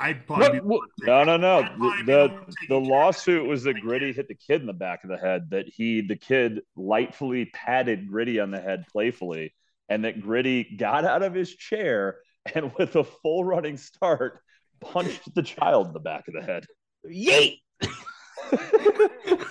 [0.00, 0.60] I'd probably.
[0.60, 1.62] What- be- No, no, no.
[1.62, 4.72] The the, able to take the lawsuit was that Gritty hit the kid in the
[4.72, 9.54] back of the head, that he the kid lightfully patted Gritty on the head playfully,
[9.88, 12.16] and that Gritty got out of his chair
[12.54, 14.40] and with a full running start
[14.80, 16.66] punched the child in the back of the head.
[17.06, 17.58] Yeet.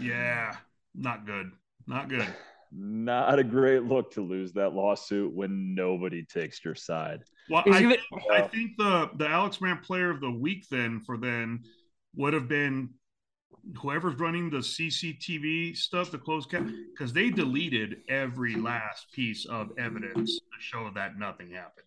[0.00, 0.56] Yeah,
[0.94, 1.52] not good.
[1.86, 2.26] Not good.
[2.74, 7.22] Not a great look to lose that lawsuit when nobody takes your side.
[7.50, 11.00] Well, I, it- think, I think the the Alex Mann Player of the Week then
[11.00, 11.64] for then
[12.16, 12.90] would have been
[13.80, 19.70] whoever's running the CCTV stuff, the closed cap, because they deleted every last piece of
[19.78, 21.86] evidence to show that nothing happened.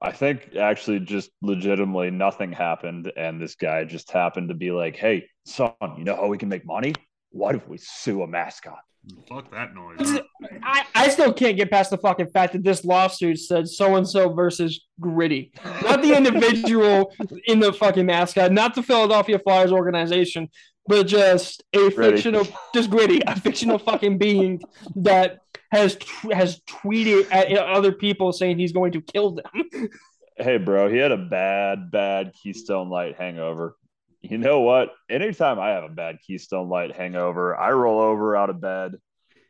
[0.00, 4.96] I think actually just legitimately nothing happened, and this guy just happened to be like,
[4.96, 6.92] "Hey, son, you know how we can make money?
[7.30, 8.80] What if we sue a mascot?"
[9.28, 10.20] Fuck that noise.
[10.62, 14.08] I, I still can't get past the fucking fact that this lawsuit said so and
[14.08, 15.52] so versus Gritty,
[15.82, 17.12] not the individual
[17.46, 20.48] in the fucking mascot, not the Philadelphia Flyers organization,
[20.86, 22.16] but just a Gritty.
[22.16, 24.60] fictional, just Gritty, a fictional fucking being
[24.96, 25.40] that
[25.72, 29.90] has tw- has tweeted at other people saying he's going to kill them.
[30.36, 33.76] Hey, bro, he had a bad, bad Keystone Light hangover.
[34.22, 34.94] You know what?
[35.10, 38.94] Anytime I have a bad Keystone Light hangover, I roll over out of bed.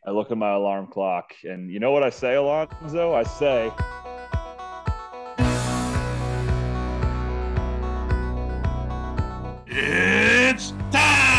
[0.06, 3.12] I look at my alarm clock, and you know what I say, Alonzo?
[3.12, 3.70] I say,
[9.66, 11.32] it's time.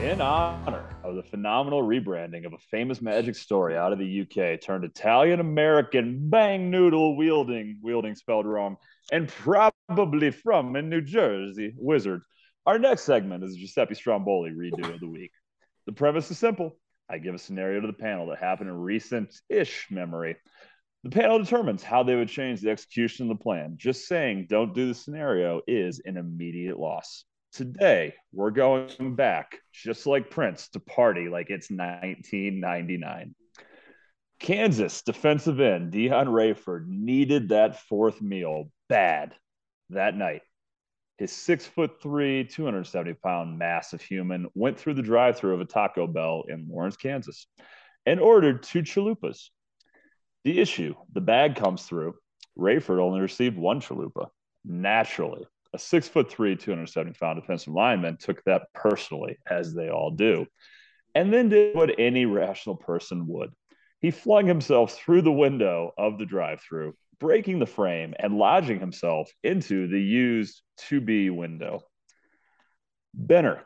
[0.00, 4.60] in honor of the phenomenal rebranding of a famous magic story out of the UK,
[4.60, 8.76] turned Italian American bang noodle wielding, wielding spelled wrong,
[9.10, 12.22] and probably from in New Jersey, wizard.
[12.66, 15.32] Our next segment is Giuseppe Stromboli redo of the week.
[15.86, 16.76] The premise is simple.
[17.08, 20.36] I give a scenario to the panel that happened in recent ish memory.
[21.04, 23.76] The panel determines how they would change the execution of the plan.
[23.78, 27.24] Just saying, don't do the scenario is an immediate loss.
[27.52, 33.34] Today, we're going back, just like Prince, to party like it's 1999.
[34.38, 39.34] Kansas defensive end Dion Rayford needed that fourth meal bad
[39.90, 40.42] that night.
[41.16, 45.64] His six foot three, 270 pound massive human went through the drive through of a
[45.64, 47.46] Taco Bell in Lawrence, Kansas,
[48.06, 49.48] and ordered two chalupas.
[50.44, 52.14] The issue the bag comes through.
[52.56, 54.28] Rayford only received one chalupa.
[54.64, 60.10] Naturally, a six foot three, 270 pound defensive lineman took that personally, as they all
[60.10, 60.46] do,
[61.14, 63.50] and then did what any rational person would.
[64.00, 68.78] He flung himself through the window of the drive through, breaking the frame and lodging
[68.78, 71.80] himself into the used to be window.
[73.12, 73.62] Benner,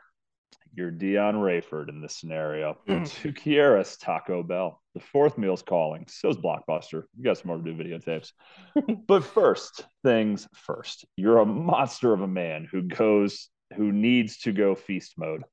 [0.73, 2.77] you're Dion Rayford in this scenario.
[2.87, 3.03] Hmm.
[3.03, 4.81] to Kiera's Taco Bell.
[4.93, 6.05] The fourth meal's calling.
[6.07, 7.03] So's Blockbuster.
[7.17, 8.31] You got some more to do videotapes.
[9.07, 11.05] but first things first.
[11.15, 15.43] You're a monster of a man who goes, who needs to go feast mode.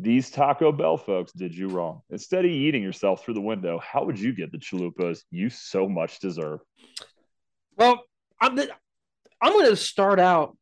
[0.00, 2.02] These Taco Bell folks did you wrong.
[2.08, 5.88] Instead of eating yourself through the window, how would you get the chalupas you so
[5.88, 6.60] much deserve?
[7.76, 8.04] Well,
[8.40, 8.70] I'm the,
[9.40, 10.56] I'm going to start out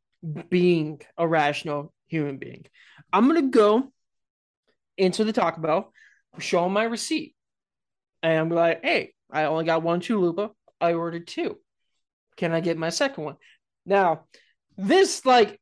[0.48, 2.64] being a rational human being.
[3.12, 3.92] I'm going to go
[4.96, 5.92] into the Taco Bell,
[6.38, 7.35] show them my receipt,
[8.30, 10.50] and I'm like, "Hey, I only got one chalupa.
[10.80, 11.58] I ordered two.
[12.36, 13.36] Can I get my second one?"
[13.84, 14.24] Now,
[14.76, 15.60] this like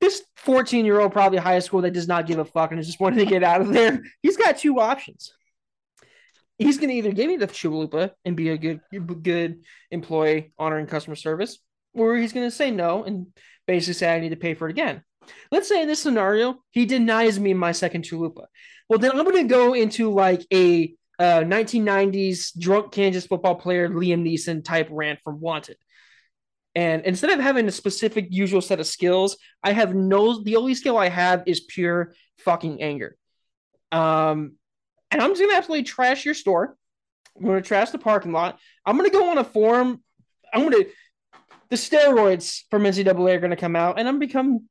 [0.00, 2.86] this 14 year old, probably high school, that does not give a fuck and is
[2.86, 4.02] just wanting to get out of there.
[4.22, 5.32] He's got two options.
[6.58, 8.80] He's to either give me the chalupa and be a good
[9.22, 11.58] good employee honoring customer service,
[11.92, 13.26] or he's to say no and
[13.66, 15.02] basically say I need to pay for it again.
[15.50, 18.46] Let's say in this scenario, he denies me my second chalupa.
[18.88, 23.88] Well, then I'm going to go into like a uh, 1990s drunk Kansas football player
[23.88, 25.76] Liam Neeson type rant from Wanted.
[26.74, 30.74] And instead of having a specific usual set of skills, I have no, the only
[30.74, 33.16] skill I have is pure fucking anger.
[33.90, 34.56] Um,
[35.10, 36.76] and I'm just going to absolutely trash your store.
[37.34, 38.58] I'm going to trash the parking lot.
[38.84, 40.02] I'm going to go on a forum.
[40.52, 40.90] I'm going to,
[41.70, 44.68] the steroids from NCAA are going to come out and I'm become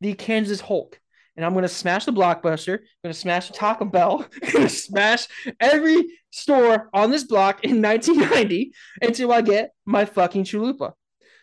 [0.00, 1.00] the Kansas Hulk.
[1.36, 2.74] And I'm going to smash the Blockbuster.
[2.74, 4.26] I'm going to smash the Taco Bell.
[4.42, 5.26] I'm going to smash
[5.60, 10.92] every store on this block in 1990 until I get my fucking chalupa.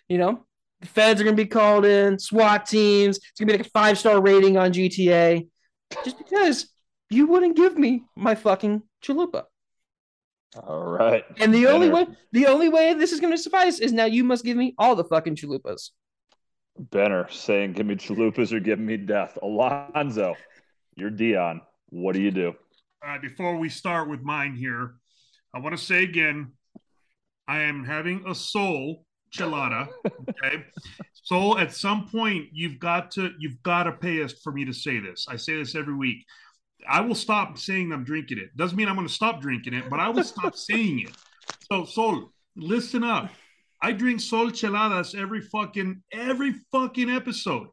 [0.07, 0.45] You know,
[0.82, 3.18] the feds are going to be called in, SWAT teams.
[3.18, 5.48] It's going to be like a five star rating on GTA
[6.03, 6.70] just because
[7.10, 9.45] you wouldn't give me my fucking chalupa.
[10.64, 11.24] All right.
[11.38, 14.24] And the only way, the only way this is going to suffice is now you
[14.24, 15.90] must give me all the fucking chalupas.
[16.80, 20.36] Benner saying, "Give me chalupas or give me death." Alonzo,
[20.96, 21.62] you're Dion.
[21.90, 22.54] What do you do?
[23.04, 24.96] All right, before we start with mine here,
[25.54, 26.54] I want to say again,
[27.48, 29.88] I am having a Sol chelada.
[30.06, 30.64] Okay,
[31.14, 31.58] Sol.
[31.58, 35.00] At some point, you've got to you've got to pay us for me to say
[35.00, 35.26] this.
[35.28, 36.26] I say this every week.
[36.88, 38.56] I will stop saying I'm drinking it.
[38.56, 41.12] Doesn't mean I'm going to stop drinking it, but I will stop saying it.
[41.72, 43.32] So, Sol, listen up.
[43.82, 47.68] I drink Sol cheladas every fucking every fucking episode.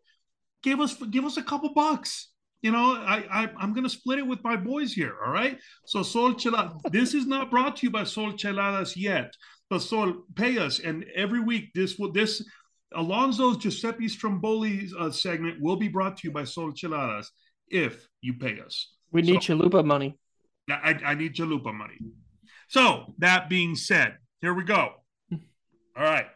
[0.62, 2.30] Give us give us a couple bucks.
[2.62, 5.14] You know, I, I I'm gonna split it with my boys here.
[5.24, 5.58] All right.
[5.86, 6.80] So Sol Cheladas.
[6.90, 9.32] This is not brought to you by Sol Cheladas yet,
[9.68, 12.42] but Sol pay us, and every week this will this
[12.94, 17.26] Alonzo's Giuseppe Stromboli uh, segment will be brought to you by Sol Cheladas
[17.68, 18.94] if you pay us.
[19.12, 20.18] We need chalupa money.
[20.68, 21.98] I, I need chalupa money.
[22.68, 24.92] So that being said, here we go.
[25.96, 26.26] All right.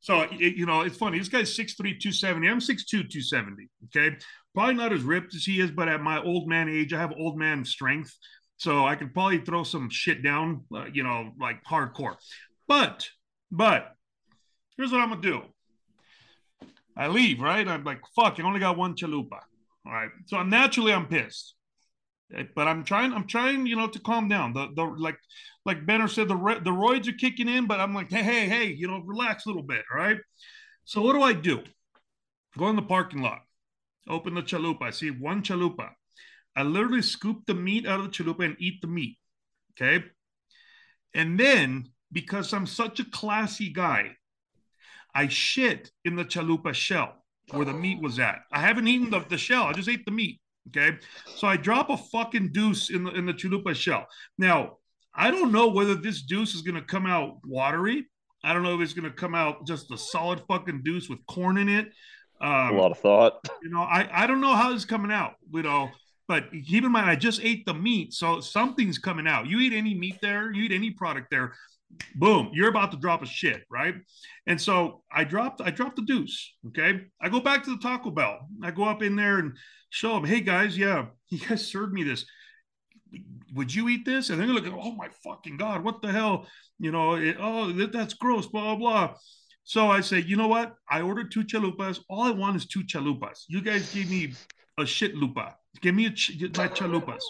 [0.00, 1.18] So it, you know, it's funny.
[1.18, 2.48] This guy's 6'3", 270.
[2.48, 3.68] I'm 6'2", 270.
[3.86, 4.16] Okay.
[4.54, 7.12] Probably not as ripped as he is, but at my old man age, I have
[7.16, 8.16] old man strength.
[8.56, 12.16] So I could probably throw some shit down, uh, you know, like hardcore.
[12.68, 13.08] But,
[13.50, 13.94] but
[14.76, 15.42] here's what I'm gonna do.
[16.96, 17.66] I leave, right?
[17.66, 19.40] I'm like, fuck, you only got one chalupa.
[19.86, 20.10] All right.
[20.26, 21.54] So I'm naturally I'm pissed.
[22.34, 24.52] Eh, But I'm trying, I'm trying, you know, to calm down.
[24.52, 25.18] The the like
[25.70, 28.48] like Benner said, the ro- the roids are kicking in, but I'm like, hey, hey,
[28.48, 30.18] hey, you know, relax a little bit, right?
[30.84, 31.62] So what do I do?
[32.58, 33.42] Go in the parking lot,
[34.08, 34.82] open the chalupa.
[34.82, 35.90] I see one chalupa.
[36.56, 39.16] I literally scoop the meat out of the chalupa and eat the meat.
[39.80, 40.04] Okay.
[41.14, 44.16] And then because I'm such a classy guy,
[45.14, 47.14] I shit in the chalupa shell
[47.52, 48.40] where the meat was at.
[48.50, 50.40] I haven't eaten the, the shell, I just ate the meat.
[50.66, 50.98] Okay.
[51.36, 54.08] So I drop a fucking deuce in the in the chalupa shell.
[54.36, 54.78] Now,
[55.20, 58.08] I don't know whether this deuce is gonna come out watery.
[58.42, 61.58] I don't know if it's gonna come out just a solid fucking deuce with corn
[61.58, 61.92] in it.
[62.40, 63.46] Um, A lot of thought.
[63.62, 65.90] you know, I, I don't know how it's coming out, you know,
[66.26, 68.14] but keep in mind, I just ate the meat.
[68.14, 69.46] So something's coming out.
[69.46, 71.52] You eat any meat there, you eat any product there,
[72.14, 73.96] boom, you're about to drop a shit, right?
[74.46, 76.54] And so I dropped, I dropped the deuce.
[76.68, 77.02] Okay.
[77.20, 78.38] I go back to the Taco Bell.
[78.62, 79.52] I go up in there and
[79.90, 82.24] show them, hey guys, yeah, you guys served me this.
[83.54, 84.30] Would you eat this?
[84.30, 86.46] And they're looking, oh my fucking God, what the hell?
[86.78, 89.14] You know, it, oh, that, that's gross, blah, blah, blah.
[89.64, 90.74] So I say, you know what?
[90.90, 92.00] I ordered two chalupas.
[92.08, 93.44] All I want is two chalupas.
[93.48, 94.32] You guys give me
[94.78, 95.56] a shit lupa.
[95.80, 97.20] Give me a ch- my chalupas.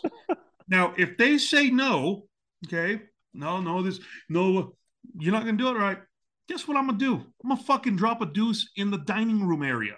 [0.68, 2.24] now, if they say no,
[2.66, 3.02] okay,
[3.34, 4.74] no, no, this, no,
[5.18, 5.98] you're not gonna do it right.
[6.48, 7.14] Guess what I'm gonna do?
[7.14, 9.96] I'm gonna fucking drop a deuce in the dining room area.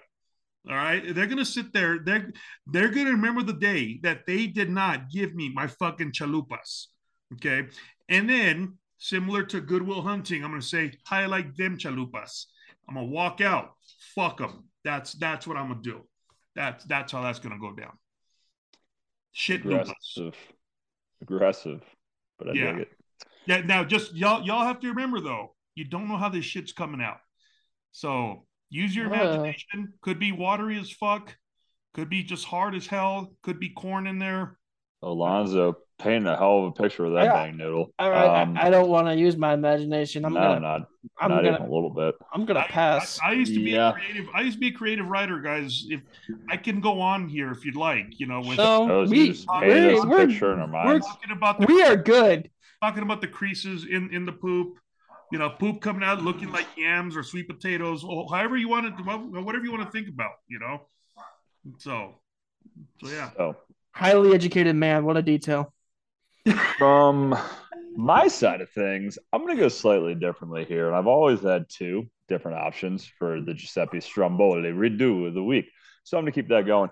[0.69, 1.99] All right, they're gonna sit there.
[1.99, 2.31] They're
[2.67, 6.87] they're gonna remember the day that they did not give me my fucking chalupas.
[7.33, 7.67] Okay,
[8.07, 12.45] and then similar to Good Will Hunting, I'm gonna say, "I like them chalupas."
[12.87, 13.73] I'm gonna walk out.
[14.15, 14.69] Fuck them.
[14.83, 16.07] That's that's what I'm gonna do.
[16.55, 17.97] That's that's how that's gonna go down.
[19.33, 19.91] Shit lupas.
[20.17, 20.35] Aggressive.
[21.21, 21.83] Aggressive.
[22.37, 22.71] But I Yeah.
[22.71, 22.91] dig it.
[23.47, 23.61] Yeah.
[23.61, 27.01] Now, just y'all y'all have to remember though, you don't know how this shit's coming
[27.01, 27.19] out.
[27.91, 29.93] So use your imagination.
[30.01, 31.35] Could be watery as fuck.
[31.93, 33.33] Could be just hard as hell.
[33.43, 34.57] Could be corn in there.
[35.03, 37.33] Alonzo painting a hell of a picture of that Yeah.
[37.33, 37.93] bang noodle.
[37.99, 40.25] All right, Um, I, I don't want to use my imagination.
[40.25, 40.81] I'm no, gonna, not
[41.19, 42.15] I'm not gonna, even a little bit.
[42.33, 43.19] I'm gonna pass.
[43.23, 43.89] I, I used to be Yeah.
[43.89, 44.25] a creative.
[44.33, 45.85] I used to be a creative writer, guys.
[45.89, 46.01] If
[46.49, 50.07] I can go on here, if you'd like, you know, with so Those we, we're,
[50.07, 52.49] we're, picture in our we're, talking about the we are good.
[52.81, 54.77] talking about the creases in in the poop.
[55.33, 58.97] You know, poop coming out looking like yams or sweet potatoes, or however you want
[58.97, 60.33] to, whatever you want to think about.
[60.47, 60.87] You know,
[61.79, 62.19] so
[63.01, 63.31] so yeah.
[63.35, 63.57] So
[63.93, 65.05] Highly educated man.
[65.05, 65.71] What a detail.
[66.77, 67.37] from
[67.95, 70.87] my side of things, I'm going to go slightly differently here.
[70.87, 75.65] And I've always had two different options for the Giuseppe Stromboli redo of the week.
[76.03, 76.89] So I'm going to keep that going.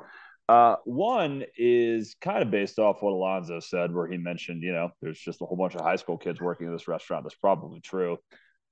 [0.51, 4.89] Uh, one is kind of based off what Alonzo said, where he mentioned, you know,
[5.01, 7.23] there's just a whole bunch of high school kids working in this restaurant.
[7.23, 8.17] That's probably true.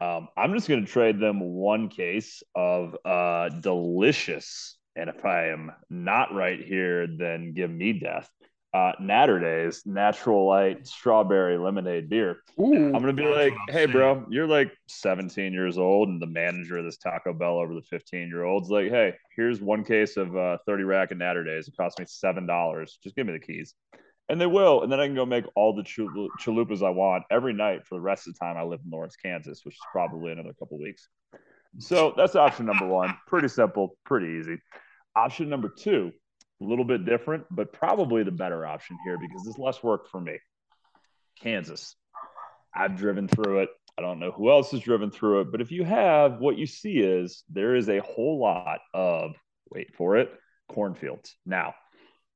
[0.02, 4.78] Um, I'm just going to trade them one case of uh, delicious.
[4.98, 8.30] And if I am not right here, then give me death.
[8.72, 12.38] Uh, Naturdays, natural light strawberry lemonade beer.
[12.60, 12.86] Ooh.
[12.86, 13.92] I'm gonna be like, I'm hey, saying.
[13.92, 17.82] bro, you're like 17 years old, and the manager of this Taco Bell over the
[17.82, 21.68] 15 year olds like, hey, here's one case of uh, 30 rack of Naturdays.
[21.68, 23.00] It cost me seven dollars.
[23.04, 23.74] Just give me the keys,
[24.30, 27.24] and they will, and then I can go make all the chul- chalupas I want
[27.32, 29.82] every night for the rest of the time I live in Lawrence, Kansas, which is
[29.92, 31.08] probably another couple weeks.
[31.80, 33.16] So that's option number one.
[33.28, 34.58] Pretty simple, pretty easy.
[35.16, 36.12] Option number two,
[36.62, 40.20] a little bit different, but probably the better option here because it's less work for
[40.20, 40.38] me.
[41.42, 41.96] Kansas.
[42.76, 43.70] I've driven through it.
[43.98, 46.66] I don't know who else has driven through it, but if you have, what you
[46.66, 49.36] see is there is a whole lot of,
[49.72, 50.32] wait for it,
[50.70, 51.36] cornfields.
[51.46, 51.76] Now,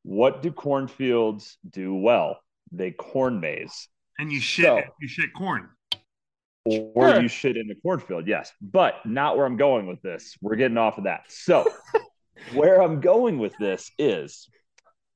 [0.03, 2.39] what do cornfields do well?
[2.71, 3.87] They corn maze
[4.19, 5.69] And you shit, So- you shit corn.
[6.65, 7.21] or Sure.
[7.21, 8.27] you shit in the cornfield.
[8.27, 10.35] Yes, but not where I'm going with this.
[10.41, 11.25] We're getting off of that.
[11.29, 11.69] So,
[12.53, 14.47] where I'm going with this is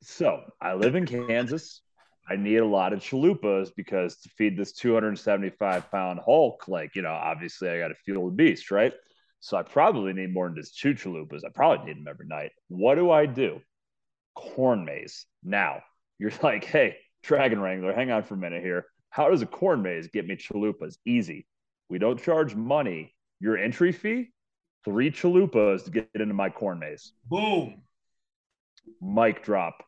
[0.02, 1.82] so I live in Kansas.
[2.30, 7.02] I need a lot of chalupas because to feed this 275 pound Hulk, like, you
[7.02, 8.94] know, obviously I got to fuel the beast, right?
[9.40, 11.46] So I probably need more than just two chalupas.
[11.46, 12.52] I probably need them every night.
[12.68, 13.62] What do I do?
[14.36, 15.26] Corn maze.
[15.44, 15.82] Now,
[16.20, 18.86] you're like, hey, Dragon Wrangler, hang on for a minute here.
[19.10, 20.98] How does a corn maze get me chalupas?
[21.06, 21.48] Easy.
[21.90, 23.14] We don't charge money.
[23.40, 24.32] Your entry fee,
[24.88, 27.12] three chalupas to get into my corn maze.
[27.26, 27.82] Boom.
[29.02, 29.84] Mic drop.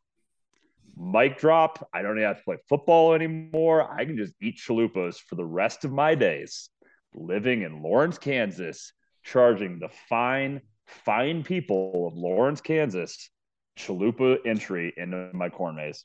[0.97, 1.87] Mic drop.
[1.93, 3.89] I don't even have to play football anymore.
[3.89, 6.69] I can just eat chalupas for the rest of my days
[7.13, 8.91] living in Lawrence, Kansas,
[9.23, 13.29] charging the fine, fine people of Lawrence, Kansas,
[13.77, 16.03] chalupa entry into my corn maze.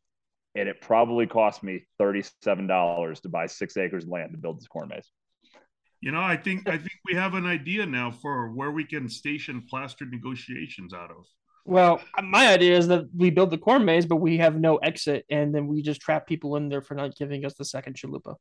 [0.54, 4.68] And it probably cost me $37 to buy six acres of land to build this
[4.68, 5.10] corn maze.
[6.04, 9.08] You know, I think I think we have an idea now for where we can
[9.08, 11.24] station plastered negotiations out of.
[11.64, 15.24] Well, my idea is that we build the corn maze, but we have no exit,
[15.30, 18.34] and then we just trap people in there for not giving us the second chalupa.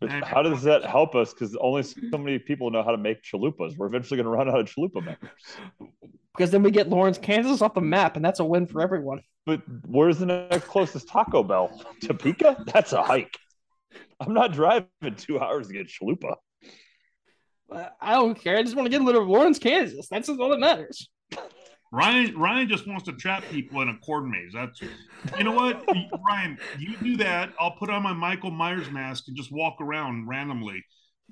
[0.00, 1.34] But how does that help us?
[1.34, 3.76] Because only so many people know how to make chalupas.
[3.76, 5.42] We're eventually going to run out of chalupa members.
[6.36, 9.22] Because then we get Lawrence, Kansas off the map, and that's a win for everyone.
[9.44, 11.82] But where's the next closest Taco Bell?
[12.00, 12.62] Topeka?
[12.72, 13.36] That's a hike.
[14.20, 14.86] I'm not driving
[15.16, 16.36] two hours to get chalupa.
[17.70, 18.56] Uh, I don't care.
[18.56, 20.08] I just want to get a little of Lawrence, Kansas.
[20.08, 21.10] That's all that matters.
[21.92, 24.52] Ryan Ryan just wants to trap people in a corn maze.
[24.52, 24.80] That's
[25.38, 25.84] you know what,
[26.28, 27.52] Ryan, you do that.
[27.60, 30.84] I'll put on my Michael Myers mask and just walk around randomly,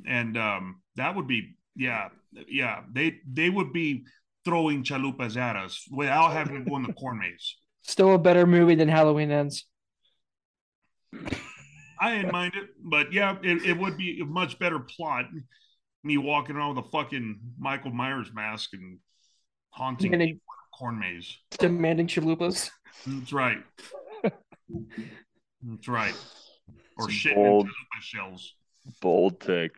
[0.06, 2.09] and um, that would be yeah,
[2.48, 2.81] yeah.
[2.93, 4.05] They they would be
[4.44, 7.56] throwing chalupas at us without having to go in the corn maze.
[7.82, 9.66] Still a better movie than Halloween Ends.
[12.01, 15.27] I didn't mind it, but yeah, it, it would be a much better plot.
[16.05, 18.98] Me walking around with a fucking Michael Myers mask and
[19.70, 21.39] haunting Demanding, people in a corn maze.
[21.59, 22.70] demanding chalupas.
[23.06, 23.59] That's right.
[24.22, 26.14] That's right.
[26.98, 27.66] Or It's shitting bold.
[27.66, 28.55] in chalupa shells.
[29.01, 29.72] Bold take.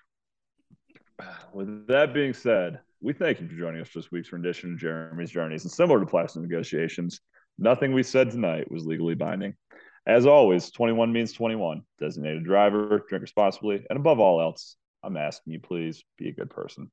[1.55, 4.79] With that being said, we thank you for joining us for this week's rendition of
[4.79, 5.65] Jeremy's Journeys.
[5.65, 7.21] And similar to Plastered Negotiations,
[7.59, 9.55] nothing we said tonight was legally binding.
[10.07, 11.83] As always, 21 means 21.
[12.01, 14.77] Designated driver, drink responsibly, and above all else,
[15.07, 16.91] I'm asking you please be a good person.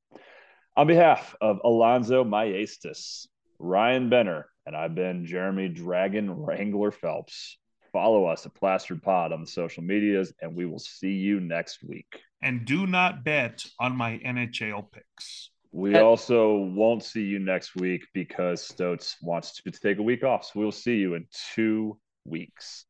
[0.76, 3.26] On behalf of Alonzo Maestas,
[3.58, 7.58] Ryan Benner, and I've been Jeremy Dragon Wrangler Phelps.
[7.92, 11.84] Follow us at Plastered Pod on the social medias, and we will see you next
[11.84, 12.20] week.
[12.42, 15.50] And do not bet on my NHL picks.
[15.72, 20.44] We also won't see you next week because Stoats wants to take a week off.
[20.44, 22.84] So we'll see you in two weeks.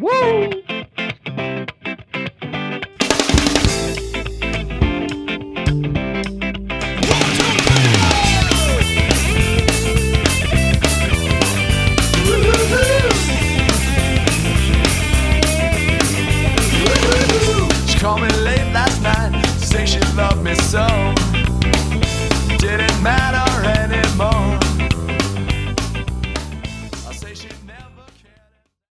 [0.00, 0.50] Woo!